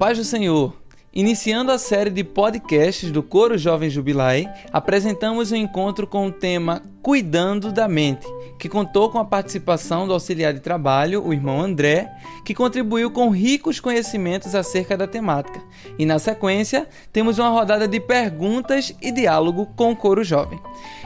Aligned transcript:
paz 0.00 0.16
do 0.16 0.24
Senhor. 0.24 0.74
Iniciando 1.12 1.70
a 1.70 1.76
série 1.76 2.08
de 2.08 2.24
podcasts 2.24 3.12
do 3.12 3.22
Coro 3.22 3.58
Jovem 3.58 3.90
Jubilai, 3.90 4.50
apresentamos 4.72 5.52
um 5.52 5.56
encontro 5.56 6.06
com 6.06 6.26
o 6.26 6.32
tema 6.32 6.80
Cuidando 7.02 7.70
da 7.70 7.86
Mente, 7.86 8.26
que 8.58 8.66
contou 8.66 9.10
com 9.10 9.18
a 9.18 9.26
participação 9.26 10.06
do 10.06 10.14
auxiliar 10.14 10.54
de 10.54 10.60
trabalho, 10.60 11.22
o 11.22 11.34
irmão 11.34 11.60
André, 11.60 12.10
que 12.46 12.54
contribuiu 12.54 13.10
com 13.10 13.28
ricos 13.28 13.78
conhecimentos 13.78 14.54
acerca 14.54 14.96
da 14.96 15.06
temática. 15.06 15.60
E 15.98 16.06
na 16.06 16.18
sequência, 16.18 16.88
temos 17.12 17.38
uma 17.38 17.50
rodada 17.50 17.86
de 17.86 18.00
perguntas 18.00 18.96
e 19.02 19.12
diálogo 19.12 19.66
com 19.76 19.92
o 19.92 19.96
Coro 19.96 20.24
Jovem. 20.24 20.58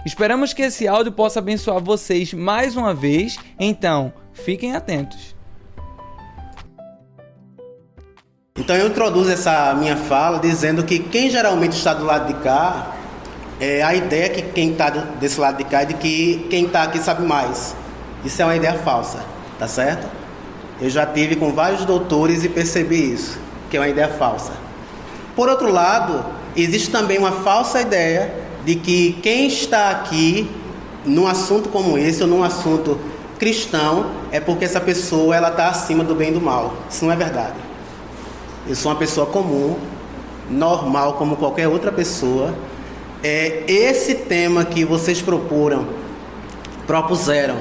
Esperamos 0.07 0.53
que 0.53 0.63
esse 0.63 0.87
áudio 0.87 1.11
possa 1.11 1.41
abençoar 1.41 1.83
vocês 1.83 2.33
mais 2.33 2.77
uma 2.77 2.95
vez, 2.95 3.37
então 3.59 4.13
fiquem 4.33 4.77
atentos. 4.77 5.34
Então 8.57 8.77
eu 8.77 8.87
introduzo 8.87 9.33
essa 9.33 9.75
minha 9.75 9.97
fala 9.97 10.39
dizendo 10.39 10.85
que 10.85 11.01
quem 11.01 11.29
geralmente 11.29 11.73
está 11.73 11.93
do 11.93 12.05
lado 12.05 12.29
de 12.33 12.35
cá, 12.35 12.93
é, 13.59 13.83
a 13.83 13.93
ideia 13.97 14.29
que 14.29 14.43
quem 14.43 14.71
está 14.71 14.91
desse 14.91 15.41
lado 15.41 15.57
de 15.57 15.65
cá 15.65 15.83
é 15.83 15.87
de 15.87 15.95
que 15.95 16.47
quem 16.49 16.67
está 16.67 16.85
aqui 16.85 17.01
sabe 17.01 17.27
mais. 17.27 17.75
Isso 18.25 18.41
é 18.41 18.45
uma 18.45 18.55
ideia 18.55 18.75
falsa, 18.75 19.25
tá 19.59 19.67
certo? 19.67 20.07
Eu 20.81 20.89
já 20.89 21.05
tive 21.05 21.35
com 21.35 21.53
vários 21.53 21.85
doutores 21.85 22.45
e 22.45 22.49
percebi 22.49 23.15
isso, 23.15 23.41
que 23.69 23.77
é 23.77 23.81
uma 23.81 23.89
ideia 23.89 24.09
falsa. 24.09 24.53
Por 25.35 25.49
outro 25.49 25.73
lado, 25.73 26.25
existe 26.55 26.93
também 26.93 27.19
uma 27.19 27.33
falsa 27.33 27.81
ideia 27.81 28.33
de 28.65 28.77
que 28.77 29.19
quem 29.21 29.49
está 29.49 29.91
aqui 29.91 30.49
num 31.05 31.27
assunto 31.27 31.71
como 31.71 31.99
esse 31.99 32.23
ou 32.23 32.29
num 32.29 32.45
assunto 32.45 33.01
cristão 33.37 34.13
é 34.31 34.39
porque 34.39 34.65
essa 34.65 34.81
pessoa 34.81 35.35
ela 35.35 35.49
está 35.49 35.67
acima 35.71 36.05
do 36.05 36.15
bem 36.15 36.29
e 36.29 36.35
do 36.35 36.41
mal. 36.41 36.73
Isso 36.89 37.05
não 37.05 37.13
é 37.13 37.17
verdade. 37.17 37.64
Eu 38.67 38.75
sou 38.75 38.91
uma 38.91 38.99
pessoa 38.99 39.27
comum, 39.27 39.77
normal 40.51 41.15
como 41.15 41.37
qualquer 41.37 41.69
outra 41.69 41.93
pessoa. 41.93 42.55
É, 43.23 43.63
esse 43.69 44.15
tema 44.15 44.65
que 44.65 44.87
vocês 44.87 45.23
propuseram, 46.87 47.57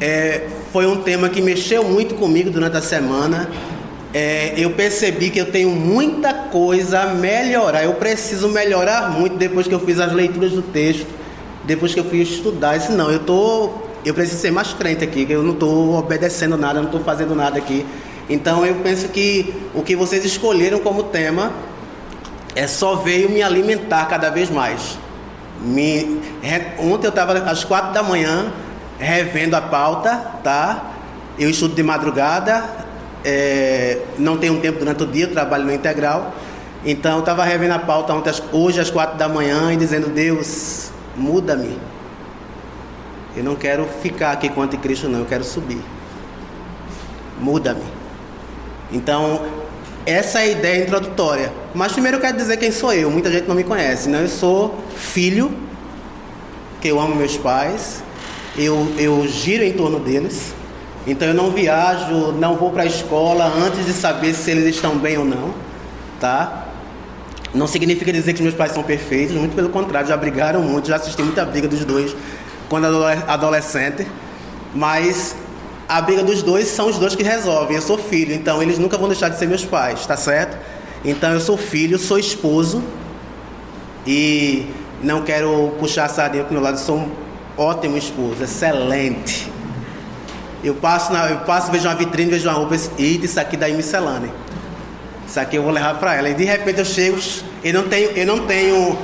é, 0.00 0.48
foi 0.72 0.86
um 0.86 1.02
tema 1.02 1.28
que 1.28 1.42
mexeu 1.42 1.84
muito 1.84 2.14
comigo 2.14 2.48
durante 2.48 2.74
a 2.78 2.80
semana. 2.80 3.50
É, 4.14 4.54
eu 4.56 4.70
percebi 4.70 5.28
que 5.28 5.38
eu 5.38 5.52
tenho 5.52 5.68
muita 5.68 6.32
coisa 6.32 7.00
a 7.00 7.06
melhorar. 7.08 7.84
Eu 7.84 7.92
preciso 7.92 8.48
melhorar 8.48 9.10
muito 9.10 9.36
depois 9.36 9.68
que 9.68 9.74
eu 9.74 9.80
fiz 9.80 10.00
as 10.00 10.14
leituras 10.14 10.52
do 10.52 10.62
texto, 10.62 11.06
depois 11.64 11.92
que 11.92 12.00
eu 12.00 12.04
fui 12.04 12.22
estudar. 12.22 12.78
Isso 12.78 12.92
não, 12.92 13.10
eu 13.10 13.18
tô, 13.18 13.72
eu 14.06 14.14
preciso 14.14 14.40
ser 14.40 14.52
mais 14.52 14.72
crente 14.72 15.04
aqui, 15.04 15.26
que 15.26 15.32
eu 15.34 15.42
não 15.42 15.52
estou 15.52 15.98
obedecendo 15.98 16.56
nada, 16.56 16.78
não 16.78 16.86
estou 16.86 17.00
fazendo 17.02 17.34
nada 17.34 17.58
aqui. 17.58 17.84
Então 18.28 18.66
eu 18.66 18.76
penso 18.76 19.08
que 19.08 19.54
o 19.74 19.82
que 19.82 19.94
vocês 19.94 20.24
escolheram 20.24 20.80
como 20.80 21.04
tema 21.04 21.52
é 22.54 22.66
só 22.66 22.96
veio 22.96 23.30
me 23.30 23.42
alimentar 23.42 24.06
cada 24.06 24.30
vez 24.30 24.50
mais. 24.50 24.98
Me, 25.60 26.20
ontem 26.78 27.06
eu 27.06 27.10
estava 27.10 27.32
às 27.38 27.64
quatro 27.64 27.92
da 27.92 28.02
manhã 28.02 28.52
revendo 28.98 29.54
a 29.54 29.60
pauta, 29.60 30.16
tá? 30.42 30.92
Eu 31.38 31.50
estudo 31.50 31.74
de 31.74 31.82
madrugada, 31.82 32.64
é, 33.24 34.00
não 34.18 34.36
tenho 34.38 34.58
tempo 34.60 34.78
durante 34.78 35.02
o 35.02 35.06
dia, 35.06 35.28
trabalho 35.28 35.64
no 35.64 35.72
integral. 35.72 36.34
Então 36.84 37.14
eu 37.14 37.20
estava 37.20 37.44
revendo 37.44 37.74
a 37.74 37.78
pauta 37.78 38.12
ontem, 38.14 38.32
hoje 38.52 38.80
às 38.80 38.90
quatro 38.90 39.16
da 39.16 39.28
manhã 39.28 39.72
e 39.72 39.76
dizendo, 39.76 40.08
Deus, 40.08 40.90
muda-me. 41.16 41.78
Eu 43.36 43.44
não 43.44 43.54
quero 43.54 43.86
ficar 44.02 44.32
aqui 44.32 44.48
com 44.48 44.60
o 44.60 44.62
anticristo 44.62 45.08
não, 45.08 45.20
eu 45.20 45.26
quero 45.26 45.44
subir. 45.44 45.80
Muda-me. 47.38 47.95
Então, 48.92 49.44
essa 50.04 50.38
é 50.38 50.42
a 50.42 50.46
ideia 50.46 50.84
introdutória. 50.84 51.52
Mas 51.74 51.92
primeiro 51.92 52.18
eu 52.18 52.20
quero 52.20 52.36
dizer 52.36 52.56
quem 52.56 52.70
sou 52.70 52.92
eu. 52.92 53.10
Muita 53.10 53.30
gente 53.30 53.48
não 53.48 53.54
me 53.54 53.64
conhece. 53.64 54.08
Né? 54.08 54.22
Eu 54.22 54.28
sou 54.28 54.78
filho, 54.96 55.52
que 56.80 56.88
eu 56.88 57.00
amo 57.00 57.14
meus 57.14 57.36
pais. 57.36 58.02
Eu, 58.56 58.92
eu 58.96 59.26
giro 59.26 59.64
em 59.64 59.72
torno 59.72 59.98
deles. 59.98 60.54
Então 61.06 61.28
eu 61.28 61.34
não 61.34 61.50
viajo, 61.50 62.32
não 62.32 62.56
vou 62.56 62.70
para 62.70 62.82
a 62.82 62.86
escola 62.86 63.46
antes 63.46 63.84
de 63.84 63.92
saber 63.92 64.34
se 64.34 64.50
eles 64.50 64.74
estão 64.74 64.96
bem 64.96 65.18
ou 65.18 65.24
não. 65.24 65.54
Tá? 66.20 66.66
Não 67.54 67.66
significa 67.66 68.12
dizer 68.12 68.32
que 68.34 68.42
meus 68.42 68.54
pais 68.54 68.72
são 68.72 68.82
perfeitos, 68.82 69.34
muito 69.34 69.54
pelo 69.54 69.68
contrário, 69.68 70.08
já 70.08 70.16
brigaram 70.16 70.62
muito, 70.62 70.88
já 70.88 70.96
assisti 70.96 71.22
muita 71.22 71.44
briga 71.44 71.68
dos 71.68 71.84
dois 71.84 72.14
quando 72.68 72.86
adolescente. 73.26 74.06
Mas 74.74 75.34
a 75.88 76.00
briga 76.00 76.22
dos 76.22 76.42
dois 76.42 76.66
são 76.68 76.88
os 76.88 76.98
dois 76.98 77.14
que 77.14 77.22
resolvem. 77.22 77.76
Eu 77.76 77.82
sou 77.82 77.96
filho, 77.96 78.34
então 78.34 78.62
eles 78.62 78.78
nunca 78.78 78.98
vão 78.98 79.08
deixar 79.08 79.28
de 79.28 79.38
ser 79.38 79.46
meus 79.46 79.64
pais, 79.64 80.04
tá 80.06 80.16
certo? 80.16 80.56
Então 81.04 81.32
eu 81.32 81.40
sou 81.40 81.56
filho, 81.56 81.98
sou 81.98 82.18
esposo 82.18 82.82
e 84.06 84.66
não 85.02 85.22
quero 85.22 85.74
puxar 85.78 86.06
a 86.06 86.08
sardinha 86.08 86.44
pro 86.44 86.54
meu 86.54 86.62
lado, 86.62 86.78
sou 86.78 86.96
um 86.98 87.10
ótimo 87.56 87.96
esposo, 87.96 88.42
excelente. 88.42 89.50
Eu 90.64 90.74
passo, 90.74 91.12
na, 91.12 91.28
eu 91.28 91.38
passo, 91.38 91.70
vejo 91.70 91.86
uma 91.86 91.94
vitrine, 91.94 92.30
vejo 92.30 92.48
uma 92.48 92.56
roupa, 92.56 92.74
e 92.98 93.24
isso 93.24 93.38
aqui 93.38 93.56
daí 93.56 93.74
miscelânea. 93.74 94.30
Isso 95.26 95.38
aqui 95.38 95.56
eu 95.56 95.62
vou 95.62 95.70
levar 95.70 95.94
para 95.98 96.14
ela. 96.16 96.28
E 96.28 96.34
de 96.34 96.44
repente 96.44 96.78
eu 96.78 96.84
chego, 96.84 97.18
eu 97.62 97.74
não 97.74 97.88
tenho, 97.88 98.10
eu 98.10 98.26
não 98.26 98.46
tenho, 98.46 98.98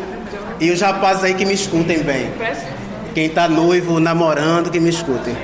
e 0.58 0.70
os 0.70 0.80
rapazes 0.80 1.24
aí 1.24 1.34
que 1.34 1.44
me 1.44 1.54
escutem 1.54 2.02
bem. 2.02 2.32
Quem 3.14 3.26
está 3.26 3.48
noivo, 3.48 4.00
namorando, 4.00 4.70
que 4.70 4.80
me 4.80 4.90
escutem. 4.90 5.36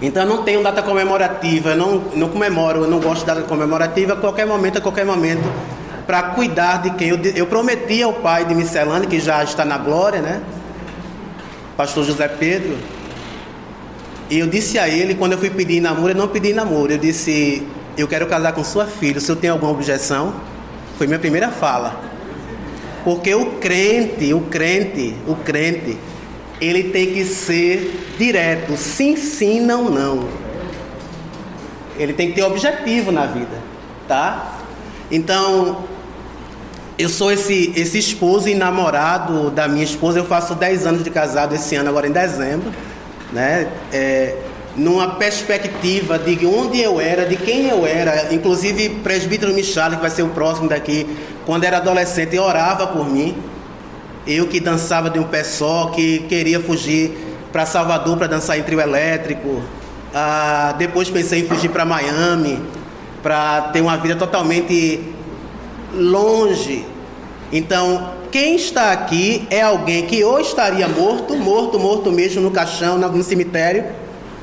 Então 0.00 0.22
eu 0.22 0.28
não 0.28 0.42
tenho 0.42 0.62
data 0.62 0.82
comemorativa, 0.82 1.74
não, 1.74 2.02
não 2.14 2.28
comemoro, 2.28 2.82
eu 2.82 2.90
não 2.90 3.00
gosto 3.00 3.20
de 3.20 3.26
data 3.26 3.42
comemorativa, 3.42 4.12
a 4.12 4.16
qualquer 4.16 4.46
momento, 4.46 4.78
a 4.78 4.80
qualquer 4.80 5.06
momento, 5.06 5.50
para 6.06 6.22
cuidar 6.22 6.82
de 6.82 6.90
quem. 6.90 7.08
Eu, 7.08 7.18
eu 7.34 7.46
prometi 7.46 8.02
ao 8.02 8.12
pai 8.12 8.44
de 8.44 8.54
Miscelânea, 8.54 9.08
que 9.08 9.18
já 9.18 9.42
está 9.42 9.64
na 9.64 9.78
glória, 9.78 10.20
né? 10.20 10.42
Pastor 11.76 12.04
José 12.04 12.28
Pedro. 12.28 12.76
E 14.28 14.38
eu 14.38 14.46
disse 14.46 14.78
a 14.78 14.88
ele, 14.88 15.14
quando 15.14 15.32
eu 15.32 15.38
fui 15.38 15.50
pedir 15.50 15.80
namoro, 15.80 16.12
eu 16.12 16.16
não 16.16 16.28
pedi 16.28 16.52
namoro, 16.52 16.92
eu 16.92 16.98
disse, 16.98 17.66
eu 17.96 18.08
quero 18.08 18.26
casar 18.26 18.52
com 18.52 18.64
sua 18.64 18.84
filha, 18.84 19.20
se 19.20 19.30
eu 19.30 19.36
tenho 19.36 19.52
alguma 19.52 19.72
objeção, 19.72 20.34
foi 20.98 21.06
minha 21.06 21.18
primeira 21.18 21.48
fala. 21.48 22.00
Porque 23.04 23.34
o 23.34 23.52
crente, 23.60 24.34
o 24.34 24.40
crente, 24.40 25.14
o 25.28 25.36
crente, 25.36 25.96
ele 26.60 26.84
tem 26.84 27.12
que 27.12 27.24
ser 27.24 28.14
direto, 28.18 28.76
sim, 28.76 29.16
sim, 29.16 29.60
não, 29.60 29.90
não. 29.90 30.28
Ele 31.98 32.12
tem 32.12 32.28
que 32.28 32.34
ter 32.34 32.42
objetivo 32.42 33.10
na 33.10 33.26
vida, 33.26 33.58
tá? 34.06 34.58
Então, 35.10 35.84
eu 36.98 37.08
sou 37.08 37.30
esse, 37.30 37.72
esse 37.76 37.98
esposo 37.98 38.48
e 38.48 38.54
namorado 38.54 39.50
da 39.50 39.68
minha 39.68 39.84
esposa, 39.84 40.18
eu 40.18 40.24
faço 40.24 40.54
10 40.54 40.86
anos 40.86 41.04
de 41.04 41.10
casado 41.10 41.54
esse 41.54 41.74
ano, 41.76 41.88
agora 41.88 42.06
em 42.06 42.12
dezembro, 42.12 42.72
né? 43.32 43.68
É, 43.92 44.36
numa 44.76 45.14
perspectiva 45.14 46.18
de 46.18 46.46
onde 46.46 46.80
eu 46.80 47.00
era, 47.00 47.24
de 47.24 47.36
quem 47.36 47.68
eu 47.68 47.86
era, 47.86 48.32
inclusive 48.32 48.90
presbítero 49.02 49.54
Michale, 49.54 49.96
que 49.96 50.02
vai 50.02 50.10
ser 50.10 50.22
o 50.22 50.28
próximo 50.28 50.68
daqui, 50.68 51.06
quando 51.46 51.64
era 51.64 51.78
adolescente, 51.78 52.38
orava 52.38 52.86
por 52.86 53.08
mim, 53.08 53.36
eu 54.26 54.46
que 54.46 54.58
dançava 54.58 55.08
de 55.08 55.18
um 55.18 55.24
pé 55.24 55.44
só, 55.44 55.86
que 55.94 56.20
queria 56.28 56.60
fugir 56.60 57.16
para 57.52 57.64
Salvador 57.64 58.16
para 58.16 58.26
dançar 58.26 58.58
em 58.58 58.62
trio 58.62 58.80
elétrico. 58.80 59.62
Ah, 60.12 60.74
depois 60.76 61.08
pensei 61.08 61.40
em 61.40 61.46
fugir 61.46 61.70
para 61.70 61.84
Miami, 61.84 62.60
para 63.22 63.62
ter 63.72 63.80
uma 63.80 63.96
vida 63.96 64.16
totalmente 64.16 65.00
longe. 65.94 66.84
Então, 67.52 68.14
quem 68.30 68.56
está 68.56 68.92
aqui 68.92 69.46
é 69.50 69.62
alguém 69.62 70.06
que 70.06 70.22
ou 70.24 70.40
estaria 70.40 70.88
morto, 70.88 71.36
morto, 71.36 71.78
morto 71.78 72.10
mesmo 72.10 72.42
no 72.42 72.50
caixão, 72.50 72.98
no 72.98 73.22
cemitério, 73.22 73.84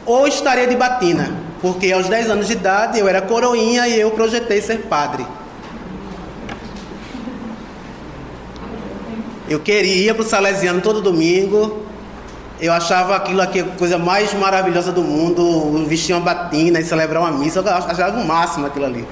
ou 0.05 0.27
estaria 0.27 0.67
de 0.67 0.75
batina, 0.75 1.31
porque 1.61 1.91
aos 1.91 2.07
10 2.07 2.29
anos 2.29 2.47
de 2.47 2.53
idade 2.53 2.99
eu 2.99 3.07
era 3.07 3.21
coroinha 3.21 3.87
e 3.87 3.99
eu 3.99 4.11
projetei 4.11 4.61
ser 4.61 4.79
padre. 4.83 5.25
Eu 9.47 9.59
queria 9.59 10.09
ir 10.09 10.13
para 10.13 10.23
o 10.23 10.25
Salesiano 10.25 10.81
todo 10.81 11.01
domingo. 11.01 11.83
Eu 12.59 12.71
achava 12.71 13.15
aquilo 13.15 13.41
aqui 13.41 13.59
a 13.59 13.65
coisa 13.65 13.97
mais 13.97 14.33
maravilhosa 14.33 14.91
do 14.91 15.01
mundo, 15.01 15.85
vestir 15.85 16.13
uma 16.13 16.21
batina 16.21 16.79
e 16.79 16.83
celebrar 16.83 17.23
uma 17.23 17.31
missa. 17.31 17.59
Eu 17.59 17.67
achava 17.67 18.17
o 18.17 18.25
máximo 18.25 18.65
aquilo 18.65 18.85
ali. 18.85 19.05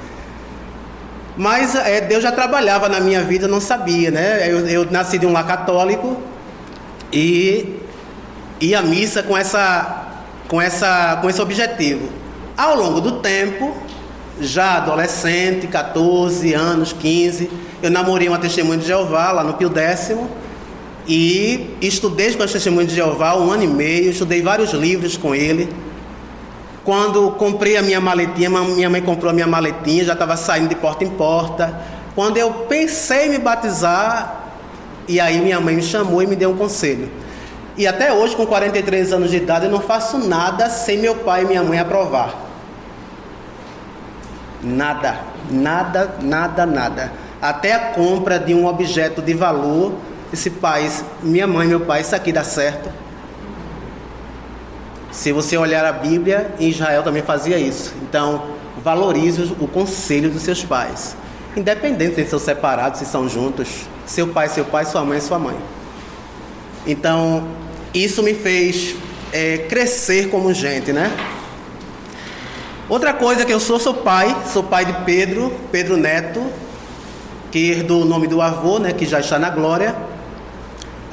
Mas 1.35 1.75
é, 1.75 2.01
Deus 2.01 2.23
já 2.23 2.31
trabalhava 2.31 2.87
na 2.87 2.99
minha 2.99 3.23
vida, 3.23 3.45
eu 3.45 3.49
não 3.49 3.61
sabia, 3.61 4.11
né? 4.11 4.49
Eu, 4.49 4.67
eu 4.67 4.91
nasci 4.91 5.17
de 5.17 5.25
um 5.25 5.31
lar 5.31 5.45
católico 5.45 6.17
e 7.11 7.79
ia 8.59 8.79
à 8.79 8.81
missa 8.81 9.23
com, 9.23 9.37
essa, 9.37 10.05
com, 10.47 10.61
essa, 10.61 11.17
com 11.21 11.29
esse 11.29 11.41
objetivo. 11.41 12.09
Ao 12.55 12.75
longo 12.75 13.01
do 13.01 13.19
tempo, 13.19 13.75
já 14.39 14.77
adolescente, 14.77 15.67
14 15.67 16.53
anos, 16.53 16.93
15, 16.93 17.49
eu 17.81 17.89
namorei 17.89 18.27
uma 18.27 18.37
testemunha 18.37 18.77
de 18.77 18.85
Jeová 18.85 19.31
lá 19.31 19.43
no 19.43 19.53
Pio 19.53 19.69
Décimo 19.69 20.29
e 21.07 21.75
estudei 21.81 22.33
com 22.35 22.43
a 22.43 22.47
testemunha 22.47 22.85
de 22.85 22.93
Jeová 22.93 23.35
um 23.35 23.51
ano 23.51 23.63
e 23.63 23.67
meio, 23.67 24.11
estudei 24.11 24.41
vários 24.41 24.71
livros 24.71 25.17
com 25.17 25.33
ele. 25.33 25.69
Quando 26.83 27.31
comprei 27.31 27.77
a 27.77 27.81
minha 27.81 27.99
maletinha, 27.99 28.49
minha 28.49 28.89
mãe 28.89 29.01
comprou 29.01 29.29
a 29.29 29.33
minha 29.33 29.47
maletinha, 29.47 30.03
já 30.03 30.13
estava 30.13 30.35
saindo 30.37 30.69
de 30.69 30.75
porta 30.75 31.03
em 31.03 31.09
porta. 31.09 31.79
Quando 32.15 32.37
eu 32.37 32.51
pensei 32.67 33.27
em 33.27 33.29
me 33.29 33.37
batizar, 33.37 34.41
e 35.07 35.19
aí 35.19 35.39
minha 35.41 35.59
mãe 35.59 35.75
me 35.75 35.83
chamou 35.83 36.21
e 36.21 36.27
me 36.27 36.35
deu 36.35 36.51
um 36.51 36.57
conselho. 36.57 37.09
E 37.77 37.87
até 37.87 38.11
hoje, 38.13 38.35
com 38.35 38.45
43 38.45 39.13
anos 39.13 39.31
de 39.31 39.37
idade, 39.37 39.65
eu 39.65 39.71
não 39.71 39.79
faço 39.79 40.17
nada 40.17 40.69
sem 40.69 40.97
meu 40.97 41.15
pai 41.15 41.43
e 41.43 41.45
minha 41.45 41.63
mãe 41.63 41.79
aprovar. 41.79 42.35
Nada, 44.61 45.19
nada, 45.49 46.15
nada, 46.21 46.65
nada. 46.65 47.11
Até 47.41 47.73
a 47.73 47.79
compra 47.91 48.39
de 48.39 48.53
um 48.53 48.67
objeto 48.67 49.21
de 49.21 49.33
valor, 49.33 49.93
esse 50.31 50.49
pai, 50.49 50.89
minha 51.23 51.47
mãe, 51.47 51.67
meu 51.67 51.79
pai, 51.79 52.01
isso 52.01 52.15
aqui 52.15 52.31
dá 52.31 52.43
certo. 52.43 52.89
Se 55.11 55.31
você 55.31 55.57
olhar 55.57 55.83
a 55.83 55.91
Bíblia, 55.91 56.51
Israel 56.59 57.03
também 57.03 57.23
fazia 57.23 57.57
isso. 57.57 57.93
Então, 58.03 58.43
valorize 58.83 59.55
o 59.59 59.67
conselho 59.67 60.29
dos 60.29 60.43
seus 60.43 60.63
pais. 60.63 61.17
Independente 61.55 62.15
se 62.15 62.25
são 62.27 62.39
separados, 62.39 62.99
se 62.99 63.05
são 63.05 63.27
juntos. 63.27 63.87
Seu 64.05 64.27
pai, 64.27 64.47
seu 64.47 64.63
pai, 64.63 64.85
sua 64.85 65.03
mãe, 65.03 65.19
sua 65.19 65.37
mãe. 65.37 65.57
Então, 66.87 67.47
isso 67.93 68.23
me 68.23 68.33
fez 68.33 68.95
é, 69.33 69.57
crescer 69.69 70.29
como 70.29 70.53
gente, 70.53 70.93
né? 70.93 71.11
Outra 72.87 73.13
coisa 73.13 73.45
que 73.45 73.53
eu 73.53 73.59
sou, 73.59 73.79
sou 73.79 73.93
pai, 73.93 74.35
sou 74.51 74.63
pai 74.63 74.85
de 74.85 74.93
Pedro, 75.05 75.53
Pedro 75.71 75.97
Neto, 75.97 76.41
que 77.51 77.71
herdou 77.71 78.03
o 78.03 78.05
nome 78.05 78.27
do 78.27 78.41
avô, 78.41 78.79
né, 78.79 78.93
que 78.93 79.05
já 79.05 79.19
está 79.19 79.37
na 79.37 79.49
glória. 79.49 79.95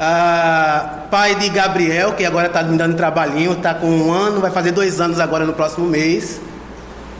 Ah, 0.00 1.06
pai 1.10 1.34
de 1.34 1.48
Gabriel, 1.48 2.12
que 2.12 2.24
agora 2.24 2.46
está 2.46 2.62
me 2.62 2.78
dando 2.78 2.96
trabalhinho, 2.96 3.52
está 3.52 3.74
com 3.74 3.88
um 3.88 4.12
ano, 4.12 4.40
vai 4.40 4.50
fazer 4.50 4.70
dois 4.70 5.00
anos 5.00 5.18
agora 5.18 5.44
no 5.44 5.52
próximo 5.52 5.86
mês. 5.86 6.40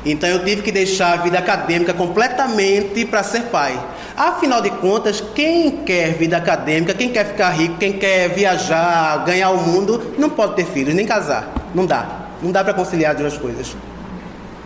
Então 0.06 0.29
eu 0.29 0.44
tive 0.44 0.62
que 0.62 0.70
deixar 0.70 1.15
a 1.15 1.17
vida 1.17 1.38
acadêmica 1.38 1.93
completamente 1.93 3.05
para 3.05 3.23
ser 3.25 3.43
pai. 3.44 3.79
Afinal 4.17 4.62
de 4.62 4.70
contas, 4.70 5.23
quem 5.35 5.79
quer 5.79 6.14
vida 6.14 6.37
acadêmica, 6.37 6.94
quem 6.94 7.11
quer 7.11 7.26
ficar 7.26 7.50
rico, 7.50 7.76
quem 7.79 7.93
quer 7.94 8.29
viajar, 8.29 9.25
ganhar 9.25 9.50
o 9.50 9.59
mundo, 9.59 10.14
não 10.17 10.31
pode 10.31 10.55
ter 10.55 10.64
filhos, 10.64 10.94
nem 10.94 11.05
casar. 11.05 11.53
Não 11.75 11.85
dá. 11.85 12.06
Não 12.41 12.53
dá 12.53 12.62
para 12.62 12.75
conciliar 12.75 13.12
as 13.12 13.19
duas 13.19 13.37
coisas. 13.37 13.76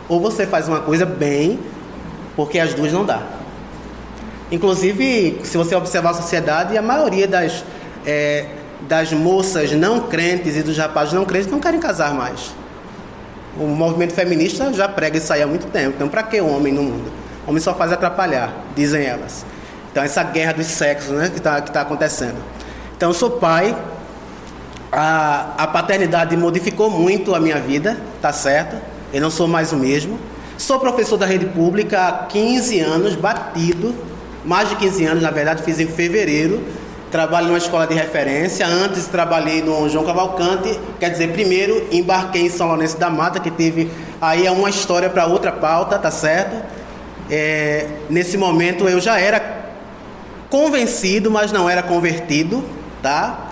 Ou 0.08 0.20
você 0.20 0.46
faz 0.46 0.68
uma 0.68 0.80
coisa 0.80 1.06
bem, 1.06 1.58
porque 2.36 2.58
as 2.58 2.74
duas 2.74 2.92
não 2.92 3.04
dá. 3.04 3.20
Inclusive, 4.52 5.40
se 5.44 5.56
você 5.56 5.74
observar 5.74 6.10
a 6.10 6.14
sociedade, 6.14 6.76
a 6.76 6.82
maioria 6.82 7.26
das, 7.26 7.64
é, 8.04 8.44
das 8.82 9.10
moças 9.10 9.72
não 9.72 10.00
crentes 10.00 10.58
e 10.58 10.62
dos 10.62 10.76
rapazes 10.76 11.14
não 11.14 11.24
crentes 11.24 11.50
não 11.50 11.58
querem 11.58 11.80
casar 11.80 12.12
mais. 12.12 12.54
O 13.58 13.66
movimento 13.66 14.12
feminista 14.12 14.70
já 14.74 14.86
prega 14.86 15.16
isso 15.16 15.32
aí 15.32 15.40
há 15.40 15.46
muito 15.46 15.68
tempo. 15.68 15.94
Então, 15.96 16.06
para 16.06 16.22
que 16.22 16.38
homem 16.38 16.70
no 16.70 16.82
mundo? 16.82 17.10
O 17.46 17.50
homem 17.50 17.62
só 17.62 17.72
faz 17.74 17.92
atrapalhar, 17.92 18.52
dizem 18.76 19.02
elas. 19.02 19.46
Então, 19.90 20.04
essa 20.04 20.22
guerra 20.22 20.52
dos 20.52 20.66
sexos 20.66 21.12
né, 21.12 21.30
que 21.30 21.38
está 21.38 21.62
que 21.62 21.70
tá 21.70 21.80
acontecendo. 21.80 22.36
Então, 22.94 23.08
eu 23.08 23.14
sou 23.14 23.30
pai. 23.30 23.74
A, 24.92 25.54
a 25.56 25.66
paternidade 25.66 26.36
modificou 26.36 26.90
muito 26.90 27.34
a 27.34 27.40
minha 27.40 27.58
vida, 27.58 27.98
tá 28.20 28.30
certo? 28.34 28.76
Eu 29.14 29.22
não 29.22 29.30
sou 29.30 29.48
mais 29.48 29.72
o 29.72 29.76
mesmo. 29.76 30.18
Sou 30.58 30.78
professor 30.78 31.16
da 31.16 31.24
rede 31.24 31.46
pública 31.46 32.06
há 32.06 32.12
15 32.26 32.80
anos, 32.80 33.14
batido. 33.14 34.11
Mais 34.44 34.68
de 34.68 34.76
15 34.76 35.04
anos, 35.04 35.22
na 35.22 35.30
verdade, 35.30 35.62
fiz 35.62 35.78
em 35.78 35.86
fevereiro 35.86 36.62
trabalho 37.12 37.48
numa 37.48 37.58
escola 37.58 37.86
de 37.86 37.94
referência. 37.94 38.66
Antes 38.66 39.06
trabalhei 39.06 39.62
no 39.62 39.86
João 39.88 40.04
Cavalcante, 40.04 40.80
quer 40.98 41.10
dizer, 41.10 41.30
primeiro 41.30 41.86
embarquei 41.92 42.46
em 42.46 42.50
São 42.50 42.66
Lourenço 42.68 42.98
da 42.98 43.10
Mata, 43.10 43.38
que 43.38 43.50
teve 43.50 43.90
aí 44.20 44.46
é 44.46 44.50
uma 44.50 44.70
história 44.70 45.10
para 45.10 45.26
outra 45.26 45.52
pauta, 45.52 45.98
tá 45.98 46.10
certo? 46.10 46.56
É, 47.30 47.86
nesse 48.08 48.38
momento 48.38 48.88
eu 48.88 48.98
já 48.98 49.20
era 49.20 49.62
convencido, 50.48 51.30
mas 51.30 51.52
não 51.52 51.68
era 51.68 51.82
convertido, 51.82 52.64
tá? 53.02 53.50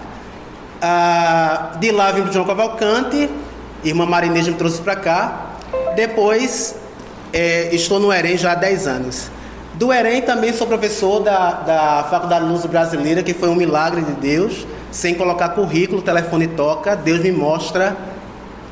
Ah, 0.81 1.72
de 1.78 1.90
lá 1.93 2.10
vim 2.10 2.22
para 2.22 2.32
João 2.32 2.46
Cavalcante, 2.46 3.28
irmã 3.84 4.06
Marinês 4.06 4.48
me 4.48 4.54
trouxe 4.54 4.81
para 4.81 4.96
cá. 4.96 5.50
Depois 5.94 6.75
é, 7.32 7.75
estou 7.75 8.00
no 8.00 8.10
Erem 8.10 8.38
já 8.38 8.52
há 8.52 8.54
10 8.54 8.86
anos. 8.86 9.31
Do 9.81 9.91
EREM 9.91 10.21
também 10.21 10.53
sou 10.53 10.67
professor 10.67 11.21
da, 11.21 11.53
da 11.53 12.06
Faculdade 12.11 12.44
Luz 12.44 12.67
Brasileira, 12.67 13.23
que 13.23 13.32
foi 13.32 13.49
um 13.49 13.55
milagre 13.55 14.03
de 14.03 14.12
Deus. 14.12 14.67
Sem 14.93 15.15
colocar 15.15 15.49
currículo, 15.55 16.03
telefone 16.03 16.49
toca, 16.49 16.94
Deus 16.94 17.21
me 17.21 17.32
mostra 17.32 17.97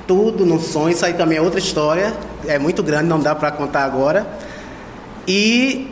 tudo 0.07 0.45
no 0.45 0.61
sonho. 0.61 0.91
Isso 0.91 1.07
aí 1.07 1.15
também 1.15 1.39
é 1.39 1.41
outra 1.41 1.59
história, 1.59 2.13
é 2.47 2.59
muito 2.59 2.83
grande, 2.83 3.09
não 3.09 3.19
dá 3.19 3.35
para 3.35 3.51
contar 3.51 3.85
agora. 3.85 4.27
E 5.27 5.91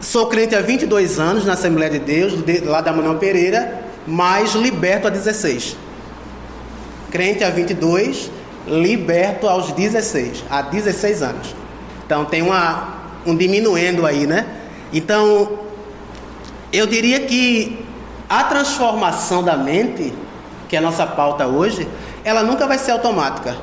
sou 0.00 0.26
crente 0.26 0.56
há 0.56 0.60
22 0.60 1.20
anos 1.20 1.46
na 1.46 1.52
Assembleia 1.52 1.92
de 1.92 2.00
Deus, 2.00 2.34
lá 2.64 2.80
da 2.80 2.92
Manuel 2.92 3.14
Pereira, 3.14 3.80
mas 4.08 4.54
liberto 4.54 5.06
há 5.06 5.10
16. 5.10 5.76
Crente 7.12 7.44
há 7.44 7.50
22, 7.50 8.28
liberto 8.66 9.46
aos 9.46 9.70
16, 9.70 10.42
há 10.50 10.62
16 10.62 11.22
anos. 11.22 11.54
Então 12.04 12.24
tem 12.24 12.42
uma, 12.42 12.97
um 13.26 13.36
diminuendo 13.36 14.06
aí, 14.06 14.26
né? 14.26 14.46
Então, 14.92 15.58
eu 16.72 16.86
diria 16.86 17.20
que 17.20 17.84
a 18.28 18.44
transformação 18.44 19.42
da 19.42 19.56
mente, 19.56 20.12
que 20.68 20.76
é 20.76 20.78
a 20.78 20.82
nossa 20.82 21.06
pauta 21.06 21.46
hoje, 21.46 21.88
ela 22.24 22.42
nunca 22.42 22.66
vai 22.66 22.78
ser 22.78 22.92
automática. 22.92 23.56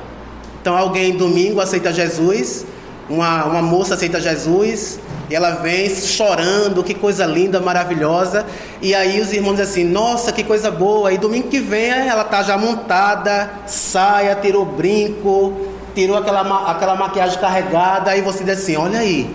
Então, 0.60 0.76
alguém 0.76 1.16
domingo 1.16 1.60
aceita 1.60 1.92
Jesus, 1.92 2.66
uma, 3.08 3.44
uma 3.44 3.62
moça 3.62 3.94
aceita 3.94 4.20
Jesus, 4.20 4.98
e 5.28 5.34
ela 5.34 5.50
vem 5.52 5.88
chorando, 5.88 6.84
que 6.84 6.94
coisa 6.94 7.26
linda, 7.26 7.60
maravilhosa. 7.60 8.46
E 8.80 8.94
aí 8.94 9.20
os 9.20 9.32
irmãos 9.32 9.56
dizem 9.56 9.64
assim, 9.64 9.84
nossa, 9.84 10.32
que 10.32 10.44
coisa 10.44 10.70
boa. 10.70 11.12
E 11.12 11.18
domingo 11.18 11.48
que 11.48 11.58
vem 11.58 11.90
ela 11.90 12.22
tá 12.24 12.42
já 12.42 12.56
montada, 12.56 13.50
saia, 13.66 14.36
tirou 14.36 14.64
brinco, 14.64 15.52
tirou 15.94 16.16
aquela, 16.16 16.70
aquela 16.70 16.94
maquiagem 16.94 17.40
carregada. 17.40 18.12
Aí 18.12 18.20
você 18.20 18.44
diz 18.44 18.58
assim, 18.58 18.76
olha 18.76 19.00
aí, 19.00 19.28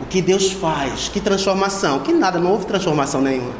o 0.00 0.06
que 0.06 0.22
Deus 0.22 0.52
faz, 0.52 1.08
que 1.08 1.20
transformação, 1.20 2.00
que 2.00 2.12
nada, 2.12 2.38
não 2.38 2.52
houve 2.52 2.66
transformação 2.66 3.20
nenhuma. 3.20 3.52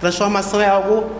Transformação 0.00 0.60
é 0.60 0.68
algo 0.68 1.10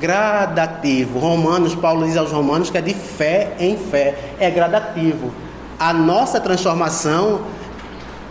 gradativo. 0.00 1.18
Romanos, 1.18 1.74
Paulo 1.74 2.06
diz 2.06 2.16
aos 2.16 2.32
Romanos 2.32 2.70
que 2.70 2.78
é 2.78 2.80
de 2.80 2.94
fé 2.94 3.54
em 3.58 3.76
fé, 3.76 4.34
é 4.38 4.50
gradativo. 4.50 5.32
A 5.78 5.92
nossa 5.92 6.40
transformação, 6.40 7.42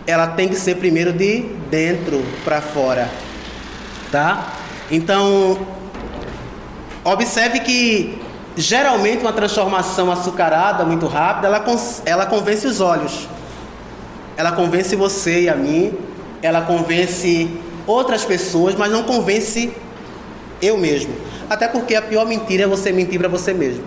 ela 0.06 0.28
tem 0.28 0.50
que 0.50 0.56
ser 0.56 0.76
primeiro 0.76 1.14
de 1.14 1.42
dentro 1.70 2.22
para 2.44 2.62
fora, 2.62 3.10
tá? 4.12 4.54
Então, 4.90 5.60
observe 7.04 7.62
que 7.62 8.22
Geralmente, 8.56 9.22
uma 9.22 9.32
transformação 9.32 10.12
açucarada, 10.12 10.84
muito 10.84 11.08
rápida, 11.08 11.48
ela, 11.48 11.64
ela 12.06 12.26
convence 12.26 12.68
os 12.68 12.82
olhos. 12.82 13.28
Ela 14.36 14.52
convence 14.52 14.96
você 14.96 15.44
e 15.44 15.50
a 15.50 15.56
mim, 15.56 15.94
ela 16.42 16.62
convence 16.62 17.50
outras 17.88 18.26
pessoas, 18.26 18.76
mas 18.76 18.92
não 18.92 19.04
convence 19.04 19.74
eu 20.62 20.78
mesmo. 20.78 21.14
Até 21.50 21.68
porque 21.68 21.96
a 21.96 22.02
pior 22.02 22.26
mentira 22.26 22.64
é 22.64 22.68
você 22.68 22.92
mentir 22.92 23.20
para 23.20 23.28
você 23.28 23.54
mesmo. 23.54 23.84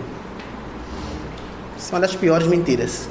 Isso 1.77 1.91
é 1.91 1.95
uma 1.95 2.01
das 2.01 2.15
piores 2.15 2.47
mentiras. 2.47 3.07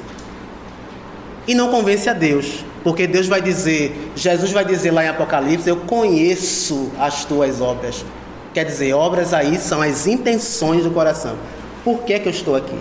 E 1.47 1.53
não 1.53 1.69
convence 1.69 2.09
a 2.09 2.13
Deus, 2.13 2.65
porque 2.83 3.05
Deus 3.05 3.27
vai 3.27 3.41
dizer, 3.41 4.11
Jesus 4.15 4.51
vai 4.51 4.65
dizer 4.65 4.91
lá 4.91 5.03
em 5.03 5.07
Apocalipse: 5.07 5.69
Eu 5.69 5.77
conheço 5.77 6.91
as 6.99 7.23
tuas 7.25 7.61
obras. 7.61 8.03
Quer 8.55 8.63
dizer, 8.63 8.93
obras 8.93 9.33
aí 9.33 9.59
são 9.59 9.81
as 9.81 10.07
intenções 10.07 10.81
do 10.81 10.89
coração. 10.89 11.35
Por 11.83 12.03
que, 12.03 12.17
que 12.17 12.29
eu 12.29 12.31
estou 12.31 12.55
aqui? 12.55 12.79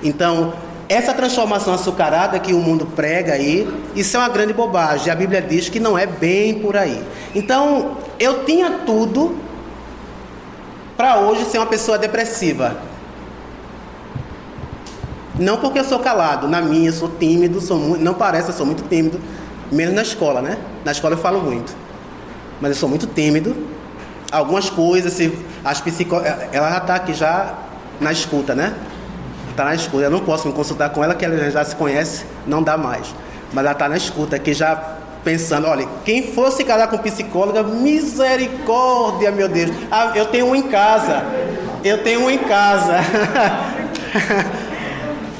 Então, 0.00 0.52
essa 0.88 1.12
transformação 1.12 1.74
açucarada 1.74 2.38
que 2.38 2.54
o 2.54 2.60
mundo 2.60 2.86
prega 2.86 3.32
aí, 3.32 3.68
isso 3.96 4.16
é 4.16 4.20
uma 4.20 4.28
grande 4.28 4.52
bobagem. 4.52 5.12
A 5.12 5.16
Bíblia 5.16 5.42
diz 5.42 5.68
que 5.68 5.80
não 5.80 5.98
é 5.98 6.06
bem 6.06 6.60
por 6.60 6.76
aí. 6.76 7.02
Então, 7.34 7.96
eu 8.20 8.44
tinha 8.44 8.70
tudo 8.86 9.36
para 10.96 11.18
hoje 11.18 11.46
ser 11.46 11.58
uma 11.58 11.66
pessoa 11.66 11.98
depressiva. 11.98 12.76
Não 15.36 15.56
porque 15.56 15.80
eu 15.80 15.84
sou 15.84 15.98
calado, 15.98 16.46
na 16.46 16.62
minha 16.62 16.92
sou 16.92 17.08
tímido, 17.08 17.60
sou 17.60 17.76
muito, 17.76 18.04
não 18.04 18.14
parece, 18.14 18.50
eu 18.50 18.54
sou 18.54 18.64
muito 18.64 18.84
tímido, 18.88 19.20
menos 19.72 19.94
na 19.94 20.02
escola, 20.02 20.40
né? 20.40 20.58
Na 20.84 20.92
escola 20.92 21.14
eu 21.14 21.18
falo 21.18 21.40
muito. 21.40 21.74
Mas 22.60 22.70
eu 22.70 22.76
sou 22.76 22.88
muito 22.88 23.08
tímido, 23.08 23.56
algumas 24.30 24.70
coisas, 24.70 25.12
se 25.12 25.36
as 25.64 25.80
psicólogas, 25.80 26.34
ela 26.52 26.70
já 26.70 26.78
está 26.78 26.94
aqui 26.94 27.14
já 27.14 27.54
na 28.00 28.12
escuta, 28.12 28.54
né? 28.54 28.74
Está 29.50 29.64
na 29.64 29.74
escuta. 29.74 30.04
Eu 30.04 30.10
não 30.10 30.20
posso 30.20 30.46
me 30.46 30.54
consultar 30.54 30.90
com 30.90 31.02
ela, 31.02 31.14
que 31.14 31.24
ela 31.24 31.50
já 31.50 31.64
se 31.64 31.74
conhece, 31.74 32.24
não 32.46 32.62
dá 32.62 32.76
mais. 32.76 33.12
Mas 33.52 33.64
ela 33.64 33.72
está 33.72 33.88
na 33.88 33.96
escuta 33.96 34.36
aqui 34.36 34.52
já 34.52 34.98
pensando, 35.24 35.66
olha, 35.66 35.86
quem 36.04 36.32
fosse 36.32 36.64
casar 36.64 36.88
com 36.88 36.98
psicóloga, 36.98 37.62
misericórdia, 37.62 39.30
meu 39.30 39.48
Deus. 39.48 39.70
Ah, 39.90 40.12
eu 40.14 40.26
tenho 40.26 40.46
um 40.46 40.54
em 40.54 40.62
casa. 40.62 41.22
Eu 41.84 42.02
tenho 42.02 42.24
um 42.24 42.30
em 42.30 42.38
casa. 42.38 42.98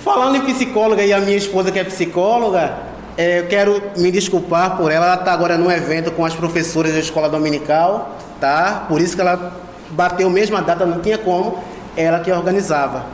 Falando 0.04 0.37
em 0.37 0.40
psicóloga 0.40 1.04
e 1.04 1.12
a 1.12 1.21
minha 1.21 1.37
esposa 1.37 1.71
que 1.71 1.78
é 1.78 1.85
psicóloga, 1.85 2.73
é, 3.16 3.40
eu 3.40 3.47
quero 3.47 3.83
me 3.97 4.11
desculpar 4.11 4.76
por 4.76 4.90
ela. 4.90 5.07
Ela 5.07 5.14
está 5.16 5.33
agora 5.33 5.59
num 5.59 5.71
evento 5.71 6.11
com 6.12 6.25
as 6.25 6.35
professoras 6.35 6.92
da 6.92 6.99
escola 6.99 7.28
dominical, 7.28 8.16
tá? 8.40 8.87
Por 8.88 9.00
isso 9.00 9.14
que 9.14 9.21
ela 9.21 9.61
bateu 9.90 10.28
a 10.28 10.30
mesma 10.30 10.62
data, 10.62 10.85
não 10.85 11.00
tinha 11.00 11.18
como. 11.18 11.62
Ela 11.97 12.21
que 12.21 12.30
organizava. 12.30 13.07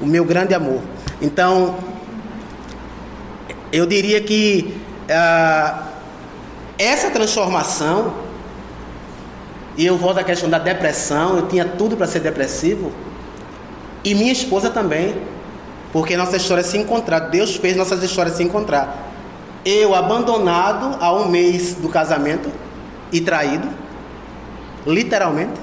O 0.00 0.06
meu 0.06 0.24
grande 0.24 0.54
amor. 0.54 0.80
Então, 1.20 1.76
eu 3.72 3.86
diria 3.86 4.20
que 4.20 4.80
ah, 5.10 5.82
essa 6.78 7.10
transformação, 7.10 8.14
e 9.76 9.84
eu 9.84 9.98
volto 9.98 10.18
à 10.18 10.24
questão 10.24 10.48
da 10.48 10.58
depressão, 10.58 11.36
eu 11.36 11.46
tinha 11.46 11.64
tudo 11.64 11.96
para 11.96 12.06
ser 12.06 12.20
depressivo, 12.20 12.90
e 14.02 14.14
minha 14.14 14.32
esposa 14.32 14.70
também, 14.70 15.14
porque 15.92 16.16
nossa 16.16 16.36
história 16.36 16.64
se 16.64 16.78
encontrar, 16.78 17.20
Deus 17.20 17.56
fez 17.56 17.76
nossas 17.76 18.02
histórias 18.02 18.36
se 18.36 18.42
encontrar. 18.42 19.08
Eu 19.64 19.94
abandonado 19.94 20.96
há 21.00 21.12
um 21.12 21.28
mês 21.28 21.74
do 21.74 21.88
casamento 21.88 22.50
e 23.12 23.20
traído, 23.20 23.68
literalmente, 24.86 25.60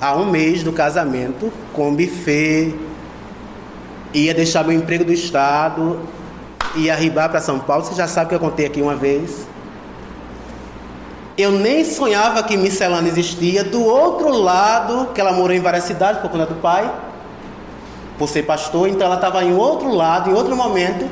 há 0.00 0.14
um 0.14 0.26
mês 0.30 0.62
do 0.62 0.72
casamento, 0.72 1.52
com 1.72 1.94
buffet, 1.94 2.74
ia 4.12 4.34
deixar 4.34 4.64
meu 4.64 4.76
emprego 4.76 5.04
do 5.04 5.12
Estado, 5.12 6.00
ia 6.74 6.92
arribar 6.92 7.28
para 7.28 7.40
São 7.40 7.58
Paulo. 7.58 7.84
Você 7.84 7.94
já 7.94 8.06
sabe 8.06 8.30
que 8.30 8.34
eu 8.34 8.40
contei 8.40 8.66
aqui 8.66 8.80
uma 8.80 8.94
vez. 8.94 9.46
Eu 11.36 11.52
nem 11.52 11.84
sonhava 11.84 12.42
que 12.42 12.56
Miscelânea 12.56 13.10
existia. 13.10 13.62
Do 13.62 13.84
outro 13.84 14.28
lado, 14.30 15.10
que 15.14 15.20
ela 15.20 15.32
morou 15.32 15.54
em 15.54 15.60
várias 15.60 15.84
cidades 15.84 16.20
por 16.20 16.30
conta 16.30 16.46
do 16.46 16.56
pai, 16.56 16.92
por 18.18 18.28
ser 18.28 18.42
pastor, 18.42 18.88
então 18.88 19.06
ela 19.06 19.14
estava 19.14 19.44
em 19.44 19.54
outro 19.54 19.94
lado, 19.94 20.30
em 20.30 20.34
outro 20.34 20.56
momento. 20.56 21.08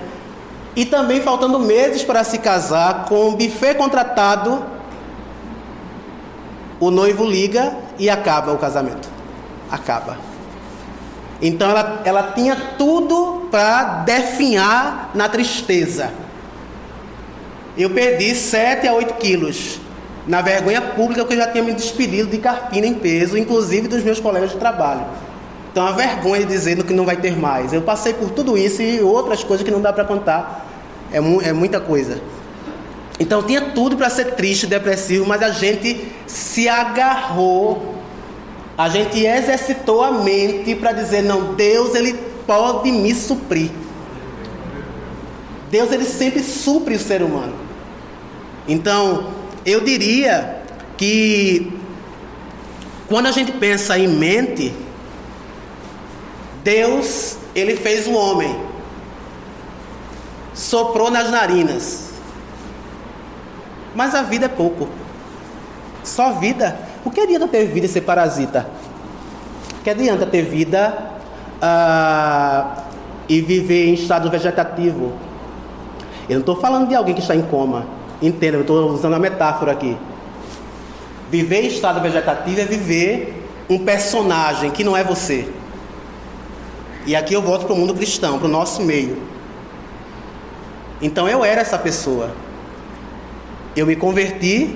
E 0.74 0.84
também 0.84 1.20
faltando 1.20 1.58
meses 1.58 2.02
para 2.02 2.24
se 2.24 2.38
casar, 2.38 3.04
com 3.06 3.28
um 3.28 3.34
buffet 3.34 3.74
contratado, 3.76 4.62
o 6.78 6.90
noivo 6.90 7.24
liga 7.24 7.74
e 7.98 8.10
acaba 8.10 8.52
o 8.52 8.58
casamento. 8.58 9.08
Acaba. 9.70 10.18
Então 11.40 11.70
ela, 11.70 12.02
ela 12.04 12.22
tinha 12.34 12.56
tudo 12.78 13.48
para 13.50 14.02
definhar 14.04 15.10
na 15.14 15.28
tristeza. 15.28 16.10
Eu 17.76 17.90
perdi 17.90 18.34
7 18.34 18.88
a 18.88 18.94
8 18.94 19.14
quilos 19.14 19.78
na 20.26 20.40
vergonha 20.42 20.80
pública 20.80 21.24
que 21.24 21.34
eu 21.34 21.36
já 21.36 21.46
tinha 21.46 21.62
me 21.62 21.72
despedido 21.72 22.30
de 22.30 22.38
carpina 22.38 22.86
em 22.86 22.94
peso, 22.94 23.36
inclusive 23.36 23.86
dos 23.86 24.02
meus 24.02 24.18
colegas 24.18 24.50
de 24.50 24.56
trabalho. 24.56 25.04
Então 25.70 25.86
a 25.86 25.92
vergonha 25.92 26.40
de 26.40 26.46
dizendo 26.46 26.82
que 26.82 26.94
não 26.94 27.04
vai 27.04 27.16
ter 27.16 27.38
mais. 27.38 27.72
Eu 27.72 27.82
passei 27.82 28.14
por 28.14 28.30
tudo 28.30 28.56
isso 28.56 28.80
e 28.80 29.00
outras 29.02 29.44
coisas 29.44 29.64
que 29.64 29.70
não 29.70 29.80
dá 29.80 29.92
para 29.92 30.04
contar. 30.04 30.66
É, 31.12 31.20
mu 31.20 31.40
é 31.42 31.52
muita 31.52 31.78
coisa. 31.78 32.18
Então 33.18 33.42
tinha 33.42 33.60
tudo 33.60 33.96
para 33.96 34.10
ser 34.10 34.34
triste, 34.34 34.66
depressivo, 34.66 35.26
mas 35.26 35.42
a 35.42 35.50
gente 35.50 36.12
se 36.26 36.68
agarrou 36.68 37.96
a 38.76 38.90
gente 38.90 39.24
exercitou 39.24 40.04
a 40.04 40.12
mente 40.12 40.74
para 40.74 40.92
dizer: 40.92 41.22
não, 41.22 41.54
Deus 41.54 41.94
ele 41.94 42.12
pode 42.46 42.92
me 42.92 43.14
suprir. 43.14 43.70
Deus 45.70 45.90
ele 45.90 46.04
sempre 46.04 46.42
supre 46.42 46.94
o 46.94 46.98
ser 46.98 47.22
humano. 47.22 47.54
Então, 48.68 49.32
eu 49.64 49.80
diria 49.80 50.62
que 50.96 51.72
quando 53.08 53.26
a 53.26 53.32
gente 53.32 53.52
pensa 53.52 53.98
em 53.98 54.08
mente, 54.08 54.74
Deus 56.62 57.38
ele 57.54 57.76
fez 57.76 58.06
o 58.06 58.12
homem, 58.12 58.54
soprou 60.52 61.10
nas 61.10 61.30
narinas. 61.30 62.05
Mas 63.96 64.14
a 64.14 64.22
vida 64.22 64.44
é 64.44 64.48
pouco. 64.48 64.86
Só 66.04 66.34
vida 66.34 66.78
o 67.02 67.10
que 67.10 67.18
adianta 67.20 67.48
ter 67.48 67.64
vida 67.64 67.86
e 67.86 67.88
ser 67.88 68.02
parasita? 68.02 68.68
O 69.80 69.82
que 69.82 69.88
adianta 69.88 70.26
ter 70.26 70.42
vida 70.42 71.12
uh, 71.62 72.82
e 73.26 73.40
viver 73.40 73.86
em 73.88 73.94
estado 73.94 74.30
vegetativo? 74.30 75.12
Eu 76.28 76.34
não 76.34 76.40
estou 76.40 76.56
falando 76.56 76.88
de 76.88 76.94
alguém 76.94 77.14
que 77.14 77.22
está 77.22 77.34
em 77.34 77.42
coma. 77.42 77.86
Entenda, 78.20 78.58
eu 78.58 78.62
estou 78.62 78.90
usando 78.90 79.14
a 79.14 79.18
metáfora 79.18 79.72
aqui. 79.72 79.96
Viver 81.30 81.62
em 81.62 81.68
estado 81.68 82.00
vegetativo 82.00 82.60
é 82.60 82.64
viver 82.64 83.48
um 83.70 83.78
personagem 83.78 84.70
que 84.70 84.84
não 84.84 84.96
é 84.96 85.02
você. 85.02 85.48
E 87.06 87.16
aqui 87.16 87.32
eu 87.32 87.40
volto 87.40 87.64
para 87.64 87.74
o 87.74 87.78
mundo 87.78 87.94
cristão, 87.94 88.38
para 88.38 88.46
o 88.46 88.50
nosso 88.50 88.82
meio. 88.82 89.22
Então 91.00 91.26
eu 91.26 91.44
era 91.44 91.62
essa 91.62 91.78
pessoa. 91.78 92.30
Eu 93.76 93.86
me 93.86 93.94
converti 93.94 94.74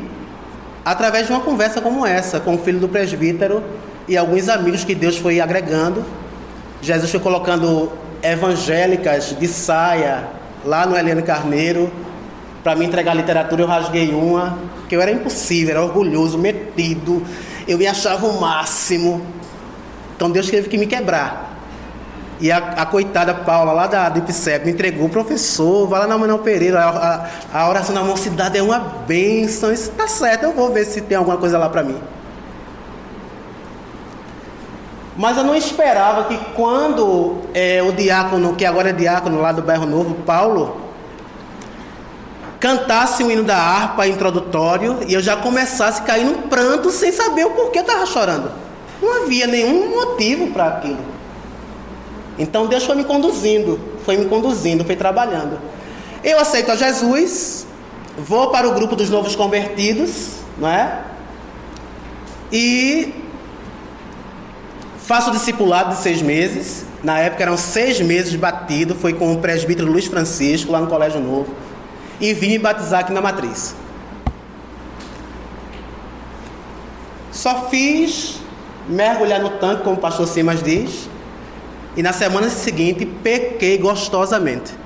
através 0.85 1.27
de 1.27 1.33
uma 1.33 1.41
conversa 1.41 1.81
como 1.81 2.05
essa, 2.05 2.39
com 2.39 2.55
o 2.55 2.59
filho 2.59 2.79
do 2.79 2.89
presbítero 2.89 3.63
e 4.07 4.15
alguns 4.15 4.47
amigos 4.49 4.85
que 4.85 4.95
Deus 4.95 5.17
foi 5.17 5.41
agregando. 5.41 6.05
Jesus 6.83 7.11
foi 7.11 7.21
colocando 7.21 7.91
evangélicas 8.23 9.35
de 9.39 9.49
saia 9.49 10.29
lá 10.65 10.85
no 10.85 10.95
Heleno 10.97 11.23
Carneiro 11.23 11.91
para 12.63 12.77
me 12.77 12.85
entregar 12.85 13.15
literatura. 13.15 13.63
Eu 13.63 13.67
rasguei 13.67 14.11
uma, 14.11 14.59
que 14.87 14.95
eu 14.95 15.01
era 15.01 15.11
impossível, 15.11 15.71
era 15.77 15.83
orgulhoso, 15.83 16.37
metido, 16.37 17.23
eu 17.67 17.79
me 17.79 17.87
achava 17.87 18.27
o 18.27 18.39
máximo. 18.39 19.23
Então 20.15 20.31
Deus 20.31 20.51
teve 20.51 20.69
que 20.69 20.77
me 20.77 20.87
quebrar. 20.87 21.50
E 22.41 22.51
a, 22.51 22.57
a, 22.57 22.87
coitada 22.87 23.35
Paula, 23.35 23.73
lá 23.73 23.87
da, 23.87 24.09
do 24.09 24.19
entregou 24.67 25.07
o 25.07 25.11
professor, 25.11 25.87
vai 25.87 26.01
lá 26.01 26.07
na 26.07 26.17
Manuel 26.17 26.39
Pereira, 26.39 26.81
a, 26.81 27.29
a, 27.53 27.61
a 27.61 27.69
oração 27.69 27.95
da 27.95 28.03
mocidade 28.03 28.57
é 28.57 28.63
uma 28.63 28.79
bênção. 28.79 29.71
Isso 29.71 29.91
tá 29.91 30.09
certo, 30.09 30.45
eu 30.45 30.53
vou 30.53 30.73
ver 30.73 30.87
se 30.87 31.03
tem 31.03 31.19
alguma 31.19 31.37
coisa 31.37 31.59
lá 31.59 31.69
para 31.69 31.83
mim. 31.83 32.01
Mas 35.19 35.37
eu 35.37 35.45
não 35.45 35.55
esperava 35.55 36.25
que 36.25 36.39
quando 36.55 37.43
é, 37.53 37.83
o 37.83 37.93
diácono, 37.93 38.57
que 38.57 38.65
agora 38.65 38.89
é 38.89 38.93
diácono 38.95 39.39
lá 39.39 39.53
do 39.53 39.61
Bairro 39.61 39.85
Novo, 39.85 40.15
Paulo, 40.25 40.81
cantasse 42.59 43.23
o 43.23 43.31
hino 43.31 43.43
da 43.43 43.59
harpa 43.59 44.07
introdutório 44.07 45.01
e 45.07 45.13
eu 45.13 45.21
já 45.21 45.37
começasse 45.37 46.01
a 46.01 46.05
cair 46.05 46.25
num 46.25 46.49
pranto 46.49 46.91
sem 46.91 47.13
saber 47.13 47.45
o 47.45 47.51
porquê 47.51 47.81
eu 47.81 47.83
estava 47.83 48.07
chorando. 48.07 48.51
Não 49.03 49.25
havia 49.25 49.47
nenhum 49.47 49.91
motivo 49.91 50.47
para 50.55 50.69
aquilo. 50.69 51.10
Então 52.41 52.67
Deus 52.67 52.85
foi 52.85 52.97
me 52.97 53.05
conduzindo, 53.05 53.79
foi 54.03 54.17
me 54.17 54.25
conduzindo, 54.25 54.83
foi 54.83 54.97
trabalhando. 54.97 55.61
Eu 56.25 56.41
aceito 56.41 56.73
a 56.73 56.75
Jesus, 56.75 57.67
vou 58.17 58.49
para 58.49 58.67
o 58.67 58.73
grupo 58.73 58.97
dos 58.97 59.11
novos 59.11 59.37
convertidos, 59.37 60.37
não 60.57 60.69
é? 60.69 61.03
E 62.51 63.13
faço 64.97 65.31
discipulado 65.31 65.95
de 65.95 66.01
seis 66.01 66.23
meses. 66.23 66.87
Na 67.05 67.19
época 67.19 67.43
eram 67.43 67.59
seis 67.59 68.01
meses 68.01 68.35
batido, 68.37 68.95
foi 68.95 69.13
com 69.13 69.35
o 69.35 69.39
presbítero 69.39 69.93
Luiz 69.93 70.07
Francisco, 70.07 70.73
lá 70.73 70.81
no 70.81 70.87
Colégio 70.87 71.21
Novo. 71.21 71.55
E 72.19 72.33
vim 72.33 72.49
me 72.49 72.59
batizar 72.59 73.01
aqui 73.01 73.13
na 73.13 73.21
matriz. 73.21 73.75
Só 77.31 77.69
fiz 77.69 78.41
mergulhar 78.89 79.41
no 79.41 79.51
tanque, 79.51 79.83
como 79.83 79.97
o 79.97 79.99
pastor 79.99 80.27
Simas 80.27 80.63
diz, 80.63 81.09
e 81.97 82.03
na 82.03 82.13
semana 82.13 82.49
seguinte 82.49 83.05
pequei 83.05 83.79
gostosamente. 83.79 84.81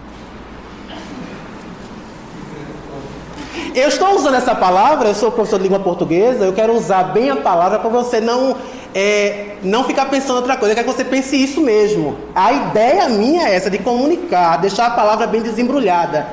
Eu 3.75 3.88
estou 3.88 4.14
usando 4.14 4.34
essa 4.34 4.54
palavra, 4.54 5.08
eu 5.08 5.14
sou 5.16 5.32
professor 5.32 5.56
de 5.58 5.64
língua 5.64 5.80
portuguesa, 5.80 6.44
eu 6.44 6.52
quero 6.52 6.73
usar 6.76 7.02
bem 7.12 7.30
a 7.30 7.37
palavra 7.37 7.80
para 7.80 7.90
você 7.90 8.20
não, 8.20 8.56
é, 8.94 9.56
não 9.64 9.82
ficar 9.82 10.06
pensando 10.06 10.37
outra 10.37 10.56
coisa, 10.56 10.73
eu 10.73 10.76
quero 10.76 10.88
que 10.88 10.94
você 10.94 11.04
pense 11.04 11.34
isso 11.37 11.61
mesmo. 11.61 12.16
A 12.34 12.52
ideia 12.52 13.08
minha 13.08 13.49
é 13.49 13.56
essa, 13.56 13.68
de 13.68 13.78
comunicar, 13.78 14.58
deixar 14.58 14.87
a 14.87 14.90
palavra 14.90 15.26
bem 15.26 15.42
desembrulhada. 15.42 16.25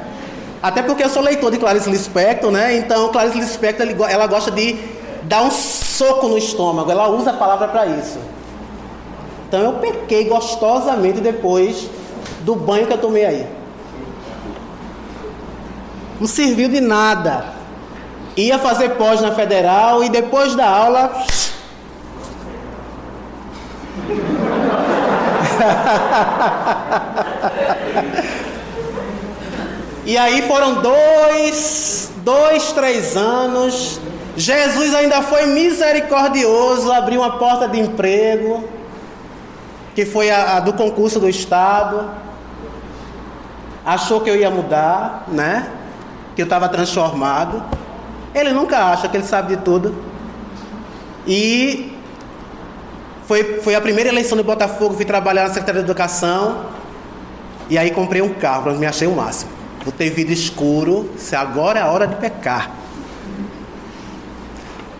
Até 0.61 0.83
porque 0.83 1.03
eu 1.03 1.09
sou 1.09 1.23
leitor 1.23 1.49
de 1.49 1.57
Clarice 1.57 1.89
Lispector, 1.89 2.51
né? 2.51 2.77
Então 2.77 3.09
Clarice 3.09 3.39
Lispector 3.39 3.87
ela 4.07 4.27
gosta 4.27 4.51
de 4.51 4.77
dar 5.23 5.41
um 5.41 5.49
soco 5.49 6.27
no 6.27 6.37
estômago, 6.37 6.91
ela 6.91 7.09
usa 7.09 7.31
a 7.31 7.33
palavra 7.33 7.67
para 7.69 7.87
isso. 7.87 8.19
Então 9.51 9.61
eu 9.63 9.73
pequei 9.73 10.29
gostosamente 10.29 11.19
depois 11.19 11.89
do 12.45 12.55
banho 12.55 12.87
que 12.87 12.93
eu 12.93 12.97
tomei 12.97 13.25
aí. 13.25 13.45
Não 16.17 16.25
serviu 16.25 16.69
de 16.69 16.79
nada. 16.79 17.43
Ia 18.37 18.57
fazer 18.57 18.91
pós 18.91 19.19
na 19.19 19.33
federal 19.33 20.05
e 20.05 20.09
depois 20.09 20.55
da 20.55 20.65
aula. 20.65 21.11
e 30.05 30.17
aí 30.17 30.43
foram 30.43 30.75
dois, 30.75 32.09
dois, 32.23 32.71
três 32.71 33.17
anos. 33.17 33.99
Jesus 34.37 34.95
ainda 34.95 35.21
foi 35.21 35.47
misericordioso, 35.47 36.89
abriu 36.89 37.19
uma 37.19 37.37
porta 37.37 37.67
de 37.67 37.81
emprego. 37.81 38.63
Que 39.95 40.05
foi 40.05 40.29
a, 40.29 40.57
a 40.57 40.59
do 40.59 40.73
concurso 40.73 41.19
do 41.19 41.27
Estado. 41.27 42.09
Achou 43.85 44.21
que 44.21 44.29
eu 44.29 44.35
ia 44.35 44.49
mudar, 44.49 45.25
né? 45.27 45.69
Que 46.35 46.41
eu 46.41 46.45
estava 46.45 46.69
transformado. 46.69 47.63
Ele 48.33 48.51
nunca 48.51 48.77
acha 48.77 49.07
que 49.07 49.17
ele 49.17 49.25
sabe 49.25 49.55
de 49.55 49.61
tudo. 49.63 49.95
E 51.27 51.93
foi, 53.25 53.61
foi 53.61 53.75
a 53.75 53.81
primeira 53.81 54.09
eleição 54.09 54.37
do 54.37 54.43
Botafogo, 54.43 54.95
fui 54.95 55.05
trabalhar 55.05 55.43
na 55.43 55.49
Secretaria 55.49 55.81
de 55.81 55.87
Educação. 55.87 56.65
E 57.69 57.77
aí 57.77 57.91
comprei 57.91 58.21
um 58.21 58.33
carro, 58.33 58.73
me 58.73 58.85
achei 58.85 59.07
o 59.07 59.15
máximo. 59.15 59.51
Vou 59.83 59.91
ter 59.91 60.09
vida 60.09 60.31
escuro, 60.31 61.09
se 61.17 61.35
agora 61.35 61.79
é 61.79 61.81
a 61.81 61.87
hora 61.87 62.05
de 62.05 62.15
pecar. 62.15 62.71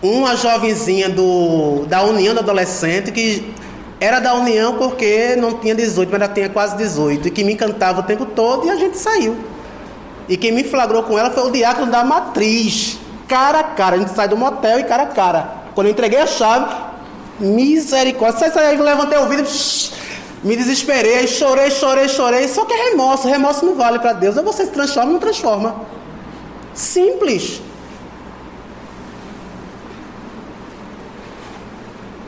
Uma 0.02 0.34
jovenzinha 0.34 1.08
do, 1.08 1.84
da 1.86 2.02
União 2.02 2.34
do 2.34 2.40
Adolescente 2.40 3.12
que 3.12 3.54
era 4.02 4.18
da 4.18 4.34
União 4.34 4.76
porque 4.78 5.36
não 5.36 5.52
tinha 5.54 5.76
18, 5.76 6.10
mas 6.10 6.20
ela 6.20 6.32
tinha 6.32 6.48
quase 6.48 6.76
18, 6.76 7.28
e 7.28 7.30
que 7.30 7.44
me 7.44 7.52
encantava 7.52 8.00
o 8.00 8.02
tempo 8.02 8.26
todo 8.26 8.66
e 8.66 8.70
a 8.70 8.74
gente 8.74 8.98
saiu. 8.98 9.36
E 10.28 10.36
quem 10.36 10.50
me 10.50 10.64
flagrou 10.64 11.04
com 11.04 11.16
ela 11.16 11.30
foi 11.30 11.48
o 11.48 11.52
diácono 11.52 11.88
da 11.88 12.02
matriz, 12.02 12.98
cara 13.28 13.60
a 13.60 13.64
cara. 13.64 13.94
A 13.94 13.98
gente 14.00 14.10
sai 14.10 14.26
do 14.26 14.36
motel 14.36 14.80
e 14.80 14.84
cara 14.84 15.04
a 15.04 15.06
cara. 15.06 15.52
Quando 15.72 15.86
eu 15.86 15.92
entreguei 15.92 16.18
a 16.18 16.26
chave, 16.26 16.74
misericórdia, 17.38 18.40
sai, 18.40 18.50
sai, 18.50 18.76
levantei 18.76 19.18
o 19.18 19.28
vidro, 19.28 19.46
me 20.42 20.56
desesperei, 20.56 21.28
chorei, 21.28 21.70
chorei, 21.70 22.08
chorei. 22.08 22.48
Só 22.48 22.64
que 22.64 22.74
é 22.74 22.90
remorso, 22.90 23.28
remorso 23.28 23.64
não 23.64 23.76
vale 23.76 24.00
para 24.00 24.14
Deus. 24.14 24.36
Ou 24.36 24.42
você 24.42 24.64
se 24.64 24.72
transforma 24.72 25.10
ou 25.10 25.12
não 25.12 25.20
transforma. 25.20 25.76
Simples. 26.74 27.62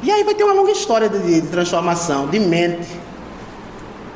E 0.05 0.11
aí 0.11 0.23
vai 0.23 0.35
ter 0.35 0.45
uma 0.45 0.53
longa 0.53 0.71
história 0.71 1.09
de, 1.09 1.41
de 1.41 1.49
transformação, 1.49 2.27
de 2.29 2.39
mente. 2.39 2.87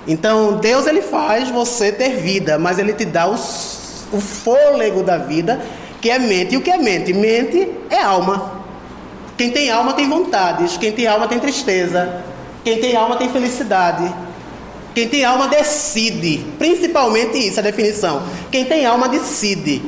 Então, 0.07 0.59
Deus 0.59 0.87
ele 0.87 1.01
faz 1.01 1.49
você 1.49 1.91
ter 1.91 2.17
vida, 2.17 2.59
mas 2.59 2.79
ele 2.79 2.93
te 2.93 3.07
dá 3.07 3.27
os, 3.27 4.05
o 4.13 4.21
fôlego 4.21 5.03
da 5.03 5.17
vida, 5.17 5.61
que 5.99 6.11
é 6.11 6.19
mente. 6.19 6.55
E 6.55 6.59
o 6.59 6.61
que 6.61 6.71
é 6.71 6.77
mente? 6.77 7.15
Mente 7.15 7.71
é 7.89 8.03
alma. 8.03 8.53
Quem 9.39 9.51
tem 9.51 9.71
alma 9.71 9.95
tem 9.95 10.07
vontades, 10.07 10.77
quem 10.77 10.93
tem 10.93 11.07
alma 11.07 11.27
tem 11.27 11.39
tristeza, 11.39 12.23
quem 12.63 12.79
tem 12.79 12.95
alma 12.95 13.17
tem 13.17 13.31
felicidade. 13.31 14.13
Quem 14.95 15.09
tem 15.09 15.25
alma 15.25 15.47
decide, 15.47 16.45
principalmente 16.59 17.39
isso, 17.39 17.61
a 17.61 17.63
definição. 17.63 18.21
Quem 18.51 18.65
tem 18.65 18.85
alma 18.85 19.09
decide. 19.09 19.81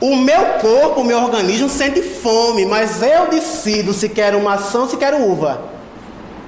O 0.00 0.16
meu 0.16 0.44
corpo, 0.60 1.02
o 1.02 1.04
meu 1.04 1.18
organismo 1.18 1.68
sente 1.68 2.00
fome, 2.00 2.64
mas 2.64 3.02
eu 3.02 3.28
decido 3.28 3.92
se 3.92 4.08
quero 4.08 4.40
maçã 4.40 4.80
ou 4.80 4.88
se 4.88 4.96
quero 4.96 5.18
uva. 5.18 5.62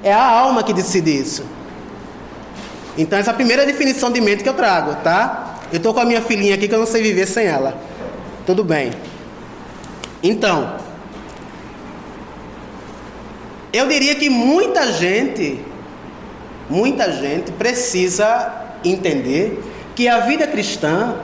É 0.03 0.11
a 0.11 0.25
alma 0.25 0.63
que 0.63 0.73
decide 0.73 1.15
isso. 1.15 1.45
Então, 2.97 3.17
essa 3.17 3.29
é 3.29 3.33
a 3.33 3.35
primeira 3.35 3.65
definição 3.65 4.11
de 4.11 4.19
mente 4.19 4.43
que 4.43 4.49
eu 4.49 4.55
trago, 4.55 4.95
tá? 5.03 5.59
Eu 5.71 5.77
estou 5.77 5.93
com 5.93 5.99
a 5.99 6.05
minha 6.05 6.21
filhinha 6.21 6.55
aqui 6.55 6.67
que 6.67 6.73
eu 6.73 6.79
não 6.79 6.85
sei 6.85 7.01
viver 7.03 7.27
sem 7.27 7.45
ela. 7.45 7.77
Tudo 8.45 8.63
bem. 8.63 8.91
Então, 10.21 10.75
eu 13.71 13.87
diria 13.87 14.15
que 14.15 14.29
muita 14.29 14.91
gente, 14.91 15.59
muita 16.69 17.11
gente 17.11 17.51
precisa 17.51 18.51
entender 18.83 19.63
que 19.95 20.07
a 20.07 20.19
vida 20.19 20.45
cristã 20.47 21.15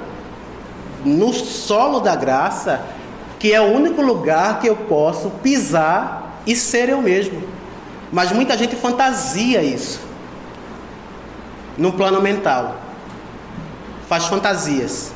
no 1.05 1.33
solo 1.33 1.99
da 1.99 2.15
graça, 2.15 2.81
que 3.37 3.53
é 3.53 3.61
o 3.61 3.73
único 3.73 4.01
lugar 4.01 4.59
que 4.59 4.67
eu 4.67 4.75
posso 4.75 5.29
pisar 5.41 6.41
e 6.45 6.55
ser 6.55 6.89
eu 6.89 7.01
mesmo. 7.01 7.41
Mas 8.11 8.31
muita 8.31 8.57
gente 8.57 8.75
fantasia 8.75 9.61
isso 9.61 9.99
no 11.77 11.93
plano 11.93 12.21
mental. 12.21 12.75
Faz 14.07 14.25
fantasias. 14.25 15.13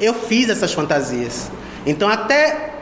Eu 0.00 0.14
fiz 0.14 0.48
essas 0.48 0.72
fantasias. 0.72 1.50
Então 1.84 2.08
até 2.08 2.72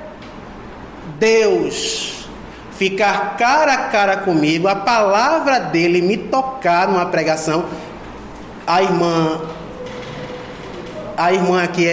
Deus 1.18 2.28
ficar 2.76 3.36
cara 3.36 3.72
a 3.72 3.88
cara 3.88 4.18
comigo, 4.18 4.68
a 4.68 4.76
palavra 4.76 5.58
dele 5.58 6.02
me 6.02 6.16
tocar 6.16 6.86
numa 6.88 7.06
pregação, 7.06 7.64
a 8.66 8.82
irmã 8.82 9.40
a 11.16 11.32
irmã 11.32 11.62
aqui 11.62 11.86
é, 11.86 11.92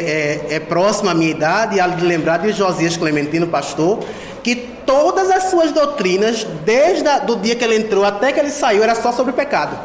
é, 0.49 0.55
é 0.55 0.59
próxima 0.59 1.11
à 1.11 1.13
minha 1.13 1.31
idade, 1.31 1.79
ela 1.79 1.95
de 1.95 2.05
lembrar 2.05 2.37
de 2.37 2.51
Josias 2.51 2.97
Clementino, 2.97 3.47
pastor, 3.47 3.99
que 4.43 4.55
todas 4.55 5.31
as 5.31 5.43
suas 5.45 5.71
doutrinas, 5.71 6.43
desde 6.65 7.07
o 7.31 7.35
dia 7.37 7.55
que 7.55 7.63
ele 7.63 7.77
entrou 7.77 8.03
até 8.03 8.33
que 8.33 8.39
ele 8.39 8.49
saiu, 8.49 8.83
era 8.83 8.95
só 8.95 9.11
sobre 9.11 9.31
pecado. 9.33 9.77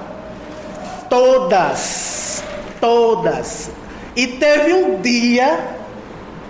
Todas. 1.09 2.43
Todas. 2.81 3.71
E 4.17 4.27
teve 4.27 4.75
um 4.75 5.01
dia, 5.01 5.59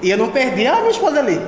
e 0.01 0.11
eu 0.11 0.16
não 0.16 0.31
perdi, 0.31 0.66
ah, 0.66 0.77
minha 0.77 0.90
esposa 0.90 1.20
ali. 1.20 1.38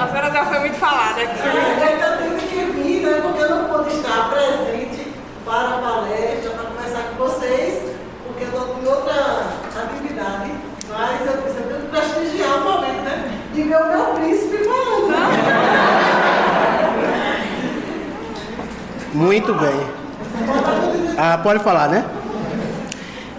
a 0.00 0.08
senhora 0.08 0.30
já 0.32 0.44
foi 0.46 0.58
muito 0.58 0.76
falada 0.76 1.22
aqui. 1.22 1.38
É, 1.40 2.26
eu 2.26 2.38
tive 2.38 2.48
que 2.48 2.64
vir, 2.72 3.02
né, 3.02 3.20
porque 3.22 3.40
eu 3.40 3.50
não 3.50 3.64
pude 3.68 3.94
estar 3.94 4.30
presente 4.30 5.12
para 5.44 5.68
a 5.68 5.78
palestra, 5.78 6.50
para 6.50 6.64
conversar 6.64 7.02
com 7.10 7.24
vocês 7.24 7.92
porque 8.32 8.44
eu 8.44 8.48
estou 8.48 8.78
em 8.82 8.86
outra 8.86 9.46
atividade, 9.76 10.50
mas 10.88 11.26
eu 11.26 11.42
preciso 11.42 11.62
prestigiar 11.90 12.58
o 12.58 12.64
momento, 12.64 13.02
né? 13.72 13.78
Ver 13.78 13.82
o 13.82 13.86
meu 13.86 14.04
príncipe 14.14 14.58
falando. 14.64 15.12
Muito 19.14 19.54
bem. 19.54 19.86
Ah, 21.18 21.38
pode 21.42 21.62
falar, 21.62 21.88
né? 21.88 22.04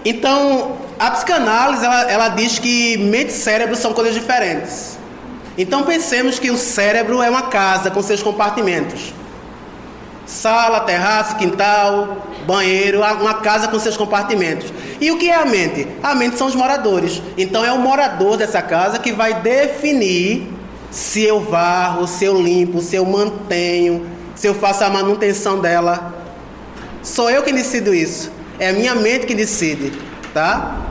Então, 0.04 0.76
a 0.98 1.10
psicanálise 1.10 1.84
ela, 1.84 2.10
ela 2.10 2.28
diz 2.28 2.58
que 2.58 2.96
mente 2.98 3.30
e 3.30 3.32
cérebro 3.32 3.74
são 3.76 3.92
coisas 3.92 4.14
diferentes. 4.14 4.98
Então 5.56 5.84
pensemos 5.84 6.38
que 6.38 6.50
o 6.50 6.56
cérebro 6.56 7.22
é 7.22 7.30
uma 7.30 7.42
casa 7.42 7.90
com 7.90 8.02
seus 8.02 8.22
compartimentos. 8.22 9.12
Sala, 10.26 10.80
terraço, 10.80 11.36
quintal, 11.36 12.18
banheiro, 12.46 13.00
uma 13.00 13.34
casa 13.34 13.68
com 13.68 13.78
seus 13.78 13.96
compartimentos. 13.96 14.72
E 15.04 15.10
o 15.10 15.18
que 15.18 15.28
é 15.28 15.34
a 15.34 15.44
mente? 15.44 15.86
A 16.02 16.14
mente 16.14 16.38
são 16.38 16.46
os 16.46 16.54
moradores. 16.54 17.20
Então 17.36 17.62
é 17.62 17.70
o 17.70 17.78
morador 17.78 18.38
dessa 18.38 18.62
casa 18.62 18.98
que 18.98 19.12
vai 19.12 19.42
definir 19.42 20.48
se 20.90 21.22
eu 21.22 21.42
varro, 21.42 22.06
se 22.06 22.24
eu 22.24 22.40
limpo, 22.40 22.80
se 22.80 22.96
eu 22.96 23.04
mantenho, 23.04 24.06
se 24.34 24.46
eu 24.46 24.54
faço 24.54 24.82
a 24.82 24.88
manutenção 24.88 25.60
dela. 25.60 26.24
Sou 27.02 27.30
eu 27.30 27.42
que 27.42 27.52
decido 27.52 27.94
isso. 27.94 28.32
É 28.58 28.70
a 28.70 28.72
minha 28.72 28.94
mente 28.94 29.26
que 29.26 29.34
decide, 29.34 29.92
tá? 30.32 30.86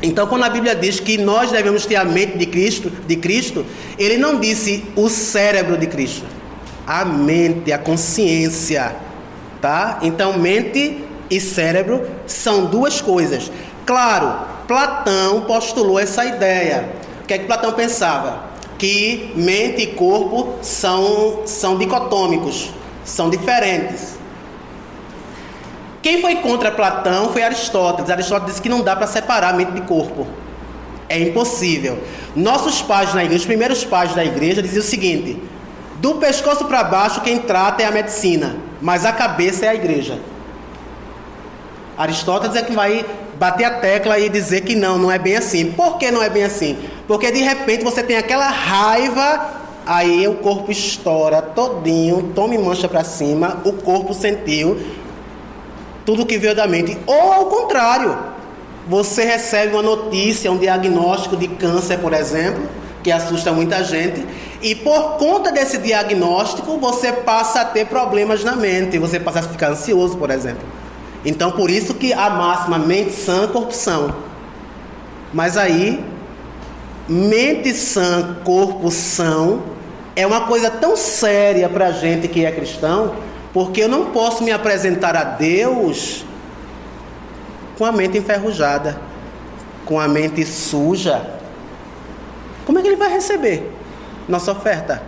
Então, 0.00 0.28
quando 0.28 0.44
a 0.44 0.48
Bíblia 0.48 0.76
diz 0.76 1.00
que 1.00 1.18
nós 1.18 1.50
devemos 1.50 1.84
ter 1.86 1.96
a 1.96 2.04
mente 2.04 2.38
de 2.38 2.46
Cristo, 2.46 2.88
de 2.88 3.16
Cristo, 3.16 3.66
ele 3.98 4.16
não 4.16 4.38
disse 4.38 4.84
o 4.94 5.08
cérebro 5.08 5.76
de 5.76 5.88
Cristo. 5.88 6.24
A 6.86 7.04
mente, 7.04 7.72
a 7.72 7.78
consciência 7.78 8.94
tá? 9.60 9.98
Então, 10.02 10.38
mente 10.38 11.04
e 11.30 11.40
cérebro 11.40 12.06
são 12.26 12.66
duas 12.66 13.00
coisas. 13.00 13.50
Claro, 13.84 14.34
Platão 14.66 15.42
postulou 15.42 15.98
essa 15.98 16.24
ideia. 16.24 16.88
O 17.22 17.26
que 17.26 17.34
é 17.34 17.38
que 17.38 17.46
Platão 17.46 17.72
pensava? 17.72 18.44
Que 18.78 19.32
mente 19.34 19.82
e 19.82 19.86
corpo 19.88 20.54
são, 20.62 21.42
são 21.46 21.78
dicotômicos, 21.78 22.70
são 23.04 23.30
diferentes. 23.30 24.16
Quem 26.02 26.20
foi 26.20 26.36
contra 26.36 26.70
Platão 26.70 27.32
foi 27.32 27.42
Aristóteles. 27.42 28.10
Aristóteles 28.10 28.52
disse 28.52 28.62
que 28.62 28.68
não 28.68 28.82
dá 28.82 28.94
para 28.94 29.06
separar 29.06 29.54
mente 29.54 29.72
de 29.72 29.80
corpo. 29.80 30.26
É 31.08 31.18
impossível. 31.18 31.98
Nossos 32.34 32.82
pais 32.82 33.14
na 33.14 33.24
igreja, 33.24 33.40
os 33.40 33.46
primeiros 33.46 33.84
pais 33.84 34.14
da 34.14 34.24
igreja, 34.24 34.62
diziam 34.62 34.82
o 34.82 34.86
seguinte: 34.86 35.42
do 35.96 36.16
pescoço 36.16 36.64
para 36.66 36.84
baixo, 36.84 37.20
quem 37.22 37.38
trata 37.38 37.82
é 37.82 37.86
a 37.86 37.90
medicina, 37.90 38.56
mas 38.80 39.04
a 39.04 39.12
cabeça 39.12 39.66
é 39.66 39.68
a 39.68 39.74
igreja. 39.74 40.18
Aristóteles 41.96 42.56
é 42.56 42.62
que 42.62 42.72
vai 42.72 43.04
bater 43.38 43.64
a 43.64 43.70
tecla 43.70 44.18
e 44.18 44.28
dizer 44.28 44.62
que 44.62 44.74
não, 44.74 44.98
não 44.98 45.10
é 45.10 45.18
bem 45.18 45.36
assim. 45.36 45.72
Por 45.72 45.96
que 45.98 46.10
não 46.10 46.22
é 46.22 46.28
bem 46.28 46.44
assim? 46.44 46.76
Porque 47.08 47.30
de 47.30 47.40
repente 47.40 47.84
você 47.84 48.02
tem 48.02 48.16
aquela 48.16 48.48
raiva, 48.48 49.50
aí 49.86 50.26
o 50.28 50.34
corpo 50.34 50.70
estoura 50.70 51.40
todinho, 51.40 52.32
tome 52.34 52.58
mancha 52.58 52.88
para 52.88 53.04
cima, 53.04 53.60
o 53.64 53.72
corpo 53.72 54.12
sentiu 54.12 54.78
tudo 56.04 56.26
que 56.26 56.38
veio 56.38 56.54
da 56.54 56.66
mente. 56.66 56.96
Ou 57.06 57.32
ao 57.32 57.46
contrário, 57.46 58.16
você 58.86 59.24
recebe 59.24 59.72
uma 59.72 59.82
notícia, 59.82 60.52
um 60.52 60.58
diagnóstico 60.58 61.36
de 61.36 61.48
câncer, 61.48 61.98
por 61.98 62.12
exemplo, 62.12 62.62
que 63.02 63.10
assusta 63.10 63.52
muita 63.52 63.82
gente. 63.82 64.24
E 64.62 64.74
por 64.74 65.16
conta 65.16 65.50
desse 65.50 65.78
diagnóstico, 65.78 66.78
você 66.78 67.12
passa 67.12 67.62
a 67.62 67.64
ter 67.64 67.86
problemas 67.86 68.44
na 68.44 68.54
mente, 68.54 68.98
você 68.98 69.18
passa 69.18 69.40
a 69.40 69.42
ficar 69.42 69.70
ansioso, 69.70 70.16
por 70.16 70.30
exemplo. 70.30 70.75
Então, 71.26 71.50
por 71.50 71.68
isso 71.68 71.92
que 71.92 72.12
a 72.12 72.30
máxima 72.30 72.78
mente 72.78 73.10
sã, 73.10 73.48
corpo 73.48 73.74
são. 73.74 74.14
Mas 75.34 75.56
aí, 75.56 76.02
mente 77.08 77.74
sã, 77.74 78.36
corpo 78.44 78.92
são, 78.92 79.64
é 80.14 80.24
uma 80.24 80.42
coisa 80.42 80.70
tão 80.70 80.96
séria 80.96 81.68
para 81.68 81.88
a 81.88 81.90
gente 81.90 82.28
que 82.28 82.44
é 82.44 82.52
cristão, 82.52 83.14
Porque 83.52 83.82
eu 83.82 83.88
não 83.88 84.10
posso 84.10 84.44
me 84.44 84.52
apresentar 84.52 85.16
a 85.16 85.24
Deus 85.24 86.26
com 87.78 87.86
a 87.86 87.90
mente 87.90 88.18
enferrujada, 88.18 89.00
com 89.86 89.98
a 89.98 90.06
mente 90.06 90.44
suja. 90.44 91.26
Como 92.66 92.78
é 92.78 92.82
que 92.82 92.88
ele 92.88 92.96
vai 92.96 93.08
receber 93.08 93.72
nossa 94.28 94.52
oferta? 94.52 95.02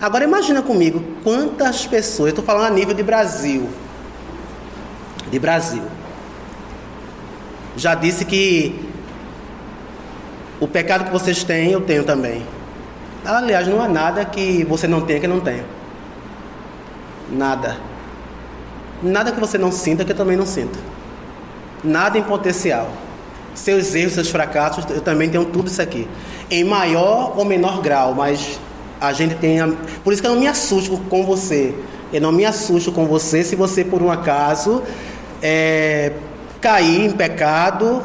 Agora 0.00 0.24
imagina 0.24 0.62
comigo 0.62 1.02
quantas 1.22 1.86
pessoas, 1.86 2.28
eu 2.28 2.30
estou 2.30 2.44
falando 2.44 2.68
a 2.68 2.70
nível 2.70 2.94
de 2.94 3.02
Brasil. 3.02 3.68
De 5.30 5.38
Brasil. 5.38 5.82
Já 7.76 7.94
disse 7.94 8.24
que 8.24 8.90
o 10.60 10.68
pecado 10.68 11.04
que 11.04 11.10
vocês 11.10 11.42
têm, 11.42 11.72
eu 11.72 11.80
tenho 11.80 12.04
também. 12.04 12.42
Aliás, 13.24 13.66
não 13.66 13.80
há 13.80 13.88
nada 13.88 14.24
que 14.24 14.64
você 14.64 14.86
não 14.86 15.00
tenha 15.00 15.20
que 15.20 15.26
eu 15.26 15.30
não 15.30 15.40
tenho. 15.40 15.64
Nada. 17.30 17.76
Nada 19.02 19.32
que 19.32 19.40
você 19.40 19.56
não 19.56 19.72
sinta 19.72 20.04
que 20.04 20.12
eu 20.12 20.16
também 20.16 20.36
não 20.36 20.46
sinto. 20.46 20.78
Nada 21.82 22.18
em 22.18 22.22
potencial. 22.22 22.90
Seus 23.54 23.94
erros, 23.94 24.12
seus 24.12 24.28
fracassos, 24.28 24.84
eu 24.90 25.00
também 25.00 25.30
tenho 25.30 25.44
tudo 25.46 25.68
isso 25.68 25.80
aqui. 25.80 26.08
Em 26.50 26.64
maior 26.64 27.38
ou 27.38 27.44
menor 27.44 27.80
grau, 27.80 28.14
mas 28.14 28.60
a 29.00 29.12
gente 29.12 29.36
tem. 29.36 29.60
A... 29.60 29.68
Por 30.04 30.12
isso 30.12 30.20
que 30.20 30.28
eu 30.28 30.32
não 30.32 30.40
me 30.40 30.46
assusto 30.46 30.98
com 31.08 31.24
você. 31.24 31.74
Eu 32.12 32.20
não 32.20 32.32
me 32.32 32.44
assusto 32.44 32.92
com 32.92 33.06
você 33.06 33.42
se 33.42 33.56
você, 33.56 33.84
por 33.84 34.02
um 34.02 34.10
acaso, 34.10 34.82
é, 35.42 36.12
cair 36.60 37.06
em 37.06 37.10
pecado, 37.10 38.02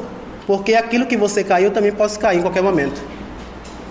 porque 0.48 0.76
aquilo 0.76 1.06
que 1.06 1.17
você 1.17 1.43
caiu, 1.43 1.71
também 1.71 1.91
posso 1.91 2.19
cair 2.19 2.39
em 2.39 2.41
qualquer 2.41 2.63
momento. 2.63 3.02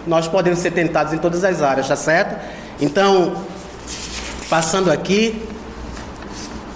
Nós 0.07 0.29
podemos 0.29 0.59
ser 0.59 0.71
tentados 0.71 1.13
em 1.13 1.19
todas 1.19 1.45
as 1.45 1.63
áreas, 1.63 1.89
tá 1.89 1.97
certo? 1.97 2.37
Então, 2.81 3.35
passando 4.49 4.91
aqui, 4.91 5.43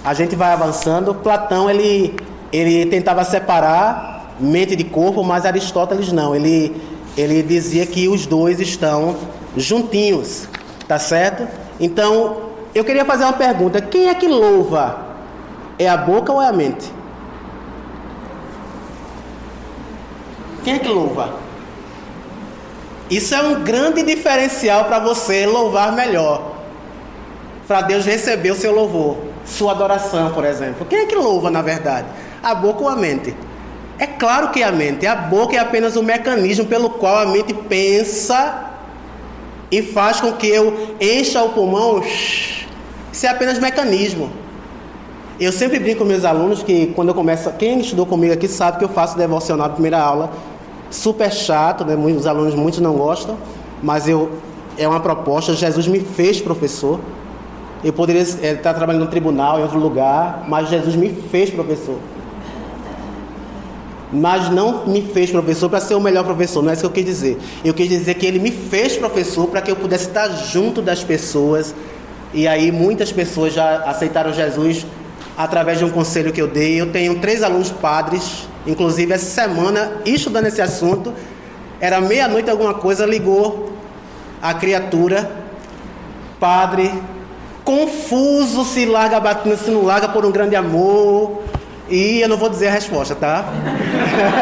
a 0.03 0.13
gente 0.13 0.35
vai 0.35 0.51
avançando. 0.51 1.13
Platão 1.13 1.69
ele, 1.69 2.15
ele 2.51 2.85
tentava 2.87 3.23
separar 3.23 4.35
mente 4.39 4.75
de 4.75 4.83
corpo, 4.83 5.23
mas 5.23 5.45
Aristóteles 5.45 6.11
não. 6.11 6.35
Ele, 6.35 6.75
ele 7.17 7.43
dizia 7.43 7.85
que 7.85 8.07
os 8.07 8.25
dois 8.25 8.59
estão 8.59 9.15
juntinhos, 9.55 10.47
tá 10.87 10.97
certo? 10.97 11.47
Então, 11.79 12.49
eu 12.73 12.83
queria 12.83 13.05
fazer 13.05 13.23
uma 13.23 13.33
pergunta: 13.33 13.81
quem 13.81 14.09
é 14.09 14.15
que 14.15 14.27
louva? 14.27 15.08
É 15.79 15.87
a 15.87 15.95
boca 15.95 16.33
ou 16.33 16.41
é 16.41 16.47
a 16.47 16.51
mente? 16.51 16.91
Quem 20.61 20.73
é 20.73 20.79
que 20.79 20.89
louva? 20.89 21.35
Isso 23.09 23.33
é 23.33 23.41
um 23.41 23.63
grande 23.63 24.03
diferencial 24.03 24.85
para 24.85 24.99
você 24.99 25.45
louvar 25.45 25.93
melhor. 25.93 26.57
Para 27.65 27.81
Deus 27.81 28.05
receber 28.05 28.51
o 28.51 28.55
seu 28.55 28.73
louvor, 28.73 29.17
sua 29.45 29.71
adoração, 29.71 30.31
por 30.31 30.43
exemplo. 30.43 30.85
Quem 30.85 30.99
é 30.99 31.05
que 31.05 31.15
louva 31.15 31.49
na 31.49 31.61
verdade? 31.61 32.07
A 32.43 32.53
boca 32.53 32.81
ou 32.81 32.89
a 32.89 32.95
mente? 32.97 33.33
É 33.97 34.05
claro 34.05 34.49
que 34.49 34.61
é 34.61 34.65
a 34.65 34.71
mente. 34.71 35.07
A 35.07 35.15
boca 35.15 35.55
é 35.55 35.59
apenas 35.59 35.95
o 35.95 36.03
mecanismo 36.03 36.65
pelo 36.65 36.89
qual 36.89 37.19
a 37.19 37.25
mente 37.25 37.53
pensa 37.53 38.65
e 39.71 39.81
faz 39.81 40.19
com 40.19 40.33
que 40.33 40.47
eu 40.47 40.95
encha 40.99 41.41
o 41.41 41.49
pulmão. 41.49 42.03
Isso 43.11 43.25
é 43.25 43.29
apenas 43.29 43.59
mecanismo. 43.59 44.38
Eu 45.39 45.53
sempre 45.53 45.79
brinco 45.79 45.99
com 45.99 46.05
meus 46.05 46.25
alunos 46.25 46.61
que 46.61 46.87
quando 46.87 47.07
eu 47.07 47.15
começo, 47.15 47.49
quem 47.53 47.79
estudou 47.79 48.05
comigo 48.05 48.33
aqui 48.33 48.45
sabe 48.45 48.77
que 48.77 48.83
eu 48.83 48.89
faço 48.89 49.17
devocional 49.17 49.67
na 49.67 49.73
primeira 49.73 49.97
aula 49.97 50.31
super 50.91 51.31
chato, 51.31 51.85
né? 51.85 51.93
Alunos 51.93 52.55
muitos 52.55 52.81
não 52.81 52.95
gostam, 52.95 53.37
mas 53.81 54.07
eu 54.09 54.31
é 54.77 54.85
uma 54.85 54.99
proposta. 54.99 55.53
Jesus 55.53 55.87
me 55.87 56.01
fez 56.01 56.41
professor. 56.41 56.99
Eu 57.81 57.93
poderia 57.93 58.21
é, 58.41 58.51
estar 58.51 58.73
trabalhando 58.73 59.03
no 59.03 59.09
tribunal, 59.09 59.59
em 59.59 59.63
outro 59.63 59.79
lugar, 59.79 60.43
mas 60.45 60.67
Jesus 60.67 60.95
me 60.95 61.09
fez 61.09 61.49
professor. 61.49 61.95
Mas 64.11 64.49
não 64.49 64.87
me 64.87 65.01
fez 65.01 65.31
professor 65.31 65.69
para 65.69 65.79
ser 65.79 65.95
o 65.95 66.01
melhor 66.01 66.25
professor, 66.25 66.61
não 66.61 66.71
é 66.71 66.73
isso 66.73 66.81
que 66.81 66.87
eu 66.87 66.91
quis 66.91 67.05
dizer. 67.05 67.37
Eu 67.63 67.73
quis 67.73 67.87
dizer 67.87 68.15
que 68.15 68.25
ele 68.25 68.39
me 68.39 68.51
fez 68.51 68.97
professor 68.97 69.47
para 69.47 69.61
que 69.61 69.71
eu 69.71 69.75
pudesse 69.77 70.07
estar 70.07 70.27
junto 70.29 70.81
das 70.81 71.01
pessoas. 71.01 71.73
E 72.33 72.47
aí 72.47 72.71
muitas 72.71 73.11
pessoas 73.13 73.53
já 73.53 73.83
aceitaram 73.83 74.33
Jesus 74.33 74.85
através 75.39 75.79
de 75.79 75.85
um 75.85 75.89
conselho 75.89 76.31
que 76.31 76.41
eu 76.41 76.47
dei. 76.47 76.79
Eu 76.79 76.91
tenho 76.91 77.19
três 77.19 77.41
alunos 77.41 77.71
padres 77.71 78.47
Inclusive, 78.69 79.13
essa 79.13 79.25
semana, 79.25 79.93
estudando 80.05 80.45
esse 80.45 80.61
assunto, 80.61 81.13
era 81.79 82.01
meia-noite 82.01 82.49
alguma 82.49 82.73
coisa, 82.73 83.05
ligou 83.05 83.73
a 84.41 84.53
criatura, 84.53 85.29
padre, 86.39 86.91
confuso, 87.63 88.63
se 88.65 88.85
larga 88.85 89.19
batendo, 89.19 89.57
se 89.57 89.71
não 89.71 89.83
larga 89.83 90.09
por 90.09 90.25
um 90.25 90.31
grande 90.31 90.55
amor. 90.55 91.41
E 91.89 92.21
eu 92.21 92.29
não 92.29 92.37
vou 92.37 92.49
dizer 92.49 92.67
a 92.67 92.71
resposta, 92.71 93.15
tá? 93.15 93.45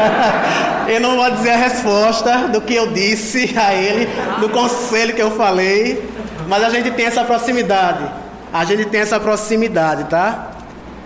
eu 0.90 1.00
não 1.00 1.16
vou 1.16 1.32
dizer 1.32 1.52
a 1.52 1.58
resposta 1.58 2.50
do 2.50 2.60
que 2.60 2.76
eu 2.76 2.92
disse 2.92 3.58
a 3.58 3.74
ele, 3.74 4.10
do 4.42 4.50
conselho 4.50 5.16
que 5.16 5.22
eu 5.22 5.32
falei, 5.32 6.04
mas 6.50 6.62
a 6.64 6.70
gente 6.70 6.92
tem 6.92 7.06
essa 7.06 7.24
proximidade. 7.24 8.04
A 8.52 8.66
gente 8.66 8.86
tem 8.86 9.00
essa 9.00 9.20
proximidade, 9.20 10.06
tá? 10.06 10.57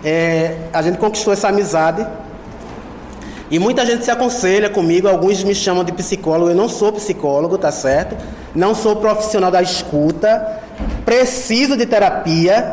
É, 0.04 0.56
a 0.72 0.82
gente 0.82 0.98
conquistou 0.98 1.32
essa 1.32 1.48
amizade. 1.48 2.06
E 3.50 3.58
muita 3.58 3.84
gente 3.84 4.04
se 4.04 4.10
aconselha 4.10 4.70
comigo, 4.70 5.06
alguns 5.06 5.44
me 5.44 5.54
chamam 5.54 5.84
de 5.84 5.92
psicólogo, 5.92 6.50
eu 6.50 6.54
não 6.54 6.70
sou 6.70 6.90
psicólogo, 6.90 7.58
tá 7.58 7.70
certo? 7.70 8.16
Não 8.54 8.74
sou 8.74 8.96
profissional 8.96 9.50
da 9.50 9.60
escuta, 9.60 10.62
preciso 11.04 11.76
de 11.76 11.84
terapia, 11.84 12.72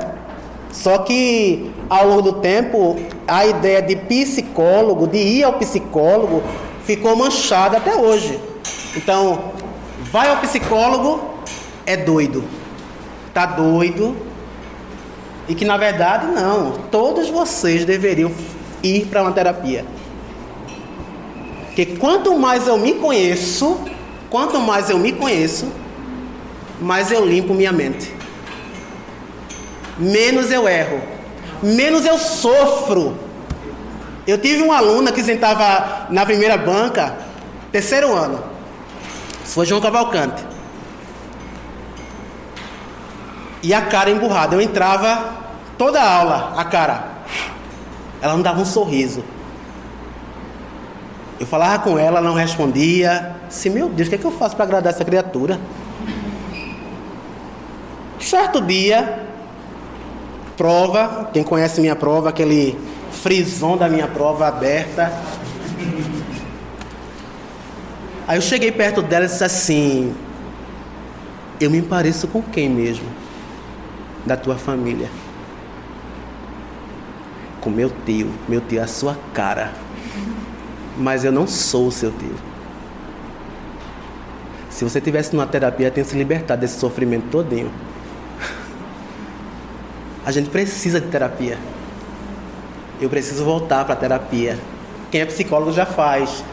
só 0.72 1.00
que 1.00 1.70
ao 1.90 2.08
longo 2.08 2.22
do 2.22 2.34
tempo 2.34 2.98
a 3.28 3.46
ideia 3.46 3.82
de 3.82 3.96
psicólogo, 3.96 5.06
de 5.06 5.18
ir 5.18 5.44
ao 5.44 5.54
psicólogo, 5.54 6.42
ficou 6.86 7.14
manchada 7.14 7.76
até 7.78 7.96
hoje. 7.96 8.40
Então, 8.96 9.52
vai 10.12 10.30
ao 10.30 10.38
psicólogo, 10.38 11.22
é 11.86 11.98
doido. 11.98 12.44
Tá 13.34 13.46
doido. 13.46 14.16
E 15.50 15.56
que 15.56 15.66
na 15.66 15.78
verdade 15.78 16.28
não, 16.28 16.74
todos 16.92 17.28
vocês 17.30 17.84
deveriam 17.84 18.32
ir 18.84 19.08
para 19.08 19.24
uma 19.24 19.32
terapia. 19.32 19.84
Porque 21.66 21.98
quanto 21.98 22.38
mais 22.38 22.68
eu 22.68 22.78
me 22.78 22.94
conheço, 22.94 23.80
quanto 24.30 24.60
mais 24.60 24.92
eu 24.92 25.00
me 25.00 25.12
conheço, 25.12 25.68
mais 26.80 27.12
eu 27.12 27.26
limpo 27.26 27.54
minha 27.56 27.72
mente. 27.72 28.14
Menos 29.98 30.52
eu 30.52 30.70
erro, 30.70 31.02
menos 31.64 32.06
eu 32.06 32.20
sofro. 32.20 33.18
Eu 34.28 34.38
tive 34.38 34.62
uma 34.62 34.78
aluna 34.78 35.12
que 35.12 35.24
sentava 35.24 36.06
na 36.12 36.26
primeira 36.26 36.58
banca, 36.58 37.18
terceiro 37.72 38.14
ano. 38.14 38.44
Foi 39.46 39.66
João 39.66 39.82
Cavalcante. 39.82 40.49
E 43.62 43.74
a 43.74 43.82
cara 43.82 44.10
emburrada. 44.10 44.56
Eu 44.56 44.62
entrava 44.62 45.34
toda 45.78 46.02
a 46.02 46.14
aula, 46.14 46.54
a 46.58 46.64
cara. 46.66 47.08
Ela 48.22 48.34
não 48.34 48.42
dava 48.42 48.62
um 48.62 48.66
sorriso. 48.66 49.24
Eu 51.40 51.48
falava 51.48 51.84
com 51.84 51.98
ela, 51.98 52.20
não 52.20 52.34
respondia. 52.34 53.36
Se 53.50 53.70
meu 53.70 53.88
Deus, 53.90 54.08
o 54.08 54.10
que, 54.10 54.16
é 54.16 54.20
que 54.20 54.26
eu 54.26 54.32
faço 54.32 54.56
para 54.56 54.66
agradar 54.66 54.94
essa 54.94 55.06
criatura? 55.06 55.60
Certo 58.20 58.62
dia, 58.62 59.26
prova, 60.58 61.30
quem 61.32 61.42
conhece 61.42 61.80
minha 61.80 61.96
prova, 61.96 62.28
aquele 62.30 62.78
frison 63.12 63.78
da 63.78 63.88
minha 63.88 64.08
prova 64.08 64.48
aberta. 64.48 65.14
Aí 68.28 68.38
eu 68.38 68.42
cheguei 68.42 68.72
perto 68.72 69.02
dela 69.02 69.24
e 69.24 69.28
disse 69.30 69.44
assim: 69.44 70.14
Eu 71.60 71.72
me 71.72 71.82
pareço 71.82 72.28
com 72.28 72.42
quem 72.42 72.70
mesmo? 72.70 73.08
Da 74.26 74.38
tua 74.38 74.56
família. 74.56 75.10
Com 77.62 77.70
meu 77.70 77.92
tio, 78.06 78.32
meu 78.48 78.62
tio, 78.62 78.82
a 78.82 78.88
sua 78.88 79.18
cara 79.34 79.72
mas 81.00 81.24
eu 81.24 81.32
não 81.32 81.48
sou 81.48 81.88
o 81.88 81.92
seu 81.92 82.12
tio. 82.12 82.36
Se 84.70 84.84
você 84.84 85.02
tivesse 85.02 85.34
numa 85.34 85.48
terapia, 85.48 85.90
tem 85.90 86.04
se 86.04 86.16
libertado 86.16 86.62
desse 86.62 86.78
sofrimento 86.78 87.30
todinho. 87.32 87.72
A 90.26 90.32
gente 90.32 90.50
precisa 90.50 91.00
de 91.00 91.08
terapia. 91.08 91.58
Eu 93.02 93.10
preciso 93.10 93.44
voltar 93.46 93.86
para 93.86 93.96
terapia. 93.96 94.58
Quem 95.10 95.22
é 95.22 95.26
psicólogo 95.26 95.72
já 95.72 95.86
faz, 95.86 96.44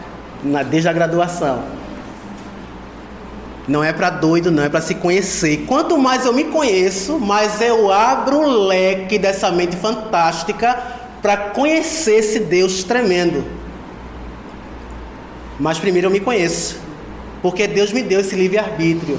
desde 0.71 0.89
a 0.89 0.93
graduação. 0.93 1.63
Não 3.67 3.83
é 3.83 3.93
para 3.93 4.11
doido, 4.11 4.51
não, 4.51 4.63
é 4.63 4.69
para 4.69 4.81
se 4.81 4.95
conhecer. 4.95 5.65
Quanto 5.67 5.99
mais 5.99 6.25
eu 6.25 6.33
me 6.33 6.45
conheço, 6.45 7.19
mais 7.19 7.61
eu 7.61 7.93
abro 7.93 8.39
o 8.39 8.67
leque 8.67 9.19
dessa 9.19 9.51
mente 9.51 9.77
fantástica 9.77 10.79
para 11.21 11.37
conhecer 11.37 12.19
esse 12.19 12.39
Deus 12.39 12.85
tremendo. 12.85 13.45
Mas 15.59 15.79
primeiro 15.79 16.07
eu 16.07 16.11
me 16.13 16.21
conheço. 16.21 16.79
Porque 17.43 17.67
Deus 17.67 17.93
me 17.93 18.03
deu 18.03 18.21
esse 18.21 18.37
livre-arbítrio. 18.37 19.19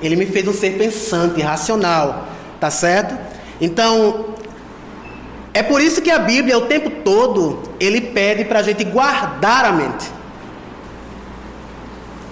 Ele 0.00 0.14
me 0.14 0.26
fez 0.26 0.46
um 0.46 0.52
ser 0.52 0.78
pensante, 0.78 1.40
racional. 1.40 2.28
Tá 2.60 2.70
certo? 2.70 3.18
Então, 3.60 4.26
é 5.52 5.62
por 5.62 5.80
isso 5.80 6.00
que 6.00 6.10
a 6.10 6.18
Bíblia, 6.18 6.56
o 6.56 6.66
tempo 6.66 6.90
todo, 7.02 7.62
ele 7.80 8.00
pede 8.00 8.44
para 8.44 8.60
a 8.60 8.62
gente 8.62 8.84
guardar 8.84 9.64
a 9.64 9.72
mente. 9.72 10.06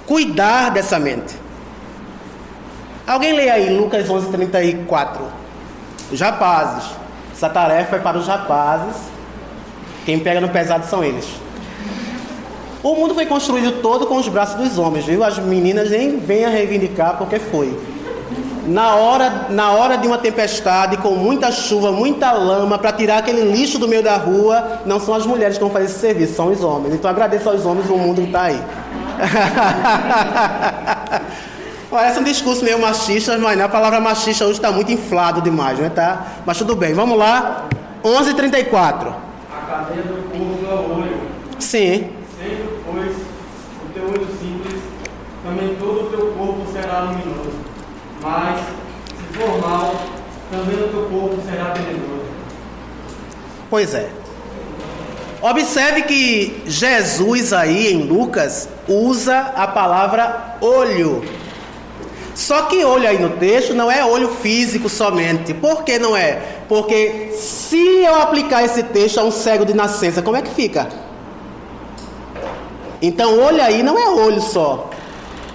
Cuidar 0.07 0.71
dessa 0.71 0.99
mente. 0.99 1.48
Alguém 3.09 3.33
lê 3.33 3.49
aí 3.49 3.75
Lucas 3.75 4.09
11, 4.09 4.29
34. 4.29 5.25
Os 6.13 6.21
rapazes. 6.21 6.91
Essa 7.33 7.49
tarefa 7.49 7.97
é 7.97 7.99
para 8.01 8.19
os 8.19 8.27
rapazes. 8.27 8.97
Quem 10.05 10.19
pega 10.19 10.43
no 10.43 10.51
pesado 10.51 10.85
são 10.85 11.03
eles. 11.03 11.27
O 12.83 12.95
mundo 12.95 13.15
foi 13.15 13.25
construído 13.25 13.81
todo 13.81 14.07
com 14.07 14.17
os 14.17 14.29
braços 14.29 14.57
dos 14.57 14.79
homens, 14.79 15.07
viu? 15.07 15.25
As 15.25 15.39
meninas 15.39 15.91
nem 15.91 16.19
venham 16.19 16.53
reivindicar 16.53 17.17
porque 17.17 17.39
foi. 17.39 17.79
Na 18.67 18.95
hora, 18.97 19.47
na 19.49 19.73
hora 19.73 19.97
de 19.97 20.07
uma 20.07 20.19
tempestade, 20.19 20.99
com 20.99 21.13
muita 21.13 21.51
chuva, 21.51 21.91
muita 21.91 22.33
lama, 22.33 22.77
para 22.77 22.93
tirar 22.93 23.19
aquele 23.19 23.51
lixo 23.51 23.79
do 23.79 23.89
meio 23.89 24.03
da 24.03 24.19
rua, 24.19 24.81
não 24.85 25.01
são 25.01 25.15
as 25.15 25.25
mulheres 25.25 25.57
que 25.57 25.65
vão 25.65 25.73
fazer 25.73 25.87
esse 25.87 25.99
serviço, 25.99 26.35
são 26.35 26.53
os 26.53 26.63
homens. 26.63 26.95
Então 26.95 27.11
agradeço 27.11 27.49
aos 27.49 27.65
homens 27.65 27.89
o 27.89 27.97
mundo 27.97 28.21
que 28.21 28.27
está 28.27 28.43
aí. 28.43 28.63
Parece 31.91 32.21
um 32.21 32.23
discurso 32.23 32.63
meio 32.63 32.79
machista, 32.79 33.39
mas 33.39 33.59
a 33.59 33.69
palavra 33.69 33.99
machista 33.99 34.45
hoje 34.45 34.59
está 34.59 34.71
muito 34.71 34.93
inflado 34.93 35.41
demais, 35.41 35.79
né? 35.79 35.89
Tá? 35.89 36.27
Mas 36.45 36.59
tudo 36.59 36.77
bem, 36.77 36.93
vamos 36.93 37.17
lá. 37.17 37.67
11h34. 38.05 39.15
A 39.51 39.67
cadeia 39.67 40.03
do 40.03 40.31
corpo 40.31 40.67
é 40.67 40.75
o 40.75 40.99
olho. 40.99 41.21
Sim. 41.59 42.11
Sendo, 42.39 42.85
pois, 42.85 43.17
o 43.17 43.93
teu 43.95 44.05
olho 44.05 44.29
simples, 44.39 44.83
também 45.43 45.77
todo 45.77 46.07
o 46.07 46.11
teu 46.11 46.27
corpo 46.33 46.71
será 46.71 47.01
luminoso. 47.01 47.53
Mas, 48.21 48.61
se 49.07 49.39
for 49.39 49.59
mal, 49.59 49.95
também 50.51 50.75
o 50.75 50.89
teu 50.89 51.09
corpo 51.11 51.43
será 51.49 51.71
tenebroso. 51.71 52.29
Pois 53.71 53.95
é. 53.95 54.11
Observe 55.41 56.03
que 56.03 56.63
Jesus 56.67 57.53
aí 57.53 57.95
em 57.95 58.03
Lucas 58.09 58.69
usa 58.87 59.53
a 59.57 59.67
palavra 59.67 60.57
olho. 60.61 61.38
Só 62.39 62.63
que 62.63 62.85
olho 62.85 63.09
aí 63.09 63.19
no 63.19 63.31
texto 63.31 63.75
não 63.75 63.91
é 63.91 64.05
olho 64.05 64.29
físico 64.29 64.89
somente. 64.89 65.53
Por 65.53 65.83
que 65.83 65.99
não 65.99 66.17
é? 66.17 66.41
Porque 66.69 67.33
se 67.33 68.05
eu 68.05 68.15
aplicar 68.15 68.65
esse 68.65 68.85
texto 68.85 69.19
a 69.19 69.25
um 69.25 69.31
cego 69.33 69.65
de 69.65 69.75
nascença, 69.75 70.23
como 70.23 70.37
é 70.37 70.43
que 70.43 70.55
fica? 70.55 70.89
Então, 73.03 73.41
olho 73.41 73.61
aí 73.61 73.83
não 73.83 73.99
é 73.99 74.09
olho 74.09 74.41
só, 74.41 74.89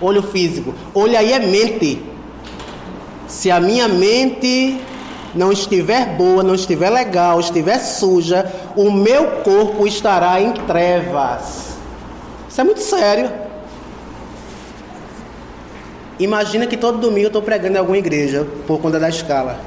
olho 0.01 0.21
físico. 0.21 0.75
Olho 0.93 1.17
aí 1.17 1.31
é 1.31 1.39
mente. 1.39 2.03
Se 3.29 3.49
a 3.49 3.61
minha 3.61 3.87
mente 3.87 4.81
não 5.33 5.53
estiver 5.53 6.17
boa, 6.17 6.43
não 6.43 6.53
estiver 6.53 6.89
legal, 6.89 7.39
estiver 7.39 7.79
suja, 7.79 8.45
o 8.75 8.91
meu 8.91 9.27
corpo 9.41 9.87
estará 9.87 10.41
em 10.41 10.51
trevas. 10.51 11.77
Isso 12.49 12.59
é 12.59 12.63
muito 12.65 12.81
sério. 12.81 13.42
Imagina 16.23 16.65
que 16.65 16.77
todo 16.77 16.99
domingo 16.99 17.25
eu 17.25 17.27
estou 17.27 17.41
pregando 17.41 17.75
em 17.75 17.79
alguma 17.79 17.97
igreja 17.97 18.47
por 18.65 18.79
conta 18.79 18.97
da 18.97 19.09
escala. 19.09 19.59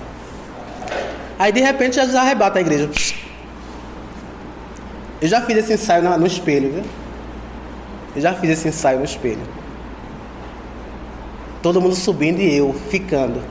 Aí 1.38 1.53
de 1.53 1.61
repente 1.61 1.97
Jesus 1.97 2.14
arrebata 2.14 2.59
a 2.59 2.62
igreja. 2.62 2.88
Eu 5.21 5.29
já 5.29 5.42
fiz 5.42 5.59
esse 5.59 5.75
ensaio 5.75 6.03
no 6.19 6.27
espelho, 6.27 6.73
viu? 6.73 6.83
Eu 8.14 8.23
já 8.23 8.33
fiz 8.33 8.49
esse 8.49 8.69
ensaio 8.69 9.01
no 9.01 9.05
espelho. 9.05 9.42
Todo 11.62 11.79
mundo 11.79 11.95
subindo 11.95 12.40
e 12.40 12.57
eu 12.57 12.75
ficando. 12.88 13.42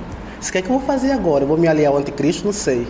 Você 0.42 0.52
quer 0.52 0.64
que 0.64 0.70
eu 0.70 0.80
vou 0.80 0.88
fazer 0.88 1.12
agora? 1.12 1.44
Eu 1.44 1.48
vou 1.48 1.58
me 1.58 1.68
aliar 1.68 1.92
ao 1.92 2.00
anticristo? 2.00 2.44
Não 2.44 2.54
sei. 2.54 2.88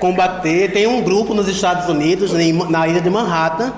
Combater. 0.00 0.72
Tem 0.72 0.88
um 0.88 1.00
grupo 1.00 1.32
nos 1.32 1.46
Estados 1.46 1.88
Unidos, 1.88 2.32
na 2.68 2.88
ilha 2.88 3.00
de 3.00 3.08
Manhattan, 3.08 3.72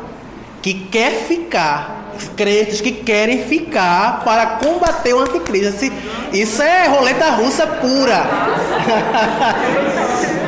que 0.63 0.73
quer 0.73 1.13
ficar 1.27 2.02
crentes 2.37 2.81
que 2.81 2.93
querem 2.93 3.45
ficar 3.45 4.23
para 4.25 4.47
combater 4.47 5.15
o 5.15 5.21
anticristo. 5.21 5.93
Isso 6.33 6.63
é 6.63 6.89
roleta 6.89 7.31
russa 7.31 7.67
pura. 7.67 8.25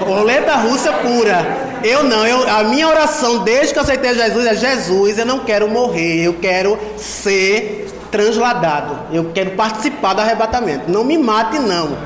roleta 0.07 0.55
russa 0.57 0.93
pura. 0.93 1.65
Eu 1.83 2.03
não, 2.03 2.27
eu, 2.27 2.49
a 2.49 2.65
minha 2.65 2.89
oração 2.89 3.45
desde 3.45 3.73
que 3.73 3.79
eu 3.79 3.83
aceitei 3.83 4.15
Jesus 4.15 4.47
é 4.47 4.55
Jesus, 4.55 5.19
eu 5.19 5.27
não 5.27 5.41
quero 5.41 5.69
morrer, 5.69 6.23
eu 6.23 6.35
quero 6.35 6.79
ser 6.97 7.87
transladado. 8.11 8.99
Eu 9.13 9.33
quero 9.35 9.51
participar 9.51 10.15
do 10.15 10.21
arrebatamento. 10.21 10.91
Não 10.91 11.05
me 11.05 11.19
mate 11.19 11.59
não. 11.59 11.99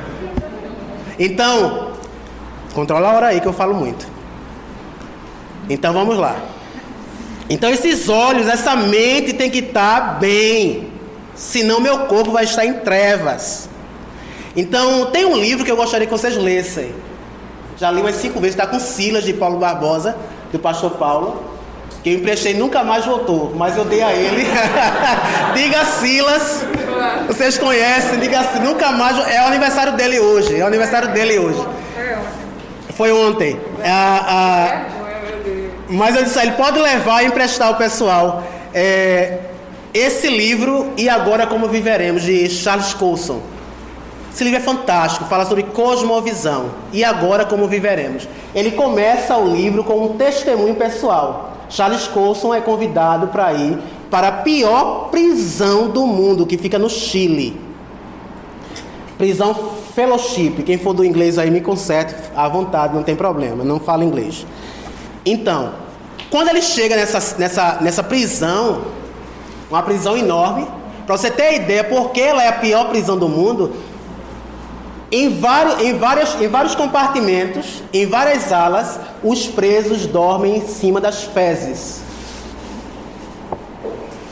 Então, 1.18 1.92
controla 2.74 3.10
a 3.10 3.12
hora 3.12 3.26
aí 3.26 3.40
que 3.40 3.46
eu 3.46 3.52
falo 3.52 3.74
muito. 3.74 4.06
Então 5.68 5.92
vamos 5.92 6.16
lá. 6.16 6.36
Então 7.50 7.70
esses 7.70 8.08
olhos, 8.08 8.46
essa 8.46 8.76
mente 8.76 9.32
tem 9.32 9.50
que 9.50 9.60
estar 9.60 10.18
bem, 10.18 10.88
senão 11.34 11.80
meu 11.80 12.00
corpo 12.00 12.30
vai 12.30 12.44
estar 12.44 12.64
em 12.64 12.74
trevas. 12.74 13.68
Então 14.54 15.06
tem 15.06 15.24
um 15.24 15.36
livro 15.36 15.64
que 15.64 15.70
eu 15.70 15.76
gostaria 15.76 16.06
que 16.06 16.12
vocês 16.12 16.36
lessem. 16.36 16.94
Já 17.78 17.90
li 17.90 18.00
umas 18.00 18.16
cinco 18.16 18.40
vezes, 18.40 18.56
está 18.56 18.66
com 18.66 18.78
Silas 18.78 19.24
de 19.24 19.32
Paulo 19.32 19.58
Barbosa, 19.58 20.16
do 20.52 20.58
pastor 20.58 20.90
Paulo, 20.92 21.42
que 22.02 22.10
eu 22.10 22.14
emprestei 22.14 22.52
nunca 22.52 22.82
mais 22.82 23.06
voltou, 23.06 23.54
mas 23.54 23.76
eu 23.76 23.84
dei 23.84 24.02
a 24.02 24.12
ele. 24.12 24.44
diga 25.54 25.84
Silas, 25.84 26.64
vocês 27.28 27.56
conhecem, 27.56 28.18
diga 28.18 28.42
nunca 28.62 28.90
mais. 28.90 29.16
É 29.28 29.40
o 29.42 29.46
aniversário 29.46 29.92
dele 29.92 30.18
hoje, 30.18 30.58
é 30.58 30.64
o 30.64 30.66
aniversário 30.66 31.08
dele 31.12 31.38
hoje. 31.38 31.64
Foi 32.94 33.12
ontem. 33.12 33.58
A, 33.84 34.88
a, 34.96 34.97
mas 35.88 36.16
eu 36.16 36.24
disse, 36.24 36.38
ele 36.38 36.52
pode 36.52 36.78
levar 36.78 37.22
e 37.22 37.26
emprestar 37.26 37.68
ao 37.68 37.76
pessoal 37.76 38.42
é, 38.74 39.38
esse 39.92 40.28
livro 40.28 40.92
e 40.96 41.08
agora 41.08 41.46
como 41.46 41.68
viveremos 41.68 42.22
de 42.22 42.48
Charles 42.48 42.92
Coulson. 42.94 43.40
Esse 44.32 44.44
livro 44.44 44.60
é 44.60 44.62
fantástico, 44.62 45.24
fala 45.24 45.44
sobre 45.46 45.64
cosmovisão 45.64 46.66
e 46.92 47.02
agora 47.02 47.44
como 47.44 47.66
viveremos. 47.66 48.28
Ele 48.54 48.72
começa 48.72 49.36
o 49.36 49.52
livro 49.52 49.82
com 49.82 50.04
um 50.04 50.16
testemunho 50.16 50.74
pessoal. 50.74 51.54
Charles 51.70 52.06
Coulson 52.06 52.54
é 52.54 52.60
convidado 52.60 53.28
para 53.28 53.52
ir 53.54 53.78
para 54.10 54.28
a 54.28 54.32
pior 54.32 55.08
prisão 55.10 55.88
do 55.88 56.06
mundo, 56.06 56.46
que 56.46 56.56
fica 56.56 56.78
no 56.78 56.88
Chile. 56.88 57.60
Prisão 59.16 59.54
Fellowship. 59.94 60.62
Quem 60.64 60.78
for 60.78 60.94
do 60.94 61.04
inglês 61.04 61.38
aí 61.38 61.50
me 61.50 61.60
conserte 61.60 62.14
à 62.36 62.48
vontade, 62.48 62.94
não 62.94 63.02
tem 63.02 63.16
problema, 63.16 63.64
não 63.64 63.80
fala 63.80 64.04
inglês. 64.04 64.46
Então, 65.30 65.74
quando 66.30 66.48
ele 66.48 66.62
chega 66.62 66.96
nessa, 66.96 67.36
nessa, 67.36 67.78
nessa 67.82 68.02
prisão, 68.02 68.82
uma 69.70 69.82
prisão 69.82 70.16
enorme, 70.16 70.66
para 71.06 71.16
você 71.16 71.30
ter 71.30 71.54
ideia 71.54 71.84
porque 71.84 72.20
ela 72.20 72.42
é 72.42 72.48
a 72.48 72.52
pior 72.52 72.88
prisão 72.88 73.18
do 73.18 73.28
mundo, 73.28 73.74
em 75.12 75.38
vários, 75.38 75.80
em, 75.80 75.98
várias, 75.98 76.40
em 76.40 76.48
vários 76.48 76.74
compartimentos, 76.74 77.82
em 77.92 78.06
várias 78.06 78.52
alas, 78.52 78.98
os 79.22 79.46
presos 79.46 80.06
dormem 80.06 80.56
em 80.56 80.66
cima 80.66 81.00
das 81.00 81.24
fezes. 81.24 82.00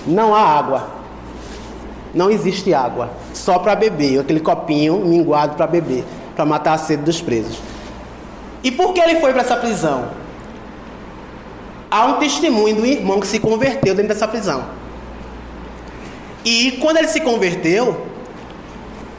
Não 0.06 0.34
há 0.34 0.40
água. 0.40 0.88
Não 2.14 2.30
existe 2.30 2.72
água. 2.72 3.10
Só 3.34 3.58
para 3.58 3.74
beber. 3.74 4.20
Aquele 4.20 4.40
copinho 4.40 4.98
minguado 4.98 5.56
para 5.56 5.66
beber. 5.66 6.04
Para 6.34 6.44
matar 6.44 6.74
a 6.74 6.78
sede 6.78 7.02
dos 7.02 7.20
presos. 7.20 7.58
E 8.62 8.70
por 8.70 8.92
que 8.92 9.00
ele 9.00 9.20
foi 9.20 9.32
para 9.32 9.42
essa 9.42 9.56
prisão? 9.56 10.25
Há 11.90 12.06
um 12.06 12.14
testemunho 12.14 12.76
do 12.76 12.86
irmão 12.86 13.20
que 13.20 13.26
se 13.26 13.38
converteu 13.38 13.94
dentro 13.94 14.08
dessa 14.08 14.28
prisão. 14.28 14.64
E 16.44 16.78
quando 16.80 16.98
ele 16.98 17.08
se 17.08 17.20
converteu, 17.20 18.06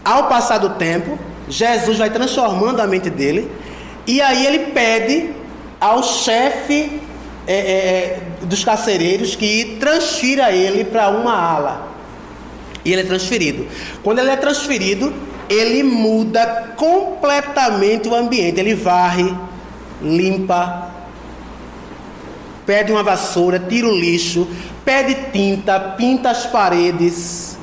ao 0.04 0.28
passar 0.28 0.58
do 0.60 0.70
tempo, 0.70 1.20
Jesus 1.50 1.98
vai 1.98 2.10
transformando 2.10 2.82
a 2.82 2.88
mente 2.88 3.10
dele, 3.10 3.52
e 4.06 4.22
aí 4.22 4.46
ele 4.46 4.72
pede 4.72 5.32
ao 5.80 6.02
chefe 6.02 7.02
é, 7.46 7.54
é, 7.54 7.58
é 7.58 8.20
dos 8.46 8.64
carcereiros 8.64 9.36
que 9.36 9.78
transfira 9.80 10.52
ele 10.52 10.86
para 10.86 11.10
uma 11.10 11.34
ala. 11.34 11.88
E 12.86 12.94
ele 12.94 13.02
é 13.02 13.06
transferido. 13.06 13.68
Quando 14.02 14.20
ele 14.20 14.30
é 14.30 14.38
transferido, 14.38 15.14
ele 15.50 15.84
muda 15.84 16.74
completamente 16.78 18.08
o 18.08 18.16
ambiente. 18.16 18.60
Ele 18.60 18.74
varre, 18.74 19.34
limpa, 20.02 20.90
pede 22.68 22.92
uma 22.92 23.02
vassoura, 23.02 23.58
tira 23.58 23.88
o 23.88 23.98
lixo, 23.98 24.46
pede 24.84 25.32
tinta, 25.32 25.80
pinta 25.98 26.30
as 26.30 26.46
paredes, 26.46 27.58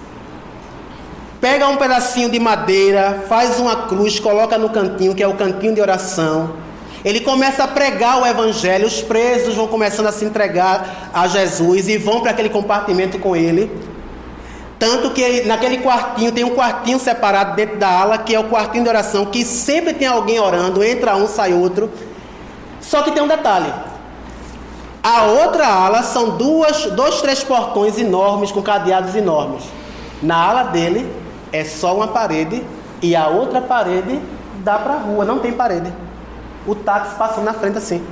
pega 1.42 1.68
um 1.68 1.76
pedacinho 1.76 2.30
de 2.30 2.40
madeira, 2.40 3.22
faz 3.28 3.60
uma 3.60 3.86
cruz, 3.86 4.18
coloca 4.18 4.56
no 4.56 4.70
cantinho, 4.70 5.14
que 5.14 5.22
é 5.22 5.28
o 5.28 5.34
cantinho 5.34 5.74
de 5.74 5.80
oração. 5.82 6.54
Ele 7.04 7.20
começa 7.20 7.64
a 7.64 7.68
pregar 7.68 8.22
o 8.22 8.26
evangelho, 8.26 8.86
os 8.86 9.02
presos 9.02 9.54
vão 9.54 9.68
começando 9.68 10.06
a 10.06 10.12
se 10.12 10.24
entregar 10.24 11.10
a 11.12 11.28
Jesus 11.28 11.86
e 11.86 11.98
vão 11.98 12.22
para 12.22 12.30
aquele 12.30 12.48
compartimento 12.48 13.18
com 13.18 13.36
ele. 13.36 13.70
Tanto 14.78 15.10
que 15.10 15.42
naquele 15.42 15.78
quartinho, 15.78 16.32
tem 16.32 16.44
um 16.44 16.54
quartinho 16.54 16.98
separado 16.98 17.54
dentro 17.54 17.76
da 17.76 17.90
ala, 17.90 18.16
que 18.16 18.34
é 18.34 18.40
o 18.40 18.44
quartinho 18.44 18.84
de 18.84 18.88
oração, 18.88 19.26
que 19.26 19.44
sempre 19.44 19.92
tem 19.92 20.08
alguém 20.08 20.40
orando, 20.40 20.82
entra 20.82 21.14
um, 21.14 21.28
sai 21.28 21.52
outro. 21.52 21.90
Só 22.80 23.02
que 23.02 23.12
tem 23.12 23.22
um 23.22 23.28
detalhe. 23.28 23.70
A 25.04 25.24
outra 25.24 25.66
ala 25.66 26.02
são 26.02 26.38
duas, 26.38 26.86
dois, 26.92 27.20
três 27.20 27.44
portões 27.44 27.98
enormes, 27.98 28.50
com 28.50 28.62
cadeados 28.62 29.14
enormes. 29.14 29.62
Na 30.22 30.34
ala 30.36 30.62
dele 30.62 31.06
é 31.52 31.62
só 31.62 31.94
uma 31.94 32.08
parede 32.08 32.64
e 33.02 33.14
a 33.14 33.28
outra 33.28 33.60
parede 33.60 34.18
dá 34.60 34.78
para 34.78 34.94
a 34.94 34.98
rua, 34.98 35.26
não 35.26 35.40
tem 35.40 35.52
parede. 35.52 35.92
O 36.66 36.74
táxi 36.74 37.16
passando 37.16 37.44
na 37.44 37.52
frente 37.52 37.76
assim. 37.76 38.02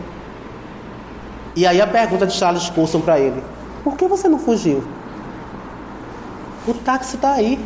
E 1.57 1.67
aí 1.67 1.81
a 1.81 1.87
pergunta 1.87 2.27
de 2.27 2.35
Charles 2.35 2.69
Coulson 2.69 3.01
para 3.01 3.19
ele: 3.19 3.43
Por 3.83 3.97
que 3.97 4.07
você 4.07 4.29
não 4.29 4.39
fugiu? 4.39 4.85
O 6.69 6.75
táxi 6.75 7.17
está 7.17 7.33
aí. 7.33 7.59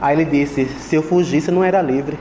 Aí 0.00 0.14
ele 0.14 0.24
disse: 0.24 0.66
Se 0.66 0.94
eu 0.94 1.02
fugisse, 1.02 1.50
não 1.50 1.64
era 1.64 1.82
livre. 1.82 2.16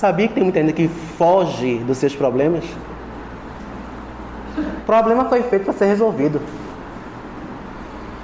Sabia 0.00 0.28
que 0.28 0.32
tem 0.32 0.42
muita 0.42 0.58
gente 0.62 0.72
que 0.72 0.88
foge 1.18 1.76
dos 1.80 1.98
seus 1.98 2.16
problemas? 2.16 2.64
O 4.56 4.80
problema 4.86 5.26
foi 5.26 5.42
feito 5.42 5.64
para 5.64 5.74
ser 5.74 5.84
resolvido. 5.84 6.40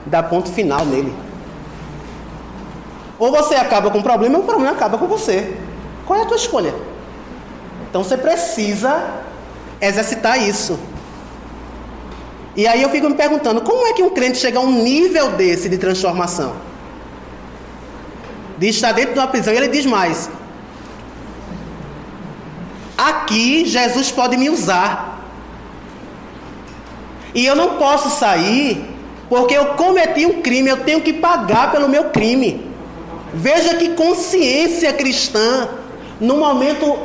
Dá 0.07 0.23
ponto 0.23 0.51
final 0.51 0.87
nele. 0.87 1.15
Ou 3.19 3.31
você 3.31 3.57
acaba 3.57 3.91
com 3.91 3.99
o 3.99 4.03
problema, 4.03 4.39
ou 4.39 4.45
o 4.45 4.47
problema 4.47 4.73
acaba 4.73 4.97
com 4.97 5.07
você. 5.07 5.55
Qual 6.07 6.19
é 6.19 6.23
a 6.23 6.25
tua 6.25 6.39
escolha? 6.39 6.75
Então 7.91 8.03
você 8.03 8.17
precisa 8.17 9.11
exercitar 9.79 10.43
isso. 10.43 10.79
E 12.57 12.67
aí 12.67 12.81
eu 12.81 12.89
fico 12.89 13.07
me 13.07 13.17
perguntando, 13.17 13.61
como 13.61 13.87
é 13.87 13.93
que 13.93 14.03
um 14.03 14.09
crente 14.09 14.39
chega 14.39 14.59
a 14.59 14.63
um 14.63 14.83
nível 14.83 15.33
desse 15.33 15.69
de 15.69 15.77
transformação? 15.77 16.55
De 18.57 18.67
estar 18.69 18.93
dentro 18.93 19.13
de 19.13 19.19
uma 19.19 19.29
prisão, 19.29 19.53
e 19.53 19.59
ele 19.59 19.69
diz 19.69 19.85
mais: 19.85 20.31
Aqui 22.97 23.65
Jesus 23.67 24.11
pode 24.11 24.37
me 24.37 24.49
usar. 24.49 25.21
E 27.35 27.45
eu 27.45 27.55
não 27.55 27.77
posso 27.77 28.09
sair 28.09 28.97
porque 29.29 29.55
eu 29.55 29.75
cometi 29.75 30.25
um 30.25 30.41
crime, 30.41 30.71
eu 30.71 30.85
tenho 30.85 31.01
que 31.01 31.13
pagar 31.13 31.73
pelo 31.73 31.89
meu 31.89 32.05
crime. 32.11 32.71
Veja 33.35 33.75
que 33.75 33.91
consciência 33.91 34.93
cristã, 34.93 35.69
num 36.21 36.39
momento 36.39 36.97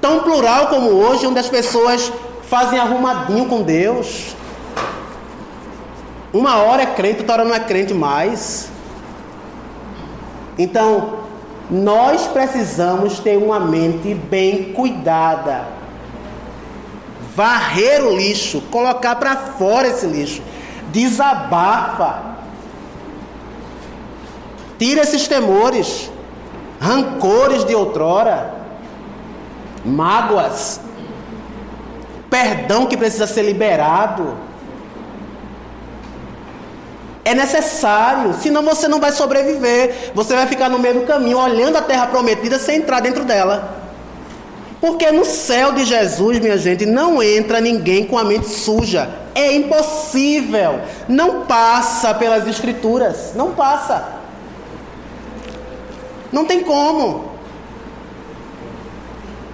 tão 0.00 0.20
plural 0.20 0.66
como 0.66 0.90
hoje, 0.90 1.26
onde 1.26 1.38
as 1.38 1.48
pessoas 1.48 2.12
fazem 2.42 2.78
arrumadinho 2.78 3.46
com 3.46 3.62
Deus. 3.62 4.34
Uma 6.32 6.56
hora 6.56 6.82
é 6.82 6.86
crente, 6.86 7.20
outra 7.20 7.34
hora 7.34 7.44
não 7.44 7.54
é 7.54 7.60
crente 7.60 7.94
mais. 7.94 8.68
Então, 10.58 11.20
nós 11.70 12.26
precisamos 12.26 13.18
ter 13.18 13.36
uma 13.36 13.60
mente 13.60 14.14
bem 14.14 14.72
cuidada. 14.72 15.66
Varrer 17.34 18.04
o 18.04 18.16
lixo, 18.16 18.62
colocar 18.70 19.16
para 19.16 19.36
fora 19.36 19.88
esse 19.88 20.06
lixo. 20.06 20.42
Desabafa. 20.90 22.36
Tira 24.78 25.02
esses 25.02 25.28
temores, 25.28 26.10
rancores 26.80 27.64
de 27.64 27.74
outrora, 27.74 28.54
mágoas, 29.84 30.80
perdão 32.30 32.86
que 32.86 32.96
precisa 32.96 33.26
ser 33.26 33.42
liberado. 33.42 34.47
É 37.28 37.34
necessário, 37.34 38.32
senão 38.40 38.62
você 38.62 38.88
não 38.88 38.98
vai 38.98 39.12
sobreviver. 39.12 40.12
Você 40.14 40.34
vai 40.34 40.46
ficar 40.46 40.70
no 40.70 40.78
meio 40.78 40.94
do 40.94 41.02
caminho, 41.02 41.36
olhando 41.36 41.76
a 41.76 41.82
terra 41.82 42.06
prometida 42.06 42.58
sem 42.58 42.76
entrar 42.76 43.00
dentro 43.00 43.22
dela. 43.22 43.82
Porque 44.80 45.10
no 45.12 45.26
céu 45.26 45.72
de 45.72 45.84
Jesus, 45.84 46.40
minha 46.40 46.56
gente, 46.56 46.86
não 46.86 47.22
entra 47.22 47.60
ninguém 47.60 48.06
com 48.06 48.16
a 48.16 48.24
mente 48.24 48.48
suja. 48.48 49.10
É 49.34 49.52
impossível. 49.52 50.80
Não 51.06 51.44
passa 51.44 52.14
pelas 52.14 52.48
escrituras. 52.48 53.34
Não 53.34 53.50
passa. 53.50 54.08
Não 56.32 56.46
tem 56.46 56.60
como. 56.60 57.30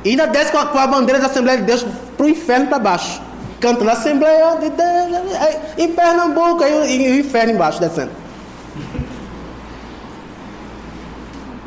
E 0.04 0.10
ainda 0.10 0.28
desce 0.28 0.52
com 0.52 0.58
a, 0.58 0.66
com 0.66 0.78
a 0.78 0.86
bandeira 0.86 1.18
da 1.20 1.26
Assembleia 1.26 1.58
de 1.58 1.64
Deus 1.64 1.84
para 2.16 2.24
o 2.24 2.28
inferno 2.28 2.68
para 2.68 2.78
baixo. 2.78 3.20
Canta 3.64 3.82
na 3.82 3.92
Assembleia 3.92 4.58
de 4.60 4.68
Deus, 4.68 5.38
em 5.78 5.90
Pernambuco, 5.90 6.62
e 6.62 7.08
o 7.12 7.18
inferno 7.20 7.54
embaixo 7.54 7.80
descendo. 7.80 8.10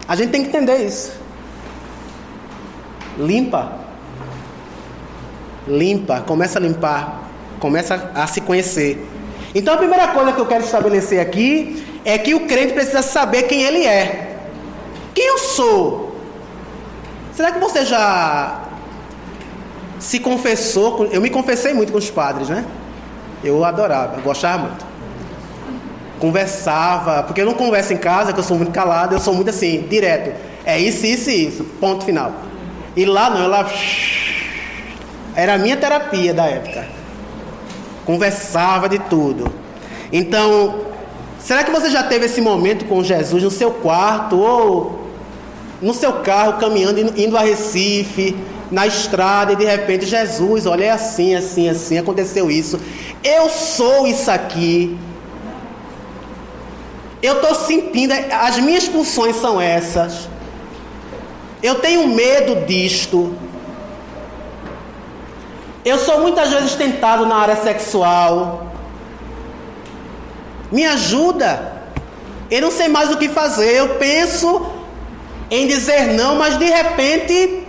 A 0.08 0.16
gente 0.16 0.30
tem 0.30 0.44
que 0.44 0.50
entender 0.50 0.78
isso. 0.86 1.14
Limpa. 3.18 3.80
Limpa, 5.68 6.22
começa 6.22 6.60
a 6.60 6.62
limpar, 6.62 7.32
começa 7.60 8.12
a 8.14 8.28
se 8.28 8.42
conhecer. 8.42 9.04
Então 9.56 9.74
a 9.74 9.78
primeira 9.78 10.10
coisa 10.10 10.34
que 10.34 10.40
eu 10.40 10.46
quero 10.46 10.64
estabelecer 10.64 11.20
aqui 11.20 11.84
é 12.06 12.16
que 12.20 12.36
o 12.36 12.46
crente 12.46 12.74
precisa 12.74 13.02
saber 13.02 13.44
quem 13.48 13.64
ele 13.64 13.84
é. 13.84 14.38
Quem 15.16 15.26
eu 15.30 15.40
sou? 15.40 16.16
Será 17.34 17.52
que 17.52 17.60
você 17.60 17.84
já 17.84 18.67
se 20.00 20.20
confessou? 20.20 21.08
Eu 21.12 21.22
me 21.22 21.30
confessei 21.30 21.74
muito 21.74 21.92
com 21.92 21.98
os 21.98 22.10
padres, 22.10 22.50
né? 22.50 22.66
Eu 23.44 23.64
adorava, 23.64 24.18
eu 24.18 24.24
gostava 24.24 24.64
muito. 24.64 24.86
Conversava, 26.20 27.24
porque 27.24 27.42
eu 27.42 27.46
não 27.46 27.54
converso 27.54 27.94
em 27.94 27.98
casa, 27.98 28.34
que 28.34 28.40
eu 28.40 28.44
sou 28.44 28.58
muito 28.58 28.72
calado, 28.72 29.14
eu 29.14 29.20
sou 29.20 29.34
muito 29.34 29.50
assim, 29.50 29.86
direto. 29.88 30.36
É 30.66 30.80
isso, 30.80 31.06
isso 31.06 31.30
e 31.30 31.48
isso, 31.48 31.64
ponto 31.80 32.04
final. 32.04 32.32
E 32.96 33.06
lá 33.06 33.30
não, 33.30 33.44
ela 33.44 33.70
era 35.36 35.54
a 35.54 35.58
minha 35.58 35.78
terapia 35.78 36.34
da 36.34 36.46
época. 36.46 36.88
Conversava 38.06 38.90
de 38.90 38.98
tudo. 39.00 39.54
Então, 40.12 40.82
será 41.40 41.64
que 41.64 41.70
você 41.70 41.90
já 41.92 42.04
teve 42.04 42.26
esse 42.26 42.42
momento 42.42 42.86
com 42.86 43.04
Jesus 43.04 43.44
no 43.44 43.52
seu 43.52 43.72
quarto 43.72 44.40
ou 44.40 45.08
no 45.82 45.94
seu 45.94 46.14
carro 46.14 46.54
caminhando, 46.54 47.00
indo 47.20 47.38
a 47.38 47.42
Recife, 47.42 48.36
na 48.72 48.86
estrada, 48.86 49.54
e 49.54 49.56
de 49.56 49.66
repente, 49.66 50.06
Jesus, 50.06 50.66
olha, 50.66 50.86
é 50.86 50.90
assim, 50.92 51.36
assim, 51.36 51.70
assim, 51.70 51.98
aconteceu 51.98 52.52
isso. 52.52 52.80
Eu 53.24 53.50
sou 53.50 54.06
isso 54.06 54.30
aqui. 54.30 54.98
Eu 57.22 57.38
estou 57.38 57.56
sentindo, 57.56 58.14
as 58.14 58.58
minhas 58.60 58.88
pulsões 58.88 59.36
são 59.38 59.60
essas. 59.60 60.30
Eu 61.64 61.76
tenho 61.76 62.08
medo 62.08 62.66
disto. 62.66 63.34
Eu 65.84 65.98
sou 65.98 66.20
muitas 66.20 66.50
vezes 66.50 66.76
tentado 66.76 67.26
na 67.26 67.36
área 67.36 67.56
sexual. 67.56 68.74
Me 70.72 70.86
ajuda. 70.86 71.74
Eu 72.52 72.62
não 72.62 72.72
sei 72.72 72.88
mais 72.88 73.10
o 73.12 73.18
que 73.18 73.30
fazer. 73.30 73.74
Eu 73.74 73.96
penso 73.96 74.66
em 75.50 75.66
dizer 75.66 76.14
não, 76.14 76.36
mas 76.36 76.58
de 76.58 76.66
repente 76.66 77.67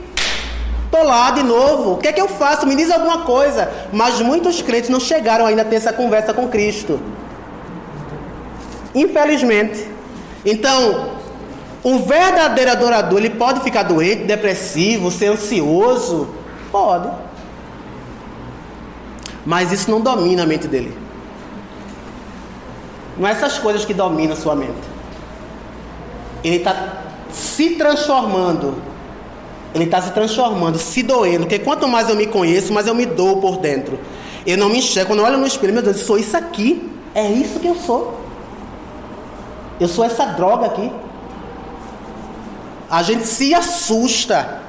estou 0.89 1.05
lá 1.05 1.31
de 1.31 1.43
novo. 1.43 1.93
O 1.93 1.97
que 1.99 2.09
é 2.09 2.13
que 2.13 2.21
eu 2.21 2.29
faço? 2.29 2.67
Me 2.67 2.75
diz 2.75 2.91
alguma 2.91 3.23
coisa. 3.23 3.71
Mas 3.93 4.21
muitos 4.21 4.61
crentes 4.61 4.91
não 4.91 4.99
chegaram 4.99 5.47
ainda 5.47 5.63
a 5.63 5.65
ter 5.65 5.77
essa 5.77 5.93
conversa 5.93 6.35
com 6.35 6.49
Cristo. 6.49 6.99
Infelizmente. 8.95 9.87
Então, 10.45 11.13
o 11.83 11.99
verdadeiro 12.01 12.71
adorador, 12.71 13.19
ele 13.19 13.31
pode 13.31 13.61
ficar 13.61 13.85
doente, 13.85 14.25
depressivo, 14.25 15.11
ser 15.11 15.27
ansioso? 15.27 16.29
Pode. 16.73 17.09
Mas 19.45 19.73
isso 19.73 19.91
não 19.91 20.01
domina 20.01 20.43
a 20.43 20.47
mente 20.47 20.67
dele. 20.67 20.97
Não 23.17 23.27
é 23.27 23.33
essas 23.33 23.59
coisas 23.59 23.85
que 23.85 23.95
dominam 23.95 24.33
a 24.33 24.37
sua 24.37 24.55
mente. 24.55 24.89
Ele 26.43 26.57
está 26.57 26.99
se 27.31 27.71
transformando. 27.71 28.88
Ele 29.75 29.85
está 29.85 30.01
se 30.01 30.13
transformando, 30.13 30.79
se 30.79 31.03
doendo. 31.03 31.41
Porque 31.41 31.59
quanto 31.59 31.87
mais 31.87 32.09
eu 32.09 32.17
me 32.17 32.27
conheço, 32.27 32.73
mais 32.73 32.87
eu 32.87 32.95
me 32.95 33.07
dou 33.07 33.41
por 33.41 33.59
dentro. 33.59 33.99
Eu 34.47 34.57
não 34.57 34.69
me 34.69 34.79
enxergo. 34.79 35.09
Quando 35.09 35.21
eu 35.21 35.27
olho 35.27 35.39
no 35.39 35.47
espelho, 35.47 35.73
meu 35.73 35.83
Deus, 35.83 35.99
eu 35.99 36.05
sou 36.05 36.19
isso 36.19 36.37
aqui. 36.37 36.91
É 37.15 37.27
isso 37.29 37.61
que 37.61 37.67
eu 37.67 37.75
sou. 37.75 38.19
Eu 39.79 39.89
sou 39.89 40.05
essa 40.05 40.25
droga 40.27 40.67
aqui. 40.67 40.91
A 42.91 43.03
gente 43.03 43.27
se 43.27 43.55
assusta. 43.55 44.61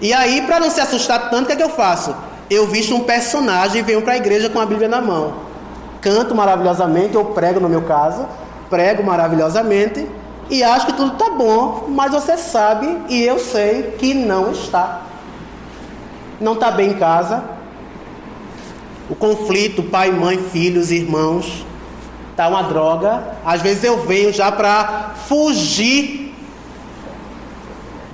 E 0.00 0.12
aí, 0.12 0.42
para 0.42 0.60
não 0.60 0.70
se 0.70 0.80
assustar 0.80 1.30
tanto, 1.30 1.44
o 1.44 1.46
que, 1.46 1.52
é 1.52 1.56
que 1.56 1.62
eu 1.62 1.70
faço? 1.70 2.14
Eu 2.50 2.66
visto 2.66 2.94
um 2.94 3.00
personagem 3.00 3.80
e 3.80 3.82
venho 3.82 4.02
para 4.02 4.12
a 4.12 4.16
igreja 4.16 4.50
com 4.50 4.60
a 4.60 4.66
Bíblia 4.66 4.88
na 4.88 5.00
mão. 5.00 5.34
Canto 6.00 6.34
maravilhosamente, 6.34 7.16
ou 7.16 7.26
prego 7.26 7.60
no 7.60 7.68
meu 7.68 7.82
caso, 7.82 8.26
prego 8.68 9.02
maravilhosamente 9.02 10.06
e 10.50 10.62
acho 10.62 10.86
que 10.86 10.92
tudo 10.92 11.12
está 11.12 11.30
bom, 11.30 11.86
mas 11.88 12.12
você 12.12 12.36
sabe 12.36 12.98
e 13.08 13.22
eu 13.22 13.38
sei 13.38 13.94
que 13.98 14.12
não 14.14 14.52
está. 14.52 15.02
Não 16.40 16.54
está 16.54 16.70
bem 16.70 16.90
em 16.90 16.94
casa. 16.94 17.42
o 19.08 19.14
conflito, 19.14 19.82
pai, 19.82 20.10
mãe, 20.10 20.38
filhos, 20.38 20.90
irmãos, 20.90 21.66
tá 22.36 22.48
uma 22.48 22.62
droga. 22.62 23.36
Às 23.44 23.60
vezes 23.60 23.84
eu 23.84 24.06
venho 24.06 24.32
já 24.32 24.50
para 24.50 25.14
fugir 25.26 26.34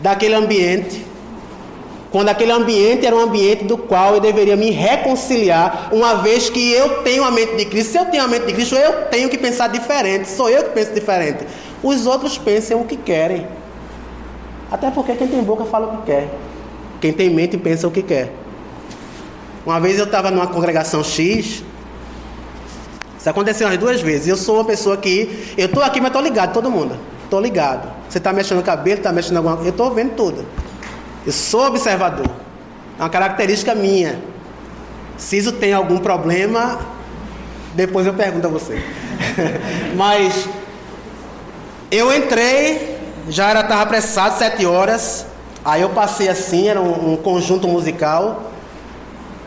daquele 0.00 0.34
ambiente. 0.34 1.06
Quando 2.10 2.30
aquele 2.30 2.52
ambiente 2.52 3.04
era 3.04 3.14
um 3.14 3.20
ambiente 3.20 3.64
do 3.64 3.76
qual 3.76 4.14
eu 4.14 4.20
deveria 4.20 4.56
me 4.56 4.70
reconciliar, 4.70 5.90
uma 5.92 6.14
vez 6.16 6.48
que 6.48 6.72
eu 6.72 7.02
tenho 7.02 7.22
a 7.22 7.30
mente 7.30 7.56
de 7.56 7.66
Cristo. 7.66 7.92
Se 7.92 7.98
eu 7.98 8.06
tenho 8.06 8.24
a 8.24 8.28
mente 8.28 8.46
de 8.46 8.54
Cristo, 8.54 8.74
eu 8.76 9.04
tenho 9.06 9.28
que 9.28 9.36
pensar 9.36 9.68
diferente. 9.68 10.28
Sou 10.28 10.48
eu 10.48 10.64
que 10.64 10.70
penso 10.70 10.94
diferente. 10.94 11.46
Os 11.82 12.06
outros 12.06 12.36
pensam 12.38 12.80
o 12.80 12.84
que 12.84 12.96
querem. 12.96 13.46
Até 14.70 14.90
porque 14.90 15.14
quem 15.14 15.28
tem 15.28 15.42
boca 15.42 15.64
fala 15.64 15.86
o 15.86 15.96
que 15.98 16.06
quer. 16.06 16.28
Quem 17.00 17.12
tem 17.12 17.30
mente 17.30 17.56
pensa 17.56 17.86
o 17.86 17.90
que 17.90 18.02
quer. 18.02 18.32
Uma 19.64 19.80
vez 19.80 19.98
eu 19.98 20.04
estava 20.04 20.30
numa 20.30 20.46
congregação 20.46 21.02
X. 21.04 21.62
Isso 23.18 23.28
aconteceu 23.28 23.66
umas 23.68 23.78
duas 23.78 24.00
vezes. 24.00 24.28
Eu 24.28 24.36
sou 24.36 24.56
uma 24.56 24.64
pessoa 24.64 24.96
que. 24.96 25.54
Eu 25.56 25.66
estou 25.66 25.82
aqui, 25.82 26.00
mas 26.00 26.08
estou 26.08 26.22
ligado, 26.22 26.52
todo 26.52 26.70
mundo. 26.70 26.96
Estou 27.24 27.40
ligado. 27.40 27.90
Você 28.08 28.18
está 28.18 28.32
mexendo 28.32 28.58
no 28.58 28.64
cabelo, 28.64 28.98
está 28.98 29.12
mexendo 29.12 29.36
alguma 29.36 29.56
coisa. 29.56 29.68
Eu 29.68 29.72
estou 29.72 29.92
vendo 29.92 30.14
tudo. 30.14 30.44
Eu 31.26 31.32
sou 31.32 31.66
observador. 31.66 32.28
É 32.98 33.02
uma 33.02 33.10
característica 33.10 33.74
minha. 33.74 34.18
Se 35.16 35.36
isso 35.36 35.52
tem 35.52 35.72
algum 35.72 35.98
problema, 35.98 36.78
depois 37.74 38.06
eu 38.06 38.14
pergunto 38.14 38.46
a 38.46 38.50
você. 38.50 38.82
Mas 39.94 40.48
eu 41.90 42.14
entrei, 42.14 42.98
já 43.28 43.50
era 43.50 43.60
estava 43.60 43.82
apressado, 43.82 44.38
sete 44.38 44.66
horas. 44.66 45.26
Aí 45.64 45.82
eu 45.82 45.90
passei 45.90 46.28
assim, 46.28 46.68
era 46.68 46.80
um, 46.80 47.12
um 47.12 47.16
conjunto 47.16 47.68
musical 47.68 48.52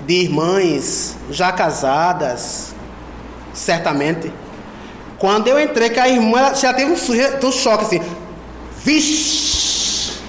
de 0.05 0.15
irmãs 0.15 1.15
já 1.29 1.51
casadas, 1.51 2.73
certamente. 3.53 4.31
Quando 5.17 5.47
eu 5.47 5.59
entrei, 5.59 5.89
que 5.89 5.99
a 5.99 6.09
irmã 6.09 6.53
já 6.55 6.73
teve 6.73 6.91
um, 6.91 6.95
um 7.47 7.51
choque 7.51 7.83
assim, 7.85 8.01
vixe! 8.83 10.19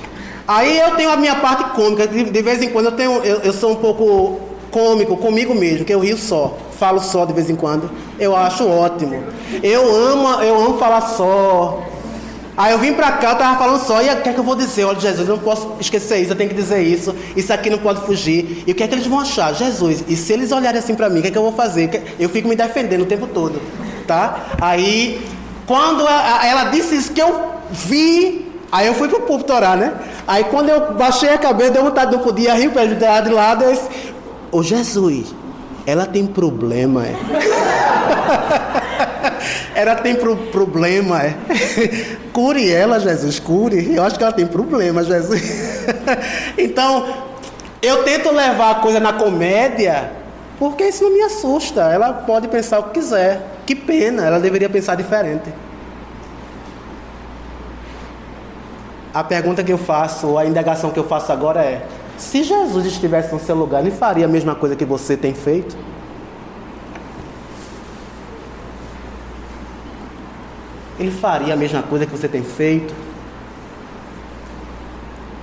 Aí 0.47 0.79
eu 0.79 0.97
tenho 0.97 1.11
a 1.11 1.17
minha 1.17 1.37
parte 1.37 1.65
cômica, 1.75 2.07
de, 2.07 2.25
de 2.25 2.43
vez 2.43 2.63
em 2.63 2.69
quando 2.69 2.87
eu 2.87 2.93
tenho, 2.93 3.13
eu, 3.25 3.39
eu, 3.39 3.53
sou 3.53 3.73
um 3.73 3.77
pouco 3.77 4.41
cômico 4.71 5.17
comigo 5.17 5.55
mesmo, 5.55 5.85
que 5.85 5.95
eu 5.95 6.01
rio 6.01 6.17
só, 6.17 6.59
falo 6.79 7.01
só 7.01 7.25
de 7.25 7.33
vez 7.33 7.49
em 7.49 7.57
quando. 7.57 7.91
Eu 8.19 8.37
acho 8.37 8.69
ótimo. 8.69 9.23
Eu 9.63 9.83
amo, 9.95 10.43
eu 10.43 10.61
amo 10.61 10.79
falar 10.79 11.01
só. 11.03 11.83
Aí 12.57 12.73
eu 12.73 12.79
vim 12.79 12.93
pra 12.93 13.13
cá, 13.13 13.31
eu 13.31 13.37
tava 13.37 13.59
falando 13.59 13.83
só, 13.83 14.03
e 14.03 14.11
o 14.11 14.21
que 14.21 14.29
é 14.29 14.33
que 14.33 14.39
eu 14.39 14.45
vou 14.45 14.55
dizer? 14.55 14.85
Olha, 14.85 15.01
Jesus, 15.01 15.27
eu 15.27 15.37
não 15.37 15.43
posso 15.43 15.75
esquecer 15.81 16.19
isso, 16.19 16.33
eu 16.33 16.37
tenho 16.37 16.51
que 16.51 16.57
dizer 16.57 16.83
isso, 16.83 17.15
isso 17.35 17.53
aqui 17.53 17.71
não 17.71 17.79
pode 17.79 18.03
fugir. 18.03 18.65
E 18.67 18.73
o 18.73 18.75
que 18.75 18.83
é 18.83 18.89
que 18.89 18.95
eles 18.95 19.07
vão 19.07 19.21
achar? 19.21 19.55
Jesus, 19.55 20.05
e 20.07 20.17
se 20.17 20.33
eles 20.33 20.53
olharem 20.53 20.79
assim 20.79 20.95
pra 20.95 21.09
mim, 21.09 21.21
o 21.21 21.23
que 21.23 21.29
é 21.29 21.31
que 21.31 21.39
eu 21.39 21.43
vou 21.43 21.53
fazer? 21.53 22.15
Eu 22.19 22.29
fico 22.29 22.49
me 22.49 22.55
defendendo 22.55 23.03
o 23.03 23.07
tempo 23.07 23.27
todo, 23.27 23.61
tá? 24.07 24.49
Aí, 24.61 25.27
quando 25.67 26.07
ela 26.07 26.65
disse 26.65 26.95
isso, 26.95 27.13
que 27.13 27.23
eu 27.23 27.53
vi 27.71 28.53
Aí 28.73 28.87
eu 28.87 28.95
fui 28.95 29.07
pro 29.07 29.21
púlpito 29.21 29.53
orar, 29.53 29.77
né? 29.77 29.93
Aí 30.27 30.45
quando 30.45 30.71
eu 30.71 30.95
baixei 30.95 31.29
a 31.29 31.37
cabeça, 31.37 31.73
deu 31.73 31.85
vontade, 31.85 32.11
não 32.11 32.21
podia 32.21 32.55
rir, 32.55 32.71
para 32.71 32.81
ajudar 32.83 33.21
de 33.21 33.29
lado. 33.29 33.65
Eu 33.65 33.73
disse, 33.73 33.87
Ô 34.51 34.63
Jesus, 34.63 35.35
ela 35.87 36.07
tem 36.07 36.27
problema, 36.27 37.05
é? 37.07 37.15
ela 39.75 39.95
tem 39.97 40.15
pro 40.15 40.37
problema, 40.37 41.23
é? 41.23 41.35
Cure 42.33 42.71
ela, 42.71 42.99
Jesus, 42.99 43.39
cure. 43.39 43.95
Eu 43.95 44.03
acho 44.03 44.17
que 44.17 44.25
ela 44.25 44.33
tem 44.33 44.47
problema, 44.47 45.05
Jesus. 45.05 45.87
então, 46.57 47.07
eu 47.83 48.05
tento 48.05 48.31
levar 48.31 48.71
a 48.71 48.75
coisa 48.77 48.99
na 48.99 49.13
comédia, 49.13 50.11
porque 50.59 50.85
isso 50.85 51.05
não 51.05 51.13
me 51.13 51.23
assusta. 51.23 51.83
Ela 51.83 52.13
pode 52.13 52.49
pensar 52.49 52.79
o 52.79 52.85
que 52.85 53.01
quiser. 53.01 53.41
Que 53.67 53.75
pena, 53.75 54.25
ela 54.25 54.41
deveria 54.41 54.71
pensar 54.71 54.95
diferente. 54.95 55.51
a 59.15 59.23
pergunta 59.23 59.63
que 59.63 59.73
eu 59.73 59.79
faço, 59.79 60.39
a 60.39 60.47
indagação 60.47 60.91
que 60.91 60.99
eu 60.99 61.05
faço 61.05 61.33
agora 61.33 61.61
é: 61.61 61.85
se 62.17 62.43
Jesus 62.43 62.87
estivesse 62.87 63.33
no 63.33 63.41
seu 63.41 63.55
lugar, 63.55 63.81
ele 63.81 63.91
faria 63.91 64.25
a 64.25 64.29
mesma 64.29 64.55
coisa 64.55 64.75
que 64.75 64.85
você 64.85 65.17
tem 65.17 65.35
feito? 65.35 65.77
Ele 70.99 71.11
faria 71.11 71.55
a 71.55 71.57
mesma 71.57 71.83
coisa 71.83 72.07
que 72.07 72.13
você 72.13 72.29
tem 72.29 72.43
feito? 72.43 72.95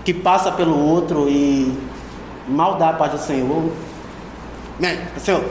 Que 0.03 0.13
passa 0.13 0.51
pelo 0.51 0.77
outro 0.77 1.29
e 1.29 1.77
mal 2.47 2.75
dá 2.75 2.89
a 2.89 2.93
paz 2.93 3.11
do 3.11 3.17
Senhor? 3.17 3.71
Né, 4.79 5.07
Senhor, 5.17 5.43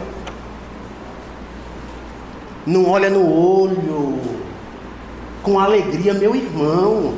não 2.66 2.88
olha 2.88 3.10
no 3.10 3.26
olho 3.30 4.18
com 5.42 5.58
alegria, 5.58 6.14
meu 6.14 6.34
irmão. 6.34 7.14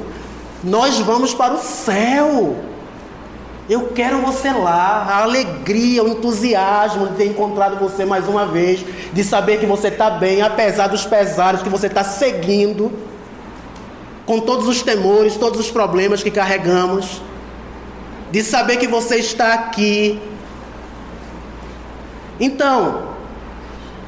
Nós 0.63 0.99
vamos 1.01 1.35
para 1.35 1.55
o 1.55 1.59
céu. 1.59 2.70
Eu 3.71 3.91
quero 3.95 4.21
você 4.21 4.51
lá, 4.51 5.07
a 5.09 5.23
alegria, 5.23 6.03
o 6.03 6.09
entusiasmo 6.09 7.07
de 7.07 7.15
ter 7.15 7.27
encontrado 7.27 7.79
você 7.79 8.05
mais 8.05 8.27
uma 8.27 8.45
vez, 8.45 8.85
de 9.13 9.23
saber 9.23 9.61
que 9.61 9.65
você 9.65 9.87
está 9.87 10.11
bem, 10.11 10.43
apesar 10.43 10.89
dos 10.89 11.07
pesares 11.07 11.63
que 11.63 11.69
você 11.69 11.87
está 11.87 12.03
seguindo, 12.03 12.91
com 14.27 14.41
todos 14.41 14.67
os 14.67 14.83
temores, 14.83 15.37
todos 15.37 15.61
os 15.61 15.71
problemas 15.71 16.21
que 16.21 16.33
carregamos, 16.33 17.23
de 18.33 18.43
saber 18.43 18.77
que 18.77 18.89
você 18.89 19.19
está 19.19 19.55
aqui. 19.55 20.21
Então, 22.41 23.05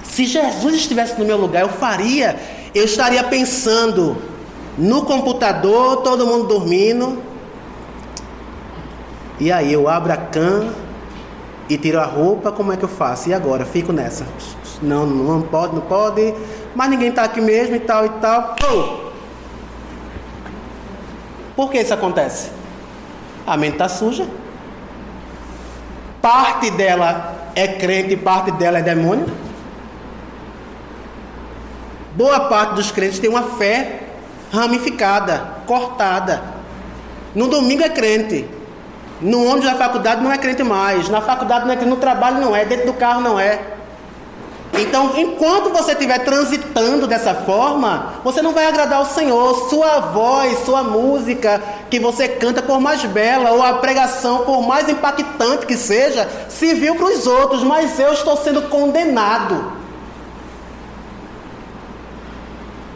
se 0.02 0.24
Jesus 0.24 0.74
estivesse 0.74 1.16
no 1.20 1.24
meu 1.24 1.36
lugar, 1.36 1.62
eu 1.62 1.68
faria, 1.68 2.36
eu 2.74 2.84
estaria 2.84 3.22
pensando, 3.22 4.16
no 4.76 5.04
computador, 5.04 5.98
todo 5.98 6.26
mundo 6.26 6.48
dormindo. 6.48 7.30
E 9.43 9.51
aí 9.51 9.72
eu 9.72 9.88
abro 9.88 10.12
a 10.12 10.16
cama 10.16 10.72
e 11.68 11.76
tiro 11.76 11.99
a 11.99 12.05
roupa, 12.05 12.53
como 12.53 12.72
é 12.72 12.76
que 12.76 12.84
eu 12.84 12.88
faço? 12.88 13.28
E 13.28 13.34
agora? 13.34 13.64
Fico 13.64 13.93
nessa. 13.93 14.24
Não, 14.80 15.05
não 15.05 15.43
pode, 15.43 15.74
não 15.74 15.82
pode. 15.82 16.32
Mas 16.76 16.88
ninguém 16.88 17.09
está 17.09 17.24
aqui 17.24 17.40
mesmo 17.40 17.74
e 17.74 17.80
tal 17.80 18.07
e 18.07 18.09
tal. 18.09 18.55
Por 21.57 21.72
que 21.72 21.80
isso 21.80 21.93
acontece? 21.93 22.53
A 23.45 23.57
mente 23.57 23.72
está 23.72 23.88
suja. 23.88 24.28
Parte 26.20 26.70
dela 26.70 27.51
é 27.57 27.66
crente, 27.66 28.16
parte 28.16 28.53
dela 28.53 28.78
é 28.78 28.82
demônio. 28.82 29.26
Boa 32.14 32.49
parte 32.49 32.74
dos 32.74 32.93
crentes 32.93 33.18
tem 33.18 33.28
uma 33.28 33.43
fé 33.43 34.03
ramificada, 34.53 35.62
cortada. 35.66 36.45
No 37.34 37.49
domingo 37.49 37.82
é 37.82 37.88
crente. 37.88 38.61
No 39.23 39.45
ônibus 39.45 39.70
da 39.70 39.77
faculdade 39.77 40.23
não 40.23 40.33
é 40.33 40.37
crente 40.37 40.64
mais. 40.64 41.09
Na 41.09 41.20
faculdade 41.20 41.64
não 41.64 41.73
é 41.73 41.77
crente. 41.77 41.91
No 41.91 41.97
trabalho 41.97 42.41
não 42.41 42.55
é. 42.55 42.64
Dentro 42.64 42.87
do 42.87 42.93
carro 42.93 43.20
não 43.20 43.39
é. 43.39 43.61
Então, 44.75 45.12
enquanto 45.16 45.70
você 45.70 45.93
estiver 45.93 46.18
transitando 46.20 47.07
dessa 47.07 47.35
forma, 47.35 48.14
você 48.25 48.41
não 48.41 48.53
vai 48.53 48.66
agradar 48.66 48.99
ao 48.99 49.05
Senhor. 49.05 49.68
Sua 49.68 50.01
voz, 50.01 50.64
sua 50.64 50.83
música 50.83 51.62
que 51.89 52.01
você 52.01 52.27
canta, 52.27 52.62
por 52.62 52.81
mais 52.81 53.05
bela, 53.05 53.51
ou 53.51 53.62
a 53.62 53.75
pregação, 53.75 54.39
por 54.39 54.66
mais 54.66 54.89
impactante 54.89 55.66
que 55.66 55.77
seja, 55.77 56.29
serviu 56.49 56.97
para 56.97 57.07
os 57.07 57.27
outros, 57.27 57.62
mas 57.62 57.99
eu 58.01 58.12
estou 58.12 58.37
sendo 58.37 58.62
condenado. 58.62 59.73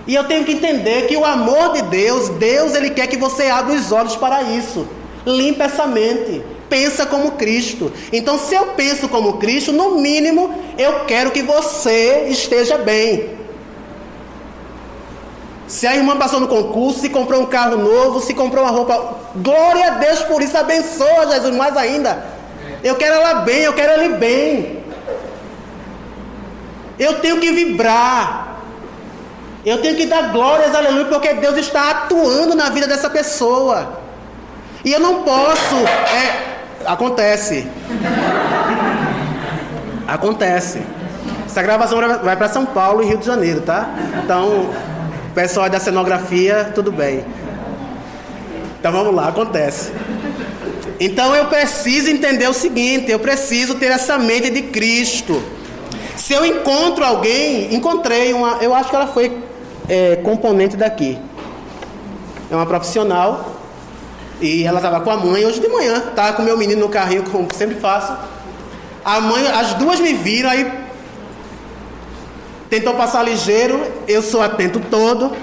E 0.07 0.14
eu 0.14 0.24
tenho 0.24 0.45
que 0.45 0.53
entender 0.53 1.07
que 1.07 1.16
o 1.16 1.24
amor 1.24 1.74
de 1.74 1.83
Deus, 1.83 2.31
Deus 2.31 2.74
ele 2.74 2.91
quer 2.91 3.07
que 3.07 3.18
você 3.18 3.49
abra 3.49 3.74
os 3.74 3.93
olhos 3.93 4.16
para 4.16 4.43
isso. 4.43 4.89
Limpa 5.27 5.64
essa 5.64 5.87
mente. 5.87 6.43
Pensa 6.68 7.05
como 7.05 7.33
Cristo. 7.33 7.93
Então, 8.12 8.39
se 8.39 8.55
eu 8.55 8.68
penso 8.68 9.09
como 9.09 9.39
Cristo, 9.39 9.72
no 9.72 9.97
mínimo, 9.99 10.55
eu 10.79 11.05
quero 11.05 11.33
que 11.33 11.43
você 11.43 12.29
esteja 12.29 12.79
bem. 12.79 13.37
Se 15.66 15.87
a 15.87 15.97
irmã 15.97 16.16
passou 16.16 16.39
no 16.39 16.47
concurso, 16.47 17.01
se 17.01 17.09
comprou 17.09 17.43
um 17.43 17.47
carro 17.47 17.77
novo, 17.77 18.20
se 18.20 18.33
comprou 18.33 18.62
uma 18.62 18.70
roupa, 18.70 19.16
glória 19.37 19.87
a 19.89 19.91
Deus 19.91 20.20
por 20.20 20.41
isso, 20.41 20.57
abençoa 20.57 21.27
Jesus 21.33 21.55
mais 21.57 21.77
ainda. 21.77 22.24
Eu 22.85 22.95
quero 22.95 23.16
ela 23.16 23.35
bem, 23.41 23.62
eu 23.62 23.72
quero 23.72 24.01
ele 24.01 24.14
bem. 24.14 24.85
Eu 26.99 27.20
tenho 27.20 27.41
que 27.41 27.51
vibrar. 27.51 28.59
Eu 29.64 29.83
tenho 29.83 29.97
que 29.97 30.07
dar 30.07 30.31
glórias, 30.31 30.72
aleluia, 30.72 31.07
porque 31.07 31.35
Deus 31.35 31.57
está 31.57 31.91
atuando 31.91 32.55
na 32.55 32.70
vida 32.70 32.87
dessa 32.87 33.11
pessoa. 33.11 34.05
E 34.87 34.93
eu 34.93 35.01
não 35.01 35.24
posso. 35.24 35.74
É, 35.74 36.87
acontece. 36.87 37.66
Acontece. 40.07 40.80
Essa 41.45 41.61
gravação 41.61 41.99
vai 42.22 42.37
para 42.37 42.49
São 42.49 42.64
Paulo 42.64 43.03
e 43.03 43.07
Rio 43.07 43.18
de 43.18 43.26
Janeiro, 43.26 43.62
tá? 43.62 43.91
Então, 44.22 44.70
pessoal 45.34 45.68
da 45.68 45.80
cenografia, 45.80 46.70
tudo 46.72 46.93
bem. 46.93 47.24
Então 48.78 48.93
vamos 48.93 49.12
lá, 49.12 49.26
acontece. 49.26 49.91
Então 51.01 51.34
eu 51.34 51.47
preciso 51.47 52.09
entender 52.09 52.49
o 52.49 52.55
seguinte: 52.55 53.11
eu 53.11 53.18
preciso 53.18 53.74
ter 53.74 53.91
essa 53.91 54.16
mente 54.16 54.51
de 54.51 54.62
Cristo. 54.62 55.43
Se 56.16 56.32
eu 56.32 56.47
encontro 56.47 57.05
alguém, 57.05 57.74
encontrei 57.74 58.32
uma, 58.32 58.59
eu 58.61 58.72
acho 58.72 58.89
que 58.89 58.95
ela 58.95 59.09
foi 59.09 59.37
é, 59.89 60.14
componente 60.22 60.76
daqui. 60.76 61.18
É 62.49 62.55
uma 62.55 62.66
profissional 62.66 63.55
e 64.41 64.64
ela 64.64 64.78
estava 64.78 65.01
com 65.01 65.11
a 65.11 65.16
mãe 65.16 65.45
hoje 65.47 65.61
de 65.61 65.68
manhã, 65.68 65.97
estava 66.09 66.34
com 66.34 66.43
meu 66.43 66.57
menino 66.57 66.80
no 66.82 66.89
carrinho, 66.89 67.22
como 67.24 67.49
sempre 67.55 67.76
faço. 67.76 68.16
A 69.05 69.20
mãe, 69.20 69.47
as 69.49 69.74
duas 69.74 70.01
me 70.01 70.12
viram, 70.12 70.51
aí 70.51 70.70
tentou 72.68 72.95
passar 72.95 73.22
ligeiro, 73.22 73.80
eu 74.07 74.20
sou 74.20 74.43
atento 74.43 74.80
todo. 74.91 75.34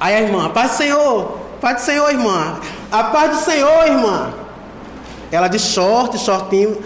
Aí 0.00 0.14
a 0.14 0.22
irmã, 0.22 0.48
paz 0.50 0.72
do 0.72 0.76
Senhor, 0.78 1.38
paz 1.60 1.76
do 1.76 1.82
Senhor, 1.82 2.10
irmã. 2.10 2.58
A 2.90 3.04
paz 3.04 3.38
do 3.38 3.44
Senhor, 3.44 3.86
irmã. 3.86 4.32
Ela 5.30 5.46
de 5.46 5.58
short, 5.58 6.18
shortinho. 6.18 6.82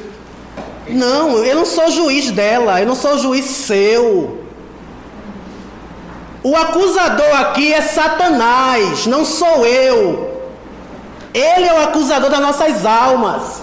Não, 0.88 1.38
eu 1.38 1.56
não 1.56 1.64
sou 1.64 1.90
juiz 1.90 2.30
dela, 2.30 2.80
eu 2.80 2.86
não 2.86 2.96
sou 2.96 3.16
juiz 3.16 3.46
seu. 3.46 4.43
O 6.44 6.54
acusador 6.54 7.40
aqui 7.40 7.72
é 7.72 7.80
Satanás, 7.80 9.06
não 9.06 9.24
sou 9.24 9.64
eu. 9.66 10.30
Ele 11.32 11.66
é 11.66 11.72
o 11.72 11.82
acusador 11.84 12.28
das 12.28 12.38
nossas 12.38 12.84
almas. 12.84 13.62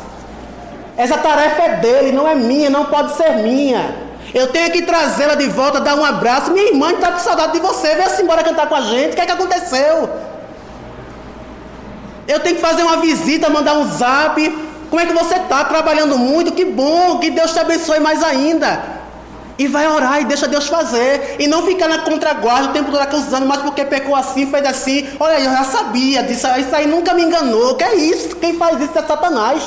Essa 0.97 1.15
tarefa 1.19 1.61
é 1.61 1.75
dele, 1.75 2.11
não 2.11 2.27
é 2.27 2.33
minha, 2.33 2.71
não 2.71 2.85
pode 2.85 3.15
ser 3.15 3.33
minha. 3.43 3.95
Eu 4.33 4.47
tenho 4.47 4.71
que 4.71 4.81
trazê-la 4.81 5.35
de 5.35 5.47
volta, 5.47 5.79
dar 5.79 5.95
um 5.95 6.03
abraço. 6.03 6.51
Minha 6.51 6.69
irmã 6.69 6.91
está 6.91 7.11
com 7.11 7.19
saudade 7.19 7.53
de 7.53 7.59
você, 7.59 7.93
vem-se 7.93 8.23
embora 8.23 8.43
cantar 8.43 8.67
com 8.67 8.75
a 8.75 8.81
gente. 8.81 9.11
O 9.11 9.15
que 9.15 9.21
é 9.21 9.25
que 9.27 9.31
aconteceu? 9.31 10.09
Eu 12.27 12.39
tenho 12.39 12.55
que 12.55 12.61
fazer 12.61 12.81
uma 12.81 12.97
visita, 12.97 13.47
mandar 13.47 13.75
um 13.75 13.87
zap. 13.91 14.41
Como 14.89 14.99
é 14.99 15.05
que 15.05 15.13
você 15.13 15.35
está? 15.35 15.65
Trabalhando 15.65 16.17
muito? 16.17 16.51
Que 16.51 16.65
bom, 16.65 17.19
que 17.19 17.29
Deus 17.29 17.53
te 17.53 17.59
abençoe 17.59 17.99
mais 17.99 18.23
ainda. 18.23 19.00
E 19.61 19.67
vai 19.67 19.87
orar 19.87 20.19
e 20.19 20.25
deixa 20.25 20.47
Deus 20.47 20.67
fazer. 20.67 21.35
E 21.37 21.45
não 21.45 21.63
ficar 21.63 21.87
na 21.87 21.99
contraguarda 21.99 22.69
o 22.69 22.73
tempo 22.73 22.89
todo 22.89 22.99
acusando, 22.99 23.45
mas 23.45 23.61
porque 23.61 23.85
pecou 23.85 24.15
assim, 24.15 24.49
fez 24.49 24.65
assim. 24.65 25.07
Olha, 25.19 25.39
eu 25.39 25.51
já 25.51 25.63
sabia 25.63 26.23
disso, 26.23 26.47
isso 26.57 26.75
aí 26.75 26.87
nunca 26.87 27.13
me 27.13 27.21
enganou. 27.21 27.75
Que 27.75 27.83
é 27.83 27.93
isso? 27.93 28.35
Quem 28.37 28.57
faz 28.57 28.81
isso 28.81 28.97
é 28.97 29.03
Satanás. 29.03 29.61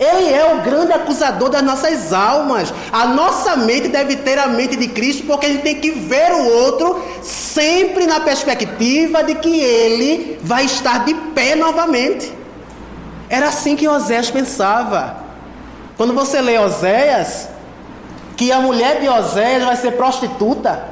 Ele 0.00 0.32
é 0.32 0.54
o 0.54 0.62
grande 0.62 0.94
acusador 0.94 1.50
das 1.50 1.62
nossas 1.62 2.14
almas. 2.14 2.72
A 2.90 3.04
nossa 3.04 3.56
mente 3.56 3.88
deve 3.88 4.16
ter 4.16 4.38
a 4.38 4.46
mente 4.46 4.74
de 4.74 4.88
Cristo, 4.88 5.24
porque 5.26 5.44
a 5.44 5.48
gente 5.50 5.62
tem 5.62 5.74
que 5.74 5.90
ver 5.90 6.32
o 6.32 6.48
outro 6.62 7.04
sempre 7.20 8.06
na 8.06 8.20
perspectiva 8.20 9.22
de 9.22 9.34
que 9.34 9.60
ele 9.60 10.38
vai 10.42 10.64
estar 10.64 11.04
de 11.04 11.12
pé 11.34 11.54
novamente. 11.54 12.32
Era 13.28 13.48
assim 13.48 13.76
que 13.76 13.86
Oséias 13.86 14.30
pensava. 14.30 15.14
Quando 15.98 16.14
você 16.14 16.40
lê 16.40 16.58
Oséias, 16.58 17.48
que 18.38 18.52
a 18.52 18.60
mulher 18.60 19.00
de 19.00 19.08
Oséias 19.08 19.64
vai 19.64 19.74
ser 19.74 19.92
prostituta. 19.92 20.84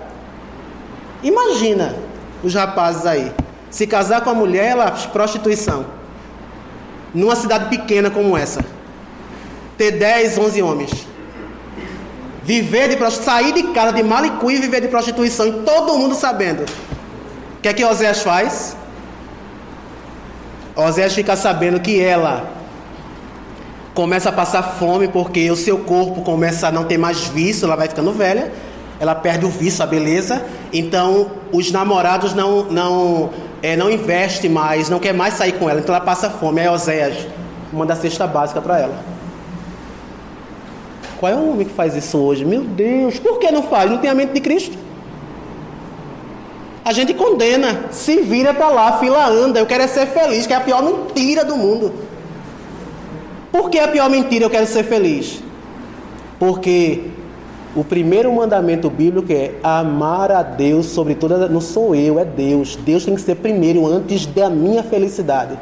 Imagina 1.22 1.94
os 2.42 2.52
rapazes 2.52 3.06
aí. 3.06 3.32
Se 3.70 3.86
casar 3.86 4.20
com 4.22 4.30
a 4.30 4.34
mulher, 4.34 4.72
ela 4.72 4.90
prostituição. 5.12 5.86
Numa 7.14 7.36
cidade 7.36 7.68
pequena 7.68 8.10
como 8.10 8.36
essa 8.36 8.64
ter 9.78 9.92
10, 9.92 10.38
11 10.38 10.62
homens. 10.62 11.06
Viver 12.42 12.88
de 12.88 12.96
prostituição, 12.96 13.34
sair 13.34 13.52
de 13.52 13.62
casa 13.72 13.92
de 13.92 14.02
Malicu 14.02 14.50
e 14.50 14.56
viver 14.56 14.80
de 14.80 14.88
prostituição, 14.88 15.46
e 15.46 15.52
todo 15.62 15.96
mundo 15.96 16.16
sabendo. 16.16 16.64
O 16.64 17.60
que 17.62 17.68
é 17.68 17.72
que 17.72 17.84
Oséias 17.84 18.22
faz? 18.22 18.76
Oséias 20.74 21.14
fica 21.14 21.36
sabendo 21.36 21.78
que 21.78 22.00
ela 22.02 22.55
começa 23.96 24.28
a 24.28 24.32
passar 24.32 24.62
fome 24.62 25.08
porque 25.08 25.50
o 25.50 25.56
seu 25.56 25.78
corpo 25.78 26.20
começa 26.20 26.68
a 26.68 26.70
não 26.70 26.84
ter 26.84 26.98
mais 26.98 27.28
vício, 27.28 27.64
ela 27.64 27.74
vai 27.74 27.88
ficando 27.88 28.12
velha, 28.12 28.52
ela 29.00 29.14
perde 29.14 29.46
o 29.46 29.48
vício, 29.48 29.82
a 29.82 29.86
beleza. 29.86 30.44
Então 30.70 31.30
os 31.50 31.72
namorados 31.72 32.34
não 32.34 32.64
não 32.64 33.30
é, 33.62 33.74
não 33.74 33.90
investe 33.90 34.50
mais, 34.50 34.90
não 34.90 34.98
quer 35.00 35.14
mais 35.14 35.34
sair 35.34 35.52
com 35.52 35.68
ela, 35.68 35.80
então 35.80 35.94
ela 35.94 36.04
passa 36.04 36.28
fome. 36.28 36.60
Aí 36.60 36.68
Oséias 36.68 37.26
manda 37.72 37.94
a 37.94 37.96
cesta 37.96 38.26
básica 38.26 38.60
para 38.60 38.78
ela. 38.78 38.94
Qual 41.18 41.32
é 41.32 41.34
o 41.34 41.52
homem 41.52 41.66
que 41.66 41.72
faz 41.72 41.96
isso 41.96 42.18
hoje? 42.18 42.44
Meu 42.44 42.60
Deus, 42.60 43.18
por 43.18 43.38
que 43.38 43.50
não 43.50 43.62
faz? 43.62 43.90
Não 43.90 43.96
tem 43.96 44.10
a 44.10 44.14
mente 44.14 44.34
de 44.34 44.40
Cristo? 44.42 44.76
A 46.84 46.92
gente 46.92 47.14
condena, 47.14 47.86
se 47.90 48.20
vira 48.20 48.52
para 48.52 48.68
lá, 48.68 48.98
fila 48.98 49.26
anda, 49.26 49.58
eu 49.58 49.64
quero 49.64 49.84
é 49.84 49.88
ser 49.88 50.06
feliz, 50.08 50.46
que 50.46 50.52
é 50.52 50.56
a 50.56 50.60
pior 50.60 50.82
mentira 50.82 51.46
do 51.46 51.56
mundo. 51.56 52.05
Por 53.56 53.70
que 53.70 53.78
a 53.78 53.88
pior 53.88 54.10
mentira 54.10 54.44
eu 54.44 54.50
quero 54.50 54.66
ser 54.66 54.84
feliz? 54.84 55.42
Porque 56.38 57.04
o 57.74 57.82
primeiro 57.82 58.30
mandamento 58.30 58.90
bíblico 58.90 59.32
é 59.32 59.54
amar 59.62 60.30
a 60.30 60.42
Deus 60.42 60.84
sobre 60.86 61.14
toda. 61.14 61.48
Não 61.48 61.62
sou 61.62 61.94
eu, 61.94 62.18
é 62.18 62.24
Deus. 62.26 62.76
Deus 62.76 63.06
tem 63.06 63.14
que 63.14 63.20
ser 63.22 63.36
primeiro 63.36 63.86
antes 63.86 64.26
da 64.26 64.50
minha 64.50 64.82
felicidade. 64.82 65.58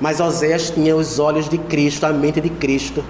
Mas 0.00 0.20
Oséias 0.20 0.70
tinha 0.70 0.96
os 0.96 1.18
olhos 1.18 1.50
de 1.50 1.58
Cristo, 1.58 2.04
a 2.06 2.12
mente 2.14 2.40
de 2.40 2.48
Cristo. 2.48 3.04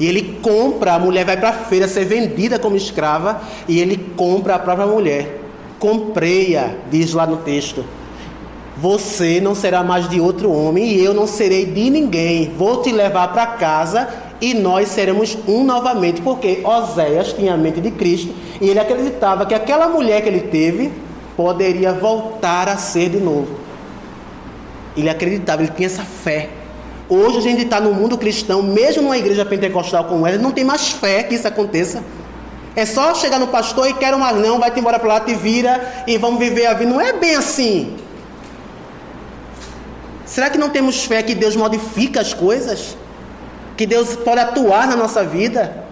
E 0.00 0.06
ele 0.06 0.40
compra, 0.42 0.94
a 0.94 0.98
mulher 0.98 1.24
vai 1.24 1.36
para 1.36 1.50
a 1.50 1.52
feira 1.52 1.86
ser 1.86 2.06
vendida 2.06 2.58
como 2.58 2.74
escrava, 2.74 3.40
e 3.68 3.78
ele 3.78 3.96
compra 4.16 4.56
a 4.56 4.58
própria 4.58 4.86
mulher. 4.88 5.42
Comprei-a, 5.78 6.74
diz 6.90 7.12
lá 7.12 7.24
no 7.24 7.36
texto. 7.36 7.84
Você 8.82 9.40
não 9.40 9.54
será 9.54 9.84
mais 9.84 10.08
de 10.08 10.20
outro 10.20 10.50
homem, 10.50 10.88
e 10.88 11.04
eu 11.04 11.14
não 11.14 11.24
serei 11.24 11.64
de 11.64 11.88
ninguém. 11.88 12.52
Vou 12.58 12.82
te 12.82 12.90
levar 12.90 13.28
para 13.28 13.46
casa 13.46 14.08
e 14.40 14.54
nós 14.54 14.88
seremos 14.88 15.38
um 15.46 15.62
novamente. 15.62 16.20
Porque 16.20 16.62
Oséias 16.64 17.32
tinha 17.32 17.54
a 17.54 17.56
mente 17.56 17.80
de 17.80 17.92
Cristo 17.92 18.34
e 18.60 18.68
ele 18.68 18.80
acreditava 18.80 19.46
que 19.46 19.54
aquela 19.54 19.86
mulher 19.86 20.20
que 20.20 20.28
ele 20.28 20.40
teve 20.40 20.90
poderia 21.36 21.92
voltar 21.92 22.68
a 22.68 22.76
ser 22.76 23.10
de 23.10 23.18
novo. 23.18 23.46
Ele 24.96 25.08
acreditava, 25.08 25.62
ele 25.62 25.70
tinha 25.70 25.86
essa 25.86 26.02
fé. 26.02 26.48
Hoje 27.08 27.38
a 27.38 27.40
gente 27.40 27.62
está 27.62 27.80
no 27.80 27.94
mundo 27.94 28.18
cristão, 28.18 28.64
mesmo 28.64 29.04
numa 29.04 29.16
igreja 29.16 29.44
pentecostal 29.44 30.06
como 30.06 30.26
essa, 30.26 30.38
não 30.38 30.50
tem 30.50 30.64
mais 30.64 30.88
fé 30.88 31.22
que 31.22 31.36
isso 31.36 31.46
aconteça. 31.46 32.02
É 32.74 32.84
só 32.84 33.14
chegar 33.14 33.38
no 33.38 33.46
pastor 33.46 33.88
e 33.88 33.94
quero 33.94 34.18
mais 34.18 34.36
não, 34.38 34.58
vai-te 34.58 34.80
embora 34.80 34.98
para 34.98 35.08
lá, 35.08 35.20
te 35.20 35.34
vira 35.34 36.02
e 36.04 36.18
vamos 36.18 36.40
viver 36.40 36.66
a 36.66 36.74
vida. 36.74 36.90
Não 36.90 37.00
é 37.00 37.12
bem 37.12 37.36
assim. 37.36 38.01
Será 40.32 40.48
que 40.48 40.56
não 40.56 40.70
temos 40.70 41.04
fé 41.04 41.22
que 41.22 41.34
Deus 41.34 41.54
modifica 41.54 42.20
as 42.22 42.32
coisas? 42.32 42.96
Que 43.76 43.84
Deus 43.84 44.16
pode 44.16 44.40
atuar 44.40 44.86
na 44.86 44.96
nossa 44.96 45.22
vida? 45.22 45.84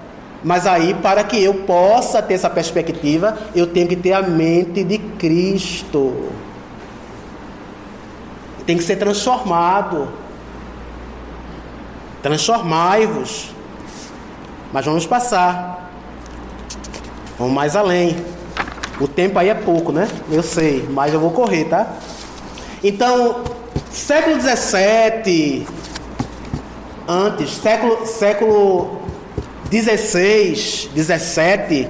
Mas 0.42 0.66
aí, 0.66 0.94
para 0.94 1.22
que 1.22 1.42
eu 1.42 1.52
possa 1.52 2.22
ter 2.22 2.34
essa 2.34 2.48
perspectiva, 2.48 3.36
eu 3.54 3.66
tenho 3.66 3.86
que 3.86 3.96
ter 3.96 4.14
a 4.14 4.22
mente 4.22 4.82
de 4.82 4.96
Cristo 4.96 6.30
tem 8.70 8.76
que 8.76 8.84
ser 8.84 8.94
transformado. 8.94 10.08
Transformai-vos. 12.22 13.50
Mas 14.72 14.84
vamos 14.84 15.06
passar. 15.06 15.90
Vamos 17.36 17.52
mais 17.52 17.74
além. 17.74 18.16
O 19.00 19.08
tempo 19.08 19.40
aí 19.40 19.48
é 19.48 19.54
pouco, 19.54 19.90
né? 19.90 20.06
Eu 20.30 20.44
sei, 20.44 20.86
mas 20.88 21.12
eu 21.12 21.18
vou 21.18 21.32
correr, 21.32 21.64
tá? 21.64 21.94
Então, 22.84 23.42
século 23.90 24.36
17, 24.36 25.66
antes, 27.08 27.56
século, 27.56 28.06
século 28.06 29.00
16, 29.70 30.90
17, 30.94 31.88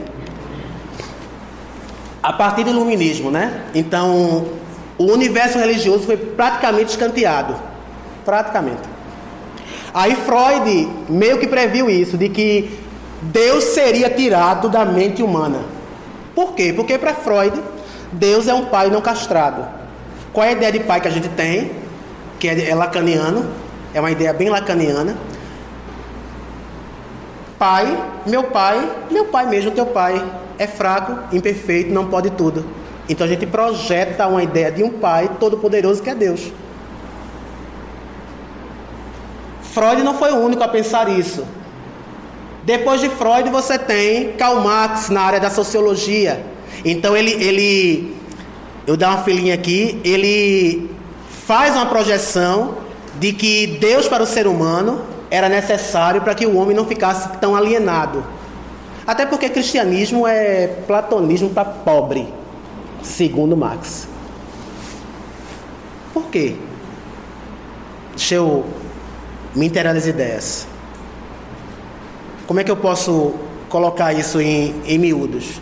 a 2.22 2.32
partir 2.32 2.64
do 2.64 2.70
iluminismo, 2.70 3.30
né? 3.30 3.64
Então, 3.74 4.46
o 4.98 5.04
universo 5.04 5.58
religioso 5.58 6.04
foi 6.04 6.16
praticamente 6.16 6.90
escanteado. 6.90 7.54
Praticamente. 8.24 8.82
Aí 9.92 10.14
Freud 10.14 10.88
meio 11.08 11.38
que 11.38 11.46
previu 11.46 11.90
isso, 11.90 12.16
de 12.16 12.28
que 12.28 12.78
Deus 13.22 13.64
seria 13.64 14.08
tirado 14.08 14.68
da 14.68 14.84
mente 14.84 15.22
humana. 15.22 15.60
Por 16.34 16.54
quê? 16.54 16.72
Porque 16.72 16.96
para 16.96 17.14
Freud, 17.14 17.60
Deus 18.12 18.46
é 18.46 18.54
um 18.54 18.66
pai 18.66 18.88
não 18.88 19.00
castrado. 19.00 19.66
Qual 20.32 20.46
é 20.46 20.50
a 20.50 20.52
ideia 20.52 20.72
de 20.72 20.80
pai 20.80 21.00
que 21.00 21.08
a 21.08 21.10
gente 21.10 21.28
tem? 21.30 21.79
Que 22.40 22.48
é, 22.48 22.70
é 22.70 22.74
lacaniano, 22.74 23.48
é 23.94 24.00
uma 24.00 24.10
ideia 24.10 24.32
bem 24.32 24.48
lacaniana. 24.48 25.16
Pai, 27.58 28.04
meu 28.26 28.44
pai, 28.44 28.90
meu 29.10 29.26
pai 29.26 29.46
mesmo, 29.46 29.70
teu 29.70 29.86
pai, 29.86 30.24
é 30.58 30.66
fraco, 30.66 31.34
imperfeito, 31.36 31.92
não 31.92 32.06
pode 32.06 32.30
tudo. 32.30 32.64
Então 33.08 33.26
a 33.26 33.28
gente 33.28 33.46
projeta 33.46 34.26
uma 34.26 34.42
ideia 34.42 34.72
de 34.72 34.82
um 34.82 34.90
pai 34.90 35.30
todo-poderoso 35.38 36.02
que 36.02 36.10
é 36.10 36.14
Deus. 36.14 36.50
Freud 39.62 40.02
não 40.02 40.14
foi 40.14 40.32
o 40.32 40.36
único 40.36 40.62
a 40.62 40.68
pensar 40.68 41.08
isso. 41.08 41.46
Depois 42.64 43.00
de 43.00 43.08
Freud, 43.08 43.48
você 43.50 43.78
tem 43.78 44.32
Karl 44.32 44.60
Marx 44.60 45.08
na 45.08 45.22
área 45.22 45.40
da 45.40 45.50
sociologia. 45.50 46.44
Então 46.84 47.16
ele, 47.16 47.32
ele 47.32 48.16
eu 48.86 48.96
dar 48.96 49.10
uma 49.10 49.22
filhinha 49.22 49.54
aqui, 49.54 50.00
ele 50.04 50.90
faz 51.50 51.74
uma 51.74 51.86
projeção 51.86 52.76
de 53.18 53.32
que 53.32 53.66
Deus 53.80 54.06
para 54.06 54.22
o 54.22 54.26
ser 54.26 54.46
humano 54.46 55.00
era 55.28 55.48
necessário 55.48 56.22
para 56.22 56.32
que 56.32 56.46
o 56.46 56.54
homem 56.56 56.76
não 56.76 56.86
ficasse 56.86 57.28
tão 57.40 57.56
alienado. 57.56 58.24
Até 59.04 59.26
porque 59.26 59.48
cristianismo 59.48 60.28
é 60.28 60.68
platonismo 60.86 61.50
para 61.50 61.64
pobre, 61.64 62.32
segundo 63.02 63.56
Marx. 63.56 64.06
Por 66.14 66.26
quê? 66.26 66.54
Deixa 68.14 68.36
eu 68.36 68.64
me 69.52 69.66
inteirar 69.66 69.92
das 69.92 70.06
ideias. 70.06 70.68
Como 72.46 72.60
é 72.60 72.62
que 72.62 72.70
eu 72.70 72.76
posso 72.76 73.34
colocar 73.68 74.12
isso 74.12 74.40
em, 74.40 74.72
em 74.84 74.98
miúdos? 74.98 75.60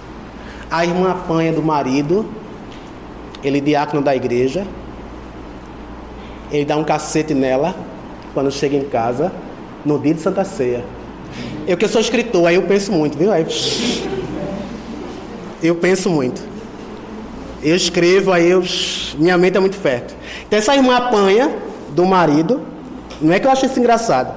A 0.71 0.85
irmã 0.85 1.13
apanha 1.13 1.51
do 1.51 1.63
marido, 1.63 2.29
ele 3.43 3.59
diácono 3.59 4.03
da 4.03 4.15
igreja, 4.15 4.67
ele 6.51 6.65
dá 6.65 6.77
um 6.77 6.85
cacete 6.85 7.35
nela 7.35 7.75
quando 8.35 8.51
chega 8.51 8.77
em 8.77 8.85
casa, 8.85 9.33
no 9.85 9.99
dia 9.99 10.15
de 10.15 10.21
Santa 10.21 10.45
Ceia. 10.45 10.85
Eu 11.67 11.77
que 11.77 11.87
sou 11.89 12.01
escritor, 12.01 12.47
aí 12.47 12.55
eu 12.55 12.63
penso 12.63 12.93
muito, 12.93 13.17
viu? 13.19 13.33
Aí, 13.33 13.47
eu 15.63 15.75
penso 15.77 16.09
muito. 16.09 16.41
Eu 17.63 17.75
escrevo, 17.75 18.33
aí 18.33 18.51
eu, 18.51 18.63
minha 19.19 19.37
mente 19.37 19.57
é 19.57 19.61
muito 19.61 19.77
fértil. 19.77 20.17
Então 20.47 20.59
essa 20.59 20.75
irmã 20.75 20.97
apanha 20.97 21.57
do 21.91 22.07
marido, 22.07 22.63
não 23.21 23.33
é 23.33 23.41
que 23.41 23.47
eu 23.47 23.51
acho 23.51 23.67
isso 23.67 23.79
engraçado. 23.79 24.33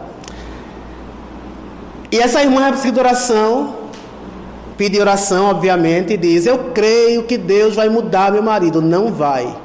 E 2.11 2.19
essa 2.19 2.41
irmã 2.41 2.71
vai 2.73 2.91
de 2.91 2.99
oração, 2.99 3.75
pede 4.75 4.99
oração, 4.99 5.45
obviamente, 5.45 6.13
e 6.13 6.17
diz: 6.17 6.45
Eu 6.45 6.71
creio 6.73 7.23
que 7.23 7.37
Deus 7.37 7.75
vai 7.75 7.87
mudar 7.87 8.31
meu 8.31 8.43
marido. 8.43 8.81
Não 8.81 9.13
vai. 9.13 9.55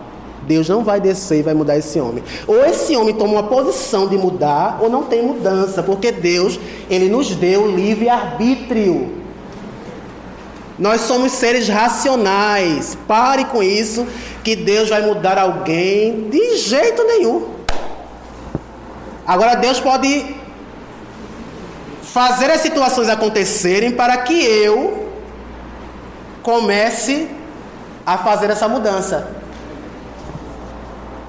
Deus 0.47 0.69
não 0.69 0.85
vai 0.85 1.01
descer 1.01 1.41
e 1.41 1.43
vai 1.43 1.55
mudar 1.55 1.77
esse 1.77 2.01
homem. 2.01 2.23
Ou 2.47 2.65
esse 2.65 2.97
homem 2.97 3.15
toma 3.15 3.33
uma 3.33 3.43
posição 3.45 4.07
de 4.07 4.17
mudar, 4.17 4.79
ou 4.81 4.89
não 4.89 5.03
tem 5.05 5.23
mudança, 5.23 5.83
porque 5.83 6.13
Deus, 6.13 6.59
ele 6.89 7.09
nos 7.09 7.35
deu 7.35 7.71
livre 7.71 8.09
arbítrio. 8.09 9.15
Nós 10.79 11.03
somos 11.03 11.33
seres 11.33 11.69
racionais. 11.69 12.97
Pare 13.09 13.47
com 13.47 13.63
isso 13.63 14.07
que 14.45 14.55
Deus 14.55 14.89
vai 14.89 15.03
mudar 15.03 15.39
alguém 15.39 16.29
de 16.31 16.57
jeito 16.57 17.03
nenhum. 17.05 17.49
Agora 19.27 19.57
Deus 19.57 19.81
pode 19.81 20.37
fazer 22.03 22.51
as 22.51 22.61
situações 22.61 23.09
acontecerem 23.09 23.91
para 23.91 24.19
que 24.19 24.35
eu 24.35 25.11
comece 26.43 27.29
a 28.07 28.17
fazer 28.17 28.51
essa 28.51 28.69
mudança. 28.69 29.29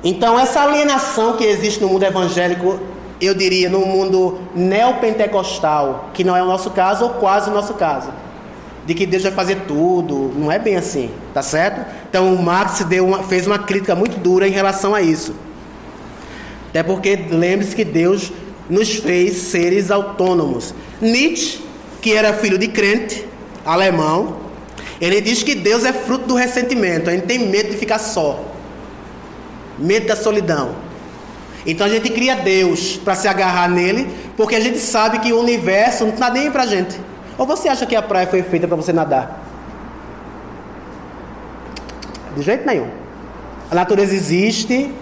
Então, 0.03 0.39
essa 0.39 0.61
alienação 0.61 1.37
que 1.37 1.43
existe 1.43 1.81
no 1.81 1.89
mundo 1.89 2.03
evangélico, 2.03 2.79
eu 3.19 3.33
diria, 3.33 3.69
no 3.69 3.79
mundo 3.79 4.39
neopentecostal, 4.55 6.11
que 6.13 6.23
não 6.23 6.35
é 6.35 6.43
o 6.43 6.45
nosso 6.45 6.69
caso, 6.71 7.05
ou 7.05 7.09
quase 7.11 7.49
o 7.49 7.53
nosso 7.53 7.73
caso, 7.73 8.09
de 8.85 8.93
que 8.93 9.05
Deus 9.05 9.23
vai 9.23 9.31
fazer 9.31 9.63
tudo, 9.67 10.31
não 10.35 10.51
é 10.51 10.59
bem 10.59 10.75
assim, 10.75 11.11
tá 11.33 11.41
certo? 11.41 11.85
Então, 12.09 12.33
o 12.33 12.41
Marx 12.41 12.85
uma, 13.01 13.23
fez 13.23 13.47
uma 13.47 13.59
crítica 13.59 13.95
muito 13.95 14.19
dura 14.19 14.47
em 14.47 14.51
relação 14.51 14.93
a 14.93 15.01
isso. 15.01 15.33
Até 16.69 16.83
porque, 16.83 17.15
lembre-se 17.31 17.75
que 17.75 17.83
Deus 17.83 18.31
nos 18.69 18.95
fez 18.95 19.35
seres 19.37 19.89
autônomos. 19.89 20.75
Nietzsche, 21.01 21.59
que 22.01 22.13
era 22.13 22.33
filho 22.33 22.57
de 22.57 22.67
crente, 22.67 23.25
alemão, 23.65 24.37
ele 25.01 25.19
diz 25.21 25.41
que 25.41 25.55
Deus 25.55 25.83
é 25.85 25.91
fruto 25.91 26.27
do 26.27 26.35
ressentimento, 26.35 27.09
gente 27.09 27.25
tem 27.25 27.39
medo 27.39 27.71
de 27.71 27.77
ficar 27.77 27.99
só 27.99 28.56
medo 29.77 30.07
da 30.07 30.15
solidão. 30.15 30.71
Então 31.65 31.85
a 31.85 31.89
gente 31.89 32.09
cria 32.09 32.35
Deus 32.35 32.97
para 32.97 33.13
se 33.15 33.27
agarrar 33.27 33.67
nele, 33.69 34.09
porque 34.37 34.55
a 34.55 34.59
gente 34.59 34.79
sabe 34.79 35.19
que 35.19 35.33
o 35.33 35.39
universo 35.39 36.05
não 36.05 36.13
está 36.13 36.29
nem 36.29 36.49
para 36.49 36.65
gente. 36.65 36.99
Ou 37.37 37.45
você 37.45 37.67
acha 37.67 37.85
que 37.85 37.95
a 37.95 38.01
praia 38.01 38.25
foi 38.25 38.41
feita 38.41 38.67
para 38.67 38.77
você 38.77 38.93
nadar? 38.93 39.43
De 42.35 42.41
jeito 42.41 42.65
nenhum. 42.65 42.87
A 43.69 43.75
natureza 43.75 44.15
existe, 44.15 44.93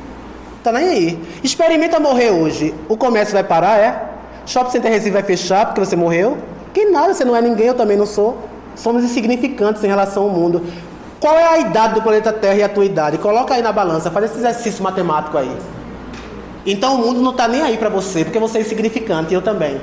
tá 0.64 0.72
nem 0.72 0.88
aí. 0.88 1.20
Experimenta 1.44 2.00
morrer 2.00 2.32
hoje. 2.32 2.74
O 2.90 2.98
comércio 2.98 3.34
vai 3.34 3.44
parar, 3.44 3.78
é? 3.78 4.04
Shopping 4.46 4.72
Center 4.72 4.92
Recife 4.92 5.12
vai 5.12 5.24
fechar 5.24 5.66
porque 5.68 5.80
você 5.80 5.96
morreu? 5.96 6.38
Que 6.74 6.86
nada, 6.86 7.14
você 7.14 7.24
não 7.24 7.36
é 7.36 7.42
ninguém, 7.42 7.68
eu 7.68 7.74
também 7.74 7.96
não 7.96 8.06
sou. 8.06 8.38
Somos 8.76 9.04
insignificantes 9.04 9.84
em 9.84 9.88
relação 9.88 10.24
ao 10.24 10.30
mundo. 10.30 10.64
Qual 11.20 11.38
é 11.38 11.46
a 11.46 11.60
idade 11.60 11.96
do 11.96 12.02
planeta 12.02 12.32
Terra 12.34 12.56
e 12.56 12.64
a 12.64 12.70
tua 12.70 12.86
idade? 12.86 13.18
Coloca 13.18 13.54
aí 13.54 13.62
na 13.62 13.72
balança, 13.72 14.12
faz 14.12 14.26
esse 14.26 14.38
exercício 14.38 14.84
matemático 14.84 15.38
aí. 15.38 15.56
Então 16.66 16.96
o 16.96 16.98
mundo 16.98 17.22
não 17.22 17.32
está 17.32 17.48
nem 17.48 17.62
aí 17.62 17.78
para 17.78 17.90
você, 17.90 18.24
porque 18.24 18.40
você 18.40 18.58
é 18.58 18.62
insignificante, 18.62 19.34
eu 19.34 19.42
também. 19.42 19.80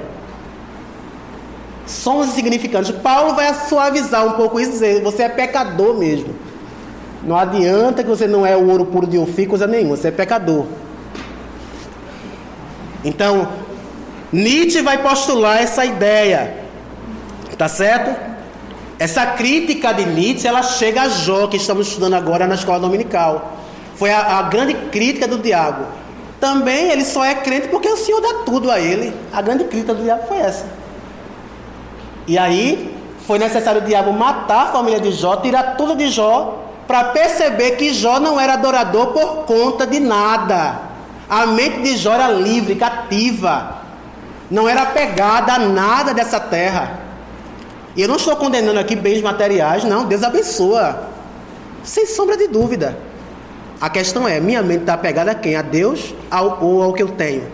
Somos 1.86 2.28
insignificantes. 2.28 2.90
Paulo 2.90 3.34
vai 3.34 3.52
suavizar 3.54 4.26
um 4.26 4.32
pouco 4.32 4.60
isso, 4.60 4.72
dizer, 4.72 5.02
você 5.02 5.24
é 5.24 5.28
pecador 5.28 5.94
mesmo. 5.94 6.34
Não 7.22 7.36
adianta 7.36 8.02
que 8.02 8.08
você 8.08 8.26
não 8.26 8.44
é 8.44 8.56
o 8.56 8.68
ouro 8.68 8.84
puro 8.84 9.06
de 9.06 9.18
um 9.18 9.26
fio, 9.26 9.48
coisa 9.48 9.66
nenhuma, 9.66 9.96
você 9.96 10.08
é 10.08 10.10
pecador. 10.10 10.66
Então, 13.04 13.48
Nietzsche 14.32 14.80
vai 14.80 14.98
postular 14.98 15.60
essa 15.60 15.84
ideia, 15.84 16.64
tá 17.56 17.68
certo? 17.68 18.31
Essa 19.02 19.26
crítica 19.26 19.92
de 19.92 20.04
Nietzsche, 20.04 20.46
ela 20.46 20.62
chega 20.62 21.02
a 21.02 21.08
Jó, 21.08 21.48
que 21.48 21.56
estamos 21.56 21.88
estudando 21.88 22.14
agora 22.14 22.46
na 22.46 22.54
escola 22.54 22.78
dominical. 22.78 23.54
Foi 23.96 24.12
a, 24.12 24.38
a 24.38 24.42
grande 24.42 24.74
crítica 24.92 25.26
do 25.26 25.38
diabo. 25.38 25.86
Também 26.38 26.88
ele 26.88 27.04
só 27.04 27.24
é 27.24 27.34
crente 27.34 27.66
porque 27.66 27.88
o 27.88 27.96
Senhor 27.96 28.20
dá 28.20 28.44
tudo 28.46 28.70
a 28.70 28.78
ele. 28.78 29.12
A 29.32 29.42
grande 29.42 29.64
crítica 29.64 29.92
do 29.92 30.04
diabo 30.04 30.28
foi 30.28 30.36
essa. 30.36 30.66
E 32.28 32.38
aí 32.38 32.96
foi 33.26 33.40
necessário 33.40 33.82
o 33.82 33.84
diabo 33.84 34.12
matar 34.12 34.68
a 34.68 34.72
família 34.72 35.00
de 35.00 35.10
Jó, 35.10 35.34
tirar 35.34 35.74
tudo 35.76 35.96
de 35.96 36.08
Jó, 36.08 36.62
para 36.86 37.06
perceber 37.06 37.72
que 37.72 37.92
Jó 37.92 38.20
não 38.20 38.38
era 38.38 38.52
adorador 38.52 39.08
por 39.08 39.46
conta 39.46 39.84
de 39.84 39.98
nada. 39.98 40.78
A 41.28 41.44
mente 41.46 41.80
de 41.80 41.96
Jó 41.96 42.14
era 42.14 42.28
livre, 42.28 42.76
cativa. 42.76 43.78
Não 44.48 44.68
era 44.68 44.82
apegada 44.82 45.54
a 45.54 45.58
nada 45.58 46.14
dessa 46.14 46.38
terra. 46.38 47.01
E 47.94 48.02
eu 48.02 48.08
não 48.08 48.16
estou 48.16 48.34
condenando 48.36 48.78
aqui 48.78 48.96
bens 48.96 49.20
materiais, 49.20 49.84
não. 49.84 50.06
Deus 50.06 50.22
abençoa. 50.22 51.08
Sem 51.84 52.06
sombra 52.06 52.36
de 52.36 52.48
dúvida. 52.48 52.96
A 53.80 53.90
questão 53.90 54.26
é: 54.26 54.40
minha 54.40 54.62
mente 54.62 54.82
está 54.82 54.94
apegada 54.94 55.32
a 55.32 55.34
quem? 55.34 55.56
A 55.56 55.62
Deus 55.62 56.14
ou 56.60 56.82
ao 56.82 56.92
que 56.92 57.02
eu 57.02 57.08
tenho? 57.08 57.44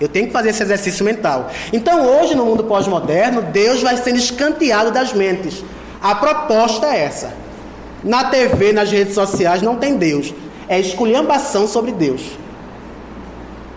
Eu 0.00 0.08
tenho 0.08 0.28
que 0.28 0.32
fazer 0.32 0.50
esse 0.50 0.62
exercício 0.62 1.04
mental. 1.04 1.50
Então, 1.72 2.06
hoje, 2.06 2.34
no 2.36 2.44
mundo 2.44 2.62
pós-moderno, 2.64 3.42
Deus 3.42 3.82
vai 3.82 3.96
sendo 3.96 4.16
escanteado 4.16 4.92
das 4.92 5.12
mentes. 5.12 5.64
A 6.00 6.14
proposta 6.14 6.86
é 6.86 7.00
essa. 7.00 7.34
Na 8.04 8.24
TV, 8.24 8.72
nas 8.72 8.92
redes 8.92 9.14
sociais, 9.14 9.60
não 9.60 9.76
tem 9.76 9.96
Deus. 9.96 10.32
É 10.68 10.78
esculhambação 10.78 11.66
sobre 11.66 11.90
Deus. 11.90 12.22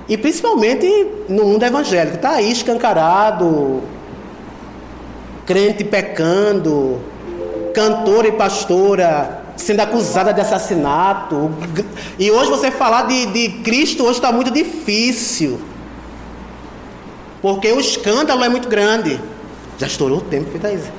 E 0.08 0.16
principalmente 0.16 1.08
no 1.28 1.46
mundo 1.46 1.64
evangélico. 1.64 2.18
Está 2.18 2.32
aí 2.32 2.52
escancarado, 2.52 3.82
crente 5.52 5.84
pecando, 5.84 7.02
cantora 7.74 8.30
e 8.30 8.32
pastora 8.32 9.42
sendo 9.58 9.82
acusada 9.82 10.34
de 10.34 10.40
assassinato. 10.40 11.52
E 12.18 12.32
hoje 12.32 12.50
você 12.50 12.72
falar 12.72 13.08
de, 13.08 13.26
de 13.26 13.50
Cristo 13.62 14.04
hoje 14.04 14.14
está 14.14 14.32
muito 14.32 14.50
difícil. 14.50 15.60
Porque 17.42 17.70
o 17.70 17.82
escândalo 17.82 18.46
é 18.46 18.50
muito 18.50 18.70
grande. 18.70 19.20
Já 19.78 19.88
estourou 19.88 20.20
o 20.20 20.22
tempo, 20.22 20.50
Fitaísa? 20.52 20.90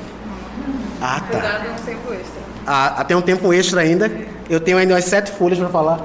Ah, 1.00 1.22
tá. 1.30 1.38
um 1.38 1.40
tempo 1.84 2.12
extra. 2.12 2.42
Ah, 2.66 3.05
tem 3.05 3.16
um 3.16 3.22
tempo 3.22 3.55
extra 3.55 3.80
ainda. 3.80 4.12
Eu 4.50 4.61
tenho 4.61 4.76
ainda 4.76 4.92
umas 4.92 5.07
sete 5.07 5.32
folhas 5.32 5.59
para 5.59 5.70
falar. 5.70 6.00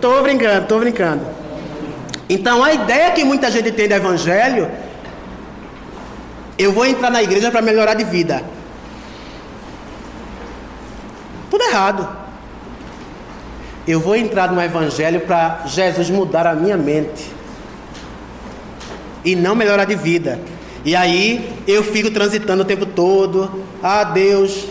tô 0.00 0.22
brincando, 0.22 0.66
tô 0.66 0.78
brincando. 0.78 1.20
Então 2.30 2.64
a 2.64 2.72
ideia 2.72 3.10
que 3.10 3.24
muita 3.24 3.50
gente 3.50 3.72
tem 3.72 3.88
do 3.88 3.94
evangelho 3.94 4.87
eu 6.58 6.72
vou 6.72 6.84
entrar 6.84 7.10
na 7.10 7.22
igreja 7.22 7.50
para 7.50 7.62
melhorar 7.62 7.94
de 7.94 8.04
vida. 8.04 8.42
Tudo 11.48 11.62
errado. 11.62 12.08
Eu 13.86 14.00
vou 14.00 14.16
entrar 14.16 14.52
no 14.52 14.60
evangelho 14.60 15.20
para 15.20 15.62
Jesus 15.66 16.10
mudar 16.10 16.46
a 16.46 16.54
minha 16.54 16.76
mente 16.76 17.30
e 19.24 19.34
não 19.36 19.54
melhorar 19.54 19.84
de 19.84 19.94
vida. 19.94 20.38
E 20.84 20.94
aí 20.96 21.54
eu 21.66 21.82
fico 21.82 22.10
transitando 22.10 22.62
o 22.62 22.66
tempo 22.66 22.84
todo. 22.84 23.62
Ah, 23.82 24.04
Deus, 24.04 24.66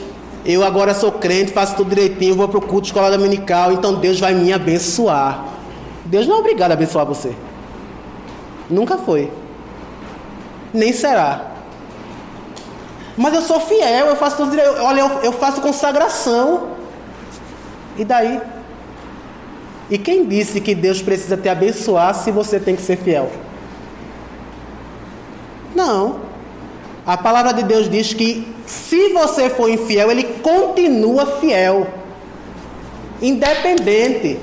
eu 0.46 0.64
agora 0.64 0.94
sou 0.94 1.14
crente, 1.14 1.52
faço 1.52 1.76
tudo 1.76 1.90
direitinho, 1.90 2.36
vou 2.36 2.48
para 2.48 2.60
o 2.60 2.62
culto 2.62 2.88
escola 2.88 3.10
dominical, 3.10 3.72
então 3.72 3.96
Deus 3.96 4.20
vai 4.20 4.34
me 4.34 4.52
abençoar. 4.52 5.46
Deus 6.06 6.28
não 6.28 6.36
é 6.36 6.40
obrigado 6.40 6.72
a 6.72 6.74
abençoar 6.74 7.06
você. 7.06 7.32
Nunca 8.70 8.98
foi. 8.98 9.32
Nem 10.74 10.94
será. 10.94 11.47
Mas 13.18 13.34
eu 13.34 13.42
sou 13.42 13.60
fiel, 13.60 14.06
eu 14.06 14.16
faço 14.16 14.38
tudo 14.38 14.52
direito. 14.52 14.76
Olha, 14.80 15.02
eu, 15.02 15.10
eu 15.24 15.32
faço 15.32 15.60
consagração. 15.60 16.70
E 17.98 18.06
daí? 18.06 18.40
E 19.90 19.98
quem 19.98 20.26
disse 20.26 20.62
que 20.62 20.76
Deus 20.76 21.02
precisa 21.02 21.36
te 21.36 21.50
abençoar 21.50 22.14
se 22.14 22.30
você 22.30 22.60
tem 22.60 22.76
que 22.76 22.82
ser 22.82 22.98
fiel? 22.98 23.32
Não. 25.76 26.20
A 27.06 27.18
palavra 27.18 27.54
de 27.54 27.64
Deus 27.64 27.90
diz 27.90 28.14
que 28.14 28.54
se 28.68 29.14
você 29.14 29.50
for 29.50 29.70
infiel, 29.70 30.12
ele 30.12 30.24
continua 30.44 31.26
fiel. 31.40 31.88
Independente. 33.20 34.38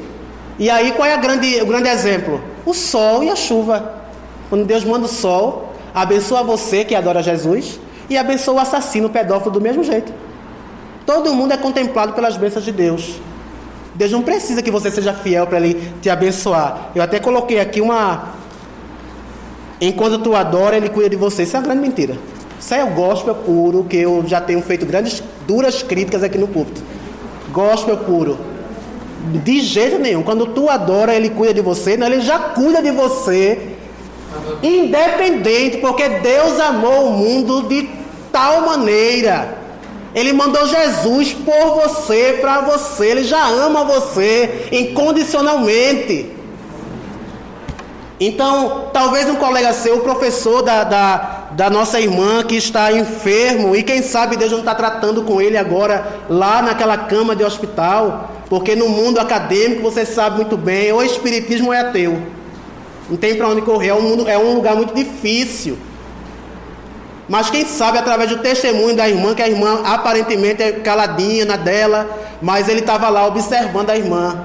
E 0.59 0.69
aí 0.69 0.93
qual 0.93 1.07
é 1.07 1.17
grande, 1.17 1.63
o 1.63 1.67
grande 1.67 1.89
exemplo? 1.89 2.41
O 2.67 2.75
sol 2.75 3.23
e 3.23 3.31
a 3.31 3.37
chuva. 3.37 4.03
Quando 4.49 4.65
Deus 4.65 4.83
manda 4.83 5.05
o 5.05 5.09
sol, 5.09 5.75
abençoa 5.95 6.43
você 6.43 6.85
que 6.85 6.95
adora 6.95 7.23
Jesus 7.23 7.79
e 8.15 8.19
abençoa 8.19 8.55
o 8.55 8.59
assassino, 8.59 9.09
o 9.09 9.11
pedófilo 9.11 9.51
do 9.51 9.61
mesmo 9.61 9.85
jeito. 9.85 10.13
Todo 11.05 11.35
mundo 11.35 11.53
é 11.53 11.57
contemplado 11.57 12.13
pelas 12.13 12.37
bênçãos 12.37 12.65
de 12.65 12.73
Deus. 12.73 13.21
Deus 13.95 14.11
não 14.11 14.23
precisa 14.23 14.63
que 14.63 14.71
você 14.71 14.91
seja 14.91 15.13
fiel 15.13 15.47
para 15.47 15.59
Ele 15.59 15.93
te 16.01 16.09
abençoar. 16.11 16.91
Eu 16.95 17.03
até 17.03 17.21
coloquei 17.21 17.61
aqui 17.61 17.81
uma. 17.81 18.35
Enquanto 19.81 20.19
tu 20.19 20.35
adora, 20.35 20.77
Ele 20.77 20.89
cuida 20.89 21.11
de 21.11 21.17
você. 21.17 21.43
Isso 21.43 21.57
é 21.57 21.61
uma 21.61 21.67
grande 21.67 21.83
mentira. 21.83 22.17
Isso 22.59 22.75
é 22.75 22.83
o 22.83 22.91
gospel 22.91 23.35
puro, 23.35 23.85
que 23.85 23.97
eu 23.97 24.25
já 24.27 24.41
tenho 24.41 24.63
feito 24.63 24.87
grandes, 24.87 25.23
duras 25.47 25.83
críticas 25.83 26.23
aqui 26.23 26.39
no 26.39 26.49
púlpito. 26.49 26.83
Gospel 27.53 27.99
puro. 27.99 28.39
De 29.45 29.61
jeito 29.61 29.99
nenhum. 29.99 30.23
Quando 30.23 30.47
tu 30.47 30.69
adora, 30.69 31.15
Ele 31.15 31.31
cuida 31.31 31.53
de 31.53 31.61
você. 31.61 31.97
Não, 31.97 32.07
Ele 32.07 32.21
já 32.21 32.39
cuida 32.39 32.83
de 32.83 32.91
você. 32.91 33.75
Independente, 34.63 35.79
porque 35.79 36.09
Deus 36.09 36.59
amou 36.59 37.09
o 37.09 37.13
mundo 37.13 37.69
de 37.69 38.04
tal 38.35 38.67
maneira 38.67 39.63
ele 40.15 40.33
mandou 40.33 40.67
Jesus 40.67 41.33
por 41.33 41.83
você, 41.83 42.39
para 42.41 42.61
você. 42.61 43.07
Ele 43.07 43.25
já 43.25 43.45
ama 43.49 43.85
você 43.85 44.69
incondicionalmente. 44.71 46.31
Então, 48.21 48.91
talvez 48.93 49.29
um 49.29 49.35
colega 49.35 49.73
seu, 49.73 49.97
o 49.97 50.01
professor 50.01 50.63
da, 50.63 50.85
da, 50.85 51.49
da, 51.51 51.69
nossa 51.69 52.01
irmã 52.01 52.45
que 52.45 52.55
está 52.55 52.93
enfermo, 52.93 53.75
e 53.75 53.83
quem 53.83 54.03
sabe 54.03 54.37
Deus 54.37 54.53
não 54.53 54.61
está 54.61 54.73
tratando 54.73 55.25
com 55.25 55.43
ele 55.43 55.59
agora, 55.59 56.21
lá 56.29 56.63
naquela 56.63 56.97
cama 56.97 57.35
de 57.35 57.43
hospital, 57.43 58.31
porque 58.49 58.77
no 58.77 58.89
mundo 58.89 59.19
acadêmico 59.19 59.83
você 59.83 60.07
sabe 60.07 60.37
muito 60.37 60.57
bem, 60.57 60.91
é 60.91 61.05
espiritismo 61.05 61.73
é 61.73 61.81
ateu. 61.81 62.23
Não 63.11 63.17
tem 63.17 63.35
para 63.35 63.49
onde 63.49 63.63
correr, 63.63 63.89
é 63.89 63.95
um, 63.95 64.03
mundo, 64.03 64.29
é 64.29 64.39
um 64.39 64.55
lugar 64.55 64.77
muito 64.77 64.95
difícil. 64.95 65.77
Mas 67.29 67.49
quem 67.49 67.65
sabe 67.65 67.99
através 67.99 68.29
do 68.29 68.39
testemunho 68.39 68.95
da 68.95 69.09
irmã, 69.09 69.35
que 69.35 69.43
a 69.43 69.49
irmã 69.49 69.81
aparentemente 69.85 70.63
é 70.63 70.73
caladinha 70.73 71.45
na 71.45 71.57
dela, 71.57 72.09
mas 72.43 72.69
ele 72.69 72.81
estava 72.81 73.09
lá 73.09 73.27
observando 73.27 73.91
a 73.91 73.97
irmã. 73.97 74.45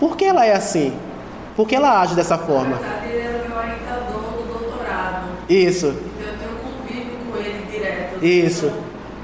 Por 0.00 0.16
que 0.16 0.24
ela 0.24 0.44
é 0.44 0.54
assim? 0.54 0.92
Por 1.54 1.68
que 1.68 1.76
ela 1.76 2.00
age 2.00 2.14
dessa 2.14 2.36
forma? 2.36 2.78
Isso. 5.48 5.86
Eu 5.86 5.94
tenho 6.38 6.50
convívio 6.58 7.18
com 7.30 7.36
ele 7.38 7.66
direto. 7.70 8.24
Isso. 8.24 8.72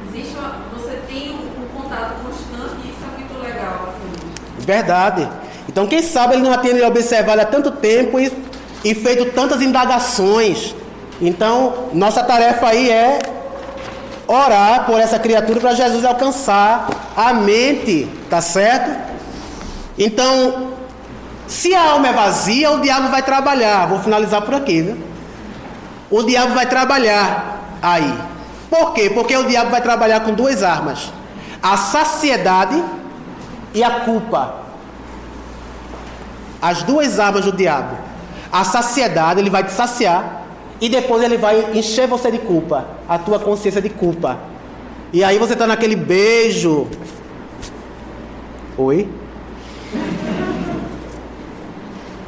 Existe 0.08 0.36
uma, 0.38 0.54
você 0.72 0.98
tem 1.08 1.30
um, 1.30 1.62
um 1.62 1.82
contato 1.82 2.14
constante 2.22 2.76
e 2.84 2.90
isso 2.90 3.00
é 3.02 3.18
muito 3.18 3.42
legal. 3.42 3.88
Assim. 3.88 4.30
Verdade. 4.60 5.28
Então 5.68 5.86
quem 5.88 6.00
sabe 6.00 6.34
ele 6.34 6.42
não 6.42 6.52
atende 6.52 6.80
observado 6.82 7.40
há 7.40 7.44
tanto 7.44 7.72
tempo 7.72 8.20
e, 8.20 8.32
e 8.84 8.94
feito 8.94 9.32
tantas 9.32 9.60
indagações 9.60 10.76
então, 11.23 11.89
nossa 11.93 12.25
tarefa 12.25 12.66
aí 12.66 12.91
é 12.91 13.20
orar 14.27 14.87
por 14.87 14.99
essa 14.99 15.20
criatura 15.20 15.61
para 15.61 15.73
Jesus 15.73 16.05
alcançar 16.05 16.89
a 17.16 17.33
mente, 17.33 18.09
tá 18.29 18.41
certo? 18.41 18.91
Então, 19.97 20.73
se 21.47 21.73
a 21.77 21.93
alma 21.93 22.09
é 22.09 22.12
vazia, 22.12 22.73
o 22.73 22.81
diabo 22.81 23.09
vai 23.09 23.23
trabalhar. 23.23 23.87
Vou 23.87 24.01
finalizar 24.01 24.43
por 24.43 24.55
aqui, 24.55 24.83
viu? 24.83 24.99
O 26.11 26.25
diabo 26.25 26.55
vai 26.55 26.66
trabalhar 26.66 27.61
aí. 27.81 28.18
Por 28.68 28.93
quê? 28.93 29.09
Porque 29.09 29.37
o 29.37 29.47
diabo 29.47 29.70
vai 29.70 29.81
trabalhar 29.81 30.20
com 30.20 30.35
duas 30.35 30.64
armas: 30.64 31.12
a 31.62 31.77
saciedade 31.77 32.83
e 33.73 33.85
a 33.85 34.01
culpa. 34.01 34.57
As 36.61 36.83
duas 36.83 37.20
armas 37.20 37.45
do 37.45 37.53
diabo. 37.53 37.97
A 38.51 38.64
saciedade, 38.64 39.39
ele 39.39 39.51
vai 39.51 39.62
te 39.62 39.73
saciar 39.73 40.41
e 40.83 40.89
depois 40.89 41.22
ele 41.22 41.37
vai 41.37 41.78
encher 41.78 42.09
você 42.09 42.28
de 42.28 42.39
culpa, 42.39 42.89
a 43.09 43.16
tua 43.16 43.39
consciência 43.39 43.80
de 43.80 43.89
culpa. 43.89 44.37
E 45.12 45.22
aí 45.22 45.39
você 45.39 45.53
está 45.53 45.64
naquele 45.64 45.95
beijo. 45.95 46.89
Oi? 48.76 49.09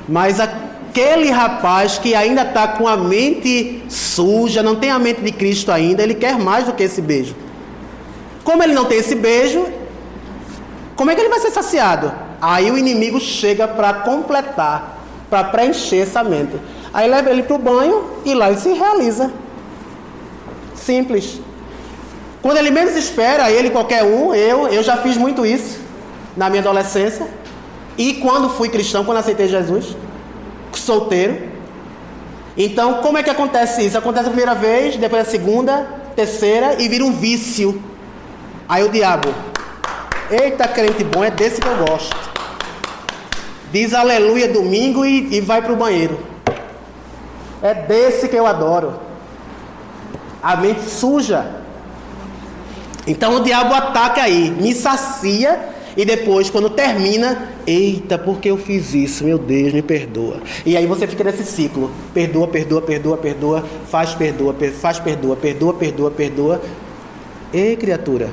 Mas 0.08 0.38
aquele 0.38 1.32
rapaz 1.32 1.98
que 1.98 2.14
ainda 2.14 2.42
está 2.42 2.68
com 2.68 2.86
a 2.86 2.96
mente 2.96 3.82
suja, 3.88 4.62
não 4.62 4.76
tem 4.76 4.92
a 4.92 5.00
mente 5.00 5.20
de 5.20 5.32
Cristo 5.32 5.72
ainda, 5.72 6.04
ele 6.04 6.14
quer 6.14 6.38
mais 6.38 6.64
do 6.64 6.72
que 6.72 6.84
esse 6.84 7.02
beijo. 7.02 7.34
Como 8.44 8.62
ele 8.62 8.72
não 8.72 8.84
tem 8.84 8.98
esse 8.98 9.16
beijo, 9.16 9.66
como 10.94 11.10
é 11.10 11.16
que 11.16 11.20
ele 11.20 11.30
vai 11.30 11.40
ser 11.40 11.50
saciado? 11.50 12.12
Aí 12.40 12.70
o 12.70 12.78
inimigo 12.78 13.18
chega 13.18 13.66
para 13.66 13.92
completar, 13.94 15.00
para 15.28 15.42
preencher 15.42 16.02
essa 16.02 16.22
mente. 16.22 16.56
Aí 16.94 17.10
leva 17.10 17.28
ele 17.28 17.42
para 17.42 17.56
o 17.56 17.58
banho 17.58 18.04
e 18.24 18.34
lá 18.34 18.48
ele 18.48 18.60
se 18.60 18.72
realiza. 18.72 19.32
Simples. 20.76 21.40
Quando 22.40 22.58
ele 22.58 22.70
menos 22.70 22.94
espera, 22.94 23.50
ele, 23.50 23.70
qualquer 23.70 24.04
um, 24.04 24.32
eu, 24.32 24.68
eu 24.68 24.80
já 24.80 24.98
fiz 24.98 25.16
muito 25.16 25.44
isso 25.44 25.80
na 26.36 26.48
minha 26.48 26.62
adolescência. 26.62 27.26
E 27.98 28.14
quando 28.14 28.48
fui 28.48 28.68
cristão, 28.68 29.04
quando 29.04 29.18
aceitei 29.18 29.48
Jesus, 29.48 29.96
solteiro. 30.72 31.48
Então, 32.56 32.94
como 33.02 33.18
é 33.18 33.24
que 33.24 33.30
acontece 33.30 33.84
isso? 33.84 33.98
Acontece 33.98 34.26
a 34.26 34.30
primeira 34.30 34.54
vez, 34.54 34.96
depois 34.96 35.26
a 35.26 35.30
segunda, 35.30 35.88
terceira 36.14 36.80
e 36.80 36.88
vira 36.88 37.04
um 37.04 37.12
vício. 37.12 37.82
Aí 38.68 38.84
o 38.84 38.88
diabo, 38.88 39.34
eita 40.30 40.68
crente 40.68 41.02
bom, 41.02 41.24
é 41.24 41.30
desse 41.30 41.60
que 41.60 41.66
eu 41.66 41.76
gosto. 41.78 42.16
Diz 43.72 43.92
aleluia 43.92 44.46
domingo 44.46 45.04
e, 45.04 45.34
e 45.34 45.40
vai 45.40 45.60
para 45.60 45.72
o 45.72 45.76
banheiro. 45.76 46.33
É 47.64 47.72
desse 47.72 48.28
que 48.28 48.36
eu 48.36 48.46
adoro. 48.46 49.00
A 50.42 50.54
mente 50.54 50.82
suja. 50.82 51.46
Então 53.06 53.36
o 53.36 53.40
diabo 53.40 53.72
ataca 53.72 54.22
aí, 54.22 54.50
me 54.50 54.74
sacia 54.74 55.72
e 55.96 56.04
depois, 56.04 56.50
quando 56.50 56.68
termina, 56.68 57.50
eita, 57.66 58.18
por 58.18 58.38
que 58.38 58.50
eu 58.50 58.58
fiz 58.58 58.92
isso? 58.92 59.24
Meu 59.24 59.38
Deus, 59.38 59.72
me 59.72 59.80
perdoa. 59.80 60.42
E 60.66 60.76
aí 60.76 60.86
você 60.86 61.06
fica 61.06 61.24
nesse 61.24 61.44
ciclo: 61.44 61.90
perdoa, 62.12 62.48
perdoa, 62.48 62.82
perdoa, 62.82 63.16
perdoa, 63.16 63.64
faz, 63.88 64.12
perdoa, 64.12 64.54
faz, 64.78 64.98
perdoa, 64.98 65.34
perdoa, 65.34 65.72
perdoa, 65.72 66.10
perdoa. 66.10 66.62
Ei, 67.50 67.76
criatura, 67.76 68.28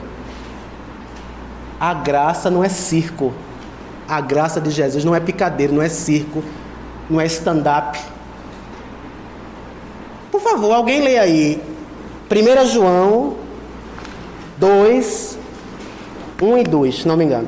a 1.79 1.93
graça 1.93 2.49
não 2.49 2.61
é 2.61 2.69
circo. 2.69 3.31
A 4.09 4.19
graça 4.19 4.59
de 4.59 4.71
Jesus 4.71 5.05
não 5.05 5.15
é 5.15 5.21
picadeiro, 5.21 5.73
não 5.73 5.81
é 5.81 5.87
circo, 5.87 6.43
não 7.09 7.21
é 7.21 7.25
stand-up. 7.27 7.97
Por 10.41 10.53
favor, 10.53 10.73
alguém 10.73 11.01
leia 11.01 11.21
aí. 11.21 11.61
1 12.29 12.65
João 12.65 13.35
2, 14.57 15.37
1 16.41 16.57
e 16.57 16.63
2, 16.63 16.95
se 16.95 17.07
não 17.07 17.15
me 17.15 17.25
engano. 17.25 17.47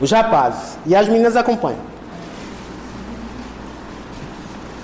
Os 0.00 0.10
rapazes. 0.10 0.78
E 0.86 0.94
as 0.94 1.06
meninas 1.06 1.36
acompanham. 1.36 1.78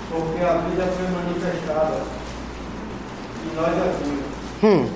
Porque 0.09 0.43
a 0.43 0.53
vida 0.57 0.87
foi 0.95 1.07
manifestada 1.09 1.97
e 3.43 3.55
nós 3.55 3.67
a 3.67 3.91
vimos. 4.03 4.25
Hum. 4.63 4.87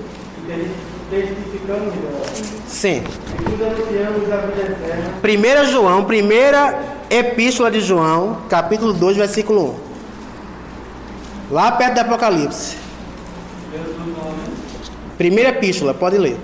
E 0.48 0.70
testificamos 1.10 1.92
dela. 1.94 2.24
Sim. 2.68 3.02
E 3.38 3.42
tudo 3.42 3.64
anunciamos 3.64 4.32
a 4.32 4.36
vida 4.36 4.62
eterna. 4.62 5.62
1 5.62 5.64
João, 5.72 6.04
primeira 6.04 6.78
epístola 7.10 7.70
de 7.70 7.80
João, 7.80 8.42
capítulo 8.48 8.92
2, 8.92 9.16
versículo 9.16 9.80
1. 9.82 9.85
Lá 11.50 11.72
perto 11.72 11.94
do 11.94 12.00
Apocalipse. 12.00 12.76
Primeira 15.16 15.50
epístola, 15.50 15.94
pode 15.94 16.18
ler. 16.18 16.36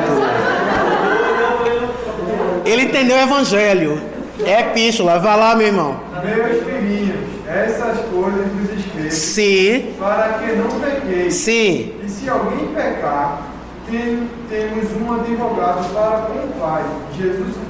Ele 2.66 2.84
entendeu 2.84 3.18
o 3.18 3.20
evangelho. 3.20 4.02
É 4.46 4.62
epístola, 4.62 5.20
vá 5.20 5.36
lá, 5.36 5.56
meu 5.56 5.68
irmão. 5.68 6.00
Meus 6.24 6.64
filhinhos, 6.64 7.18
essas 7.48 8.00
coisas 8.06 8.48
vos 8.54 8.80
escrevo. 8.80 9.12
Sim. 9.12 9.96
Para 10.00 10.40
que 10.40 10.52
não 10.54 10.80
pequeis. 10.80 11.34
Sim. 11.34 11.96
E 12.04 12.10
se 12.10 12.30
alguém 12.30 12.68
pecar, 12.68 13.42
tem, 13.90 14.30
temos 14.48 14.92
um 15.02 15.14
advogado 15.14 15.94
para 15.94 16.18
com 16.28 16.34
o 16.34 16.54
Pai, 16.60 16.86
Jesus 17.18 17.56
Cristo 17.56 17.69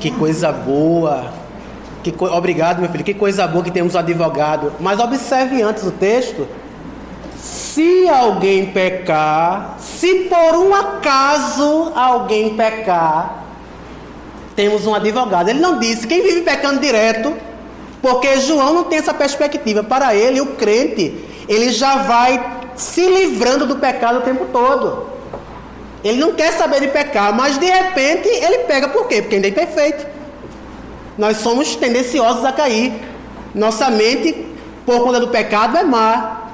que 0.00 0.10
coisa 0.10 0.50
boa. 0.50 1.30
Que 2.02 2.10
co... 2.10 2.26
Obrigado, 2.26 2.80
meu 2.80 2.88
filho. 2.90 3.04
Que 3.04 3.14
coisa 3.14 3.46
boa 3.46 3.62
que 3.62 3.70
temos 3.70 3.94
advogado. 3.94 4.72
Mas 4.80 4.98
observe 4.98 5.62
antes 5.62 5.84
o 5.84 5.92
texto. 5.92 6.48
Se 7.36 8.08
alguém 8.08 8.66
pecar, 8.66 9.76
se 9.78 10.28
por 10.28 10.56
um 10.56 10.74
acaso 10.74 11.92
alguém 11.94 12.56
pecar, 12.56 13.44
temos 14.56 14.86
um 14.86 14.94
advogado. 14.94 15.48
Ele 15.48 15.60
não 15.60 15.78
disse 15.78 16.06
quem 16.06 16.22
vive 16.22 16.42
pecando 16.42 16.80
direto, 16.80 17.34
porque 18.02 18.40
João 18.40 18.74
não 18.74 18.84
tem 18.84 18.98
essa 18.98 19.14
perspectiva. 19.14 19.82
Para 19.82 20.14
ele, 20.14 20.40
o 20.40 20.46
crente, 20.56 21.24
ele 21.48 21.70
já 21.70 21.96
vai 21.96 22.58
se 22.74 23.06
livrando 23.06 23.66
do 23.66 23.76
pecado 23.76 24.18
o 24.18 24.22
tempo 24.22 24.46
todo. 24.52 25.06
Ele 26.02 26.18
não 26.18 26.32
quer 26.32 26.52
saber 26.52 26.80
de 26.80 26.88
pecar, 26.88 27.34
mas 27.34 27.58
de 27.58 27.66
repente 27.66 28.28
ele 28.28 28.58
pega 28.60 28.88
por 28.88 29.06
quê? 29.06 29.20
Porque 29.20 29.36
ainda 29.36 29.48
é 29.48 29.50
imperfeito. 29.50 30.06
Nós 31.18 31.38
somos 31.38 31.76
tendenciosos 31.76 32.44
a 32.44 32.52
cair. 32.52 32.92
Nossa 33.54 33.90
mente, 33.90 34.46
por 34.86 35.02
conta 35.02 35.20
do 35.20 35.28
pecado, 35.28 35.76
é 35.76 35.84
má. 35.84 36.52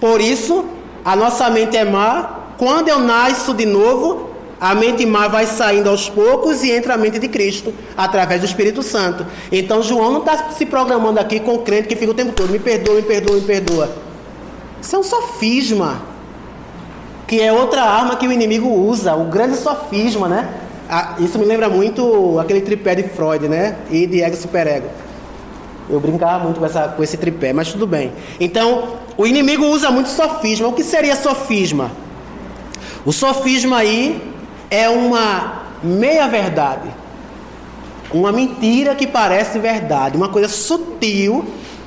Por 0.00 0.20
isso, 0.20 0.64
a 1.04 1.14
nossa 1.14 1.50
mente 1.50 1.76
é 1.76 1.84
má. 1.84 2.40
Quando 2.56 2.88
eu 2.88 2.98
nasço 2.98 3.52
de 3.52 3.66
novo, 3.66 4.30
a 4.58 4.74
mente 4.74 5.04
má 5.04 5.28
vai 5.28 5.44
saindo 5.44 5.90
aos 5.90 6.08
poucos 6.08 6.62
e 6.62 6.70
entra 6.72 6.94
a 6.94 6.96
mente 6.96 7.18
de 7.18 7.28
Cristo, 7.28 7.74
através 7.94 8.40
do 8.40 8.46
Espírito 8.46 8.82
Santo. 8.82 9.26
Então, 9.52 9.82
João 9.82 10.10
não 10.10 10.20
está 10.20 10.50
se 10.50 10.64
programando 10.64 11.20
aqui 11.20 11.40
com 11.40 11.56
o 11.56 11.58
crente 11.58 11.88
que 11.88 11.96
fica 11.96 12.12
o 12.12 12.14
tempo 12.14 12.32
todo: 12.32 12.50
me 12.50 12.58
perdoa, 12.58 12.94
me 12.94 13.02
perdoa, 13.02 13.36
me 13.36 13.42
perdoa. 13.42 13.90
Isso 14.80 14.96
é 14.96 14.98
um 14.98 15.02
sofisma, 15.02 16.00
que 17.26 17.40
é 17.40 17.52
outra 17.52 17.82
arma 17.82 18.16
que 18.16 18.26
o 18.26 18.32
inimigo 18.32 18.68
usa, 18.68 19.14
o 19.14 19.24
grande 19.24 19.56
sofisma, 19.56 20.28
né? 20.28 20.48
Ah, 20.88 21.16
isso 21.18 21.38
me 21.38 21.44
lembra 21.44 21.68
muito 21.68 22.38
aquele 22.38 22.60
tripé 22.60 22.94
de 22.94 23.02
Freud, 23.02 23.48
né? 23.48 23.76
E 23.90 24.06
de 24.06 24.22
ego 24.22 24.36
superego. 24.36 24.86
Eu 25.88 26.00
brincava 26.00 26.44
muito 26.44 26.60
com, 26.60 26.66
essa, 26.66 26.88
com 26.88 27.02
esse 27.02 27.16
tripé, 27.16 27.52
mas 27.52 27.72
tudo 27.72 27.86
bem. 27.86 28.12
Então, 28.40 28.96
o 29.16 29.26
inimigo 29.26 29.64
usa 29.66 29.90
muito 29.90 30.08
sofisma. 30.08 30.68
O 30.68 30.72
que 30.72 30.84
seria 30.84 31.16
sofisma? 31.16 31.90
O 33.04 33.12
sofisma 33.12 33.78
aí 33.78 34.20
é 34.70 34.88
uma 34.88 35.62
meia-verdade. 35.82 36.88
Uma 38.12 38.30
mentira 38.32 38.94
que 38.94 39.06
parece 39.06 39.58
verdade. 39.58 40.16
Uma 40.16 40.28
coisa 40.28 40.48
sutil. 40.48 41.44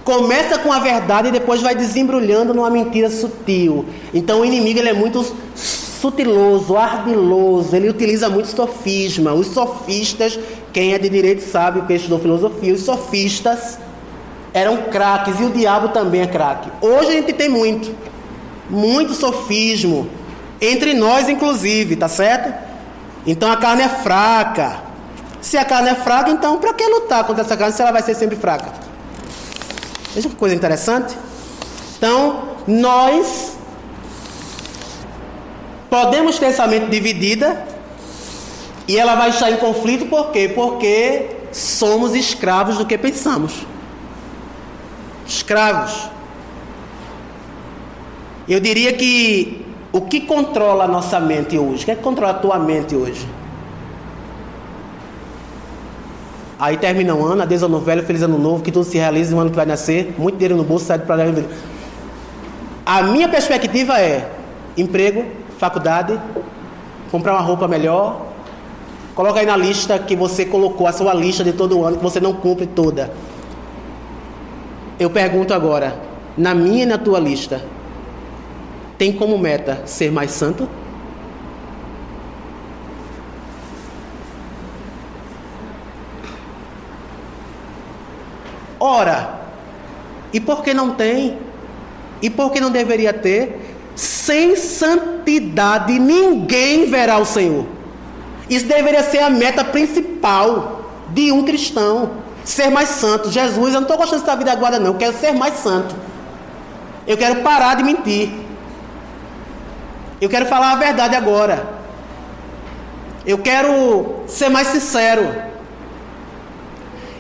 Começa 0.10 0.58
com 0.58 0.74
a 0.74 0.80
verdade 0.80 1.28
e 1.28 1.32
depois 1.32 1.62
vai 1.62 1.76
desembrulhando 1.76 2.52
numa 2.52 2.72
mentira 2.72 3.12
sutil. 3.12 3.86
Então 4.12 4.42
o 4.42 4.46
inimigo 4.46 4.80
ele 4.80 4.90
é 4.90 4.94
muito 4.94 5.24
sutiloso, 5.54 6.76
ardiloso, 6.76 7.76
ele 7.76 7.90
utiliza 7.90 8.28
muito 8.28 8.48
sofisma. 8.48 9.34
Os 9.34 9.46
sofistas, 9.50 10.40
quem 10.74 10.96
é 10.96 10.98
de 10.98 11.08
direito 11.10 11.42
sabe, 11.42 11.84
que 11.84 11.94
estudou 11.94 12.18
filosofia, 12.18 12.74
os 12.74 12.82
sofistas 12.82 13.78
eram 14.52 14.78
craques 14.90 15.40
e 15.40 15.44
o 15.44 15.52
diabo 15.52 15.90
também 15.90 16.22
é 16.22 16.28
craque. 16.28 16.72
Hoje 16.82 17.10
a 17.10 17.12
gente 17.12 17.32
tem 17.32 17.48
muito, 17.48 17.96
muito 18.68 19.14
sofismo, 19.14 20.10
entre 20.60 20.96
nós 20.96 21.30
inclusive, 21.30 21.96
tá 21.96 22.08
certo? 22.08 22.52
Então 23.28 23.52
a 23.52 23.58
carne 23.58 23.84
é 23.84 23.90
fraca. 23.90 24.82
Se 25.40 25.56
a 25.56 25.64
carne 25.64 25.90
é 25.90 25.96
fraca, 25.96 26.32
então 26.32 26.58
para 26.58 26.74
que 26.74 26.84
lutar 26.84 27.24
contra 27.26 27.44
essa 27.44 27.56
carne 27.56 27.76
se 27.76 27.82
ela 27.84 27.92
vai 27.92 28.02
ser 28.02 28.16
sempre 28.16 28.38
fraca? 28.38 28.89
Veja 30.14 30.30
que 30.30 30.36
coisa 30.36 30.56
interessante. 30.56 31.16
Então, 31.98 32.50
nós 32.68 33.58
podemos 35.90 36.38
ter 36.40 36.46
essa 36.46 36.68
mente 36.68 36.88
dividida 36.88 37.66
e 38.88 38.98
ela 38.98 39.16
vai 39.16 39.30
estar 39.30 39.52
em 39.52 39.58
conflito 39.58 40.06
por 40.06 40.32
quê? 40.32 40.52
Porque 40.54 41.38
somos 41.52 42.16
escravos 42.16 42.78
do 42.78 42.86
que 42.86 42.98
pensamos 42.98 43.66
escravos. 45.30 46.10
Eu 48.48 48.60
diria 48.60 48.92
que 48.94 49.64
o 49.92 50.02
que 50.02 50.22
controla 50.22 50.86
a 50.86 50.88
nossa 50.88 51.20
mente 51.20 51.58
hoje? 51.58 51.84
O 51.84 51.86
que, 51.86 51.92
é 51.92 51.96
que 51.96 52.02
controla 52.02 52.32
a 52.32 52.40
tua 52.40 52.58
mente 52.58 52.96
hoje? 52.96 53.28
Aí 56.60 56.76
termina 56.76 57.16
um 57.16 57.24
ano, 57.24 57.42
adeus 57.42 57.64
ano 57.64 57.80
velho, 57.80 58.04
feliz 58.04 58.22
ano 58.22 58.38
novo, 58.38 58.62
que 58.62 58.70
tudo 58.70 58.84
se 58.84 58.98
realize 58.98 59.34
no 59.34 59.40
ano 59.40 59.50
que 59.50 59.56
vai 59.56 59.66
nascer, 59.66 60.14
muito 60.18 60.36
dinheiro 60.36 60.58
no 60.58 60.64
bolso, 60.66 60.86
sai 60.86 61.00
para 61.00 61.24
A 62.86 63.02
minha 63.04 63.30
perspectiva 63.30 63.98
é 63.98 64.30
emprego, 64.76 65.24
faculdade, 65.58 66.20
comprar 67.10 67.32
uma 67.32 67.42
roupa 67.42 67.66
melhor. 67.66 68.28
Coloca 69.16 69.40
aí 69.40 69.46
na 69.46 69.56
lista 69.56 69.98
que 70.00 70.18
você 70.18 70.46
colocou, 70.46 70.86
a 70.86 70.92
sua 70.92 71.14
lista 71.14 71.46
de 71.46 71.54
todo 71.54 71.82
ano, 71.86 71.96
que 71.96 72.04
você 72.04 72.20
não 72.20 72.34
cumpre 72.34 72.68
toda. 72.68 73.10
Eu 75.00 75.10
pergunto 75.10 75.54
agora, 75.54 75.98
na 76.38 76.54
minha 76.54 76.84
e 76.84 76.86
na 76.86 76.98
tua 76.98 77.20
lista, 77.20 77.62
tem 78.98 79.14
como 79.14 79.38
meta 79.38 79.82
ser 79.86 80.12
mais 80.12 80.32
santo? 80.32 80.68
Ora, 88.80 89.40
e 90.32 90.40
por 90.40 90.64
que 90.64 90.74
não 90.74 90.92
tem? 90.92 91.38
E 92.22 92.30
por 92.30 92.52
que 92.52 92.60
não 92.60 92.72
deveria 92.72 93.14
ter? 93.14 93.76
Sem 93.96 94.56
santidade 94.56 96.00
ninguém 96.00 96.86
verá 96.86 97.18
o 97.18 97.26
Senhor. 97.26 97.66
Isso 98.50 98.66
deveria 98.66 99.04
ser 99.04 99.20
a 99.20 99.30
meta 99.30 99.64
principal 99.64 100.90
de 101.10 101.32
um 101.32 101.44
cristão 101.44 102.12
ser 102.44 102.70
mais 102.70 102.90
santo. 102.90 103.32
Jesus, 103.32 103.74
eu 103.74 103.82
não 103.82 103.82
estou 103.82 103.98
gostando 103.98 104.24
dessa 104.24 104.36
vida 104.36 104.52
agora, 104.52 104.80
não. 104.80 104.88
Eu 104.88 104.96
quero 104.96 105.18
ser 105.18 105.34
mais 105.34 105.56
santo. 105.56 105.96
Eu 107.06 107.18
quero 107.18 107.38
parar 107.42 107.76
de 107.76 107.84
mentir. 107.84 108.32
Eu 110.20 110.30
quero 110.30 110.46
falar 110.46 110.72
a 110.72 110.76
verdade 110.76 111.16
agora. 111.16 111.68
Eu 113.26 113.38
quero 113.38 114.24
ser 114.28 114.50
mais 114.50 114.68
sincero. 114.70 115.50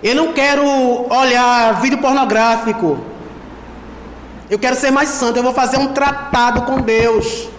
Eu 0.02 0.16
não 0.16 0.34
quero 0.34 0.64
olhar 1.10 1.82
vídeo 1.82 1.98
pornográfico. 1.98 3.00
Eu 4.50 4.58
quero 4.58 4.76
ser 4.76 4.92
mais 4.92 5.10
santo. 5.10 5.38
Eu 5.38 5.44
vou 5.44 5.54
fazer 5.54 5.78
um 5.78 5.88
tratado 5.88 6.62
com 6.64 6.82
Deus. 6.82 7.50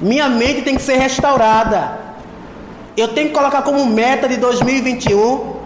Minha 0.00 0.28
mente 0.28 0.62
tem 0.62 0.76
que 0.76 0.82
ser 0.82 0.96
restaurada. 0.96 1.98
Eu 2.96 3.08
tenho 3.08 3.28
que 3.28 3.34
colocar 3.34 3.62
como 3.62 3.84
meta 3.86 4.28
de 4.28 4.36
2021 4.38 5.56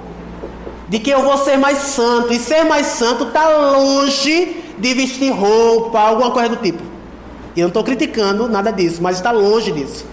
de 0.89 0.99
que 0.99 1.11
eu 1.11 1.23
vou 1.23 1.39
ser 1.39 1.57
mais 1.57 1.79
santo. 1.79 2.33
E 2.33 2.39
ser 2.39 2.65
mais 2.65 2.89
santo 2.89 3.25
está 3.25 3.49
longe 3.49 4.57
de 4.77 4.95
vestir 4.95 5.31
roupa, 5.31 6.01
alguma 6.01 6.33
coisa 6.33 6.49
do 6.49 6.57
tipo. 6.57 6.83
Eu 7.57 7.63
não 7.63 7.69
estou 7.69 7.85
criticando 7.85 8.49
nada 8.49 8.73
disso, 8.73 9.01
mas 9.01 9.17
está 9.17 9.31
longe 9.31 9.71
disso. 9.71 10.05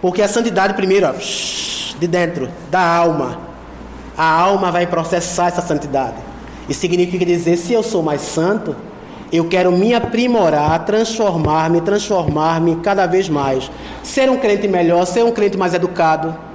Porque 0.00 0.22
a 0.22 0.28
santidade, 0.28 0.74
primeiro, 0.74 1.06
ó, 1.06 1.12
de 1.12 2.06
dentro, 2.06 2.48
da 2.70 2.80
alma. 2.80 3.40
A 4.16 4.30
alma 4.30 4.70
vai 4.70 4.86
processar 4.86 5.48
essa 5.48 5.62
santidade. 5.62 6.16
E 6.68 6.74
significa 6.74 7.24
dizer: 7.24 7.56
se 7.56 7.72
eu 7.72 7.82
sou 7.82 8.02
mais 8.02 8.20
santo, 8.20 8.74
eu 9.32 9.46
quero 9.46 9.72
me 9.72 9.94
aprimorar, 9.94 10.84
transformar-me, 10.84 11.80
transformar-me 11.80 12.76
cada 12.76 13.06
vez 13.06 13.28
mais. 13.28 13.70
Ser 14.02 14.30
um 14.30 14.36
crente 14.36 14.66
melhor, 14.68 15.06
ser 15.06 15.24
um 15.24 15.32
crente 15.32 15.56
mais 15.56 15.74
educado 15.74 16.48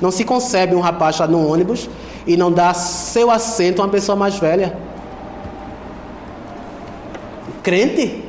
não 0.00 0.10
se 0.10 0.24
concebe 0.24 0.74
um 0.74 0.80
rapaz 0.80 1.14
estar 1.14 1.26
no 1.26 1.46
ônibus 1.46 1.88
e 2.26 2.36
não 2.36 2.52
dar 2.52 2.74
seu 2.74 3.30
assento 3.30 3.80
a 3.80 3.84
uma 3.84 3.90
pessoa 3.90 4.16
mais 4.16 4.38
velha. 4.38 4.76
Crente? 7.62 8.24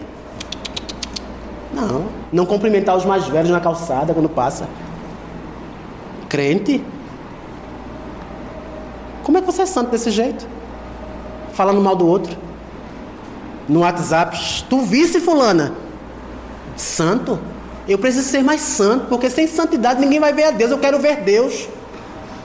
Não. 1.78 2.06
Não 2.32 2.46
cumprimentar 2.46 2.98
os 2.98 3.06
mais 3.06 3.28
velhos 3.28 3.52
na 3.52 3.60
calçada 3.60 4.14
quando 4.14 4.28
passa. 4.28 4.68
Crente? 6.28 6.84
Como 9.24 9.38
é 9.38 9.42
que 9.42 9.48
você 9.48 9.62
é 9.62 9.66
santo 9.66 9.92
desse 9.92 10.10
jeito? 10.10 10.48
Falando 11.54 11.80
mal 11.82 11.96
do 11.96 12.08
outro. 12.08 12.36
No 13.68 13.82
WhatsApp, 13.82 14.66
tu 14.70 14.82
visse 14.82 15.20
fulana. 15.20 15.74
Santo? 16.76 17.40
Eu 17.88 17.98
preciso 17.98 18.28
ser 18.28 18.44
mais 18.44 18.62
santo, 18.62 19.06
porque 19.08 19.30
sem 19.30 19.48
santidade 19.48 20.00
ninguém 20.00 20.20
vai 20.20 20.34
ver 20.34 20.44
a 20.44 20.52
Deus. 20.52 20.72
Eu 20.72 20.80
quero 20.80 21.00
ver 21.00 21.18
Deus. 21.22 21.68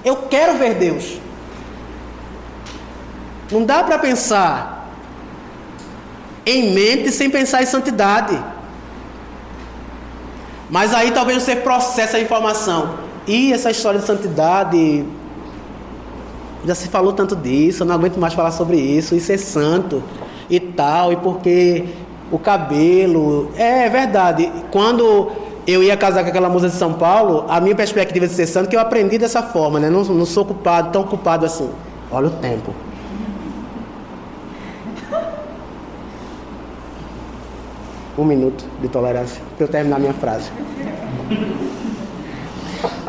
Eu 0.04 0.16
quero 0.28 0.58
ver 0.58 0.74
Deus. 0.74 1.18
Não 3.50 3.64
dá 3.64 3.82
para 3.82 3.98
pensar 3.98 4.88
em 6.44 6.72
mente 6.72 7.10
sem 7.10 7.30
pensar 7.30 7.62
em 7.62 7.66
santidade. 7.66 8.51
Mas 10.72 10.94
aí 10.94 11.10
talvez 11.10 11.42
você 11.42 11.54
processe 11.54 12.16
a 12.16 12.20
informação. 12.20 12.94
E 13.28 13.52
essa 13.52 13.70
história 13.70 14.00
de 14.00 14.06
santidade. 14.06 15.04
Já 16.64 16.74
se 16.74 16.88
falou 16.88 17.12
tanto 17.12 17.36
disso, 17.36 17.82
eu 17.82 17.86
não 17.86 17.94
aguento 17.94 18.16
mais 18.16 18.32
falar 18.32 18.52
sobre 18.52 18.78
isso. 18.78 19.14
Isso 19.14 19.30
é 19.30 19.36
santo 19.36 20.02
e 20.48 20.58
tal, 20.58 21.12
e 21.12 21.16
porque 21.16 21.84
o 22.30 22.38
cabelo. 22.38 23.50
É, 23.54 23.84
é 23.84 23.90
verdade. 23.90 24.50
Quando 24.70 25.30
eu 25.66 25.82
ia 25.82 25.94
casar 25.94 26.22
com 26.22 26.30
aquela 26.30 26.48
moça 26.48 26.70
de 26.70 26.74
São 26.74 26.94
Paulo, 26.94 27.44
a 27.50 27.60
minha 27.60 27.74
perspectiva 27.74 28.26
de 28.26 28.32
ser 28.32 28.46
santo, 28.46 28.70
que 28.70 28.74
eu 28.74 28.80
aprendi 28.80 29.18
dessa 29.18 29.42
forma, 29.42 29.78
né? 29.78 29.90
Não, 29.90 30.02
não 30.02 30.24
sou 30.24 30.42
culpado, 30.42 30.90
tão 30.90 31.04
culpado 31.04 31.44
assim. 31.44 31.68
Olha 32.10 32.28
o 32.28 32.30
tempo. 32.30 32.72
Um 38.22 38.24
minuto 38.24 38.64
de 38.80 38.86
tolerância 38.86 39.42
para 39.56 39.64
eu 39.64 39.68
terminar 39.68 39.98
minha 39.98 40.14
frase. 40.14 40.48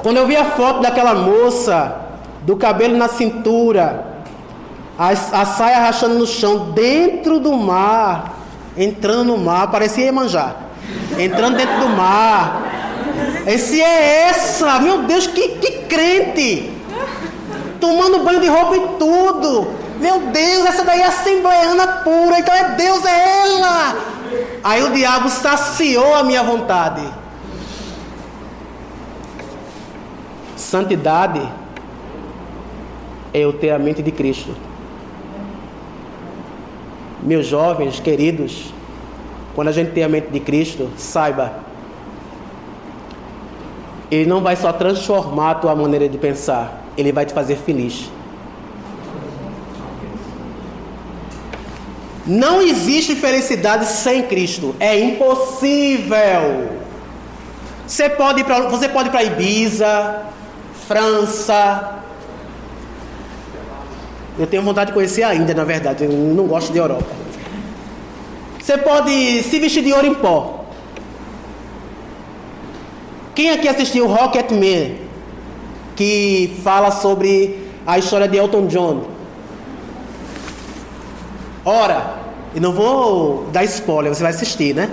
Quando 0.02 0.18
eu 0.18 0.26
vi 0.26 0.36
a 0.36 0.46
foto 0.46 0.82
daquela 0.82 1.14
moça, 1.14 1.96
do 2.42 2.56
cabelo 2.56 2.98
na 2.98 3.08
cintura, 3.08 4.08
a, 4.98 5.10
a 5.10 5.46
saia 5.46 5.82
rachando 5.82 6.16
no 6.16 6.26
chão, 6.26 6.72
dentro 6.72 7.40
do 7.40 7.54
mar, 7.54 8.40
entrando 8.76 9.26
no 9.26 9.38
mar, 9.38 9.70
parecia 9.70 10.06
Iemanjá, 10.06 10.56
entrando 11.20 11.58
dentro 11.58 11.80
do 11.80 11.90
mar. 11.90 12.64
Esse 13.46 13.80
é 13.80 14.30
essa, 14.30 14.80
meu 14.80 15.04
Deus, 15.04 15.28
que, 15.28 15.50
que 15.50 15.72
crente! 15.84 16.74
Tomando 17.80 18.24
banho 18.24 18.40
de 18.40 18.48
roupa 18.48 18.78
e 18.78 18.88
tudo. 18.98 19.68
Meu 20.00 20.22
Deus, 20.22 20.66
essa 20.66 20.84
daí 20.84 21.02
é 21.02 21.06
assembleiana 21.06 21.86
pura, 22.04 22.40
então 22.40 22.56
é 22.56 22.70
Deus, 22.72 23.06
é 23.06 23.42
ela. 23.42 24.13
Aí 24.64 24.84
o 24.84 24.92
diabo 24.92 25.30
saciou 25.30 26.16
a 26.16 26.24
minha 26.24 26.44
vontade. 26.44 27.02
Santidade 30.56 31.42
é 33.34 33.40
eu 33.40 33.54
ter 33.54 33.72
a 33.72 33.80
mente 33.80 34.02
de 34.02 34.12
Cristo. 34.12 34.56
Meus 37.22 37.46
jovens 37.46 38.00
queridos, 38.00 38.74
quando 39.56 39.68
a 39.68 39.72
gente 39.72 39.92
tem 39.92 40.04
a 40.04 40.10
mente 40.10 40.30
de 40.30 40.40
Cristo, 40.40 40.90
saiba, 40.98 41.54
Ele 44.10 44.26
não 44.26 44.42
vai 44.42 44.56
só 44.56 44.74
transformar 44.74 45.52
a 45.52 45.56
tua 45.56 45.76
maneira 45.76 46.08
de 46.10 46.18
pensar, 46.18 46.84
Ele 46.98 47.12
vai 47.12 47.26
te 47.26 47.34
fazer 47.34 47.56
feliz. 47.56 48.10
Não 52.26 52.62
existe 52.62 53.16
felicidade 53.16 53.86
sem 53.86 54.24
Cristo. 54.24 54.76
É 54.80 54.98
impossível. 54.98 56.70
Você 57.86 58.10
pode 58.10 58.42
ir 58.42 58.44
para 58.46 58.62
você 58.70 58.88
pode 58.88 59.10
para 59.10 59.24
Ibiza, 59.24 60.22
França. 60.88 62.00
Eu 64.40 64.48
tenho 64.48 64.64
vontade 64.64 64.88
de 64.88 64.94
conhecer 64.94 65.24
a 65.24 65.36
Índia, 65.36 65.54
na 65.54 65.64
verdade. 65.64 66.06
Eu 66.06 66.12
não 66.12 66.48
gosto 66.48 66.72
de 66.72 66.80
Europa. 66.80 67.06
Você 68.60 68.78
pode 68.78 69.44
se 69.44 69.60
vestir 69.60 69.84
de 69.84 69.92
ouro 69.92 70.08
em 70.08 70.14
pó. 70.16 70.66
Quem 73.36 73.50
aqui 73.50 73.68
assistiu 73.68 74.08
Rocketman? 74.08 74.98
Que 75.96 76.60
fala 76.64 76.90
sobre 76.90 77.68
a 77.86 78.00
história 78.00 78.28
de 78.28 78.38
Elton 78.38 78.68
John. 78.68 79.13
Ora, 81.66 82.18
e 82.54 82.60
não 82.60 82.74
vou 82.74 83.46
dar 83.52 83.64
spoiler, 83.64 84.14
você 84.14 84.22
vai 84.22 84.32
assistir, 84.32 84.76
né? 84.76 84.90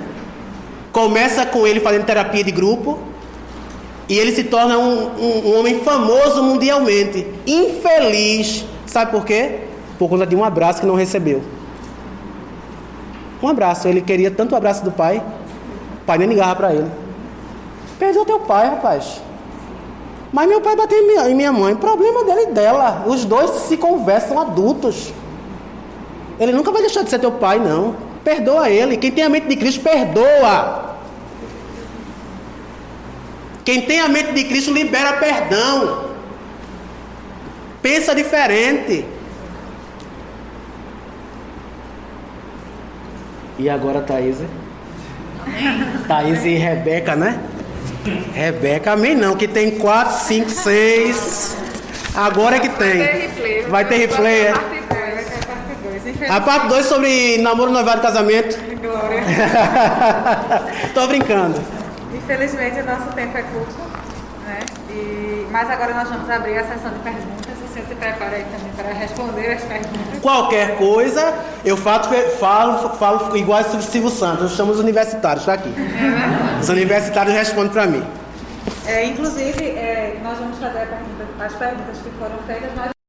Começa 0.92 1.44
com 1.46 1.66
ele 1.66 1.80
fazendo 1.80 2.04
terapia 2.04 2.42
de 2.42 2.50
grupo 2.50 2.98
e 4.08 4.18
ele 4.18 4.34
se 4.34 4.44
torna 4.44 4.78
um, 4.78 5.06
um, 5.18 5.48
um 5.48 5.58
homem 5.58 5.80
famoso 5.80 6.42
mundialmente. 6.42 7.26
Infeliz. 7.46 8.64
Sabe 8.86 9.12
por 9.12 9.24
quê? 9.24 9.60
Por 9.98 10.08
conta 10.08 10.26
de 10.26 10.34
um 10.34 10.44
abraço 10.44 10.80
que 10.80 10.86
não 10.86 10.94
recebeu. 10.96 11.42
Um 13.42 13.48
abraço. 13.48 13.86
Ele 13.86 14.00
queria 14.00 14.30
tanto 14.30 14.52
o 14.52 14.56
abraço 14.56 14.84
do 14.84 14.90
pai, 14.90 15.22
o 16.02 16.04
pai 16.04 16.18
nem 16.18 16.28
ligava 16.28 16.56
para 16.56 16.74
ele. 16.74 16.90
Perdeu 17.98 18.24
teu 18.24 18.40
pai, 18.40 18.68
rapaz. 18.68 19.20
Mas 20.32 20.48
meu 20.48 20.60
pai 20.60 20.74
bateu 20.74 20.98
em 20.98 21.06
minha, 21.06 21.30
em 21.30 21.34
minha 21.34 21.52
mãe. 21.52 21.74
Problema 21.76 22.24
dele 22.24 22.42
e 22.42 22.52
dela. 22.52 23.04
Os 23.06 23.24
dois 23.24 23.50
se 23.50 23.76
conversam 23.76 24.40
adultos. 24.40 25.12
Ele 26.40 26.52
nunca 26.52 26.72
vai 26.72 26.80
deixar 26.80 27.02
de 27.02 27.10
ser 27.10 27.18
teu 27.18 27.32
pai, 27.32 27.58
não. 27.58 27.94
Perdoa 28.24 28.70
ele. 28.70 28.96
Quem 28.96 29.10
tem 29.10 29.24
a 29.24 29.28
mente 29.28 29.46
de 29.46 29.56
Cristo, 29.56 29.82
perdoa. 29.82 30.96
Quem 33.62 33.82
tem 33.82 34.00
a 34.00 34.08
mente 34.08 34.32
de 34.32 34.44
Cristo, 34.44 34.72
libera 34.72 35.12
perdão. 35.18 36.10
Pensa 37.82 38.14
diferente. 38.14 39.04
E 43.58 43.68
agora, 43.68 44.00
Thaís? 44.00 44.38
Thaís 46.08 46.44
e 46.46 46.54
Rebeca, 46.54 47.14
né? 47.14 47.38
Rebeca, 48.32 48.92
amém 48.92 49.14
não, 49.14 49.36
que 49.36 49.46
tem 49.46 49.72
quatro, 49.72 50.16
cinco, 50.24 50.48
seis. 50.48 51.54
Agora 52.14 52.56
é 52.56 52.60
que 52.60 52.70
tem. 52.70 53.68
Vai 53.68 53.84
ter 53.86 53.98
replay, 53.98 54.46
é? 54.46 54.54
A 56.28 56.40
parte 56.40 56.68
2 56.68 56.86
sobre 56.86 57.38
namoro, 57.38 57.70
noivado 57.70 57.98
e 57.98 58.02
casamento. 58.02 58.56
Glória. 58.80 59.22
Tô 60.94 61.06
brincando. 61.06 61.60
Infelizmente, 62.14 62.80
o 62.80 62.84
nosso 62.84 63.08
tempo 63.14 63.36
é 63.36 63.42
curto, 63.42 63.80
né? 64.46 64.58
E, 64.90 65.46
mas 65.50 65.70
agora 65.70 65.94
nós 65.94 66.08
vamos 66.08 66.28
abrir 66.30 66.58
a 66.58 66.64
sessão 66.64 66.90
de 66.90 66.98
perguntas. 67.00 67.54
O 67.64 67.72
senhor 67.72 67.86
se 67.86 67.94
prepara 67.94 68.36
aí 68.36 68.44
também 68.44 68.72
para 68.76 68.92
responder 68.92 69.52
as 69.52 69.62
perguntas. 69.62 70.20
Qualquer 70.20 70.76
coisa, 70.76 71.34
eu 71.64 71.76
falo, 71.76 72.04
falo, 72.38 72.90
falo 72.96 73.36
igual 73.36 73.60
a 73.60 73.64
Silvio 73.64 74.10
Santos. 74.10 74.42
Nós 74.42 74.52
somos 74.52 74.78
universitários, 74.78 75.44
tá 75.44 75.54
aqui. 75.54 75.72
Os 76.60 76.68
universitários 76.68 77.34
respondem 77.34 77.72
para 77.72 77.86
mim. 77.86 78.04
É, 78.86 79.04
inclusive, 79.06 79.64
é, 79.64 80.18
nós 80.22 80.38
vamos 80.38 80.58
fazer 80.58 80.86
pergunta, 80.86 81.44
as 81.44 81.54
perguntas 81.54 81.98
que 82.02 82.10
foram 82.18 82.36
feitas. 82.46 82.74
Nós 82.74 82.99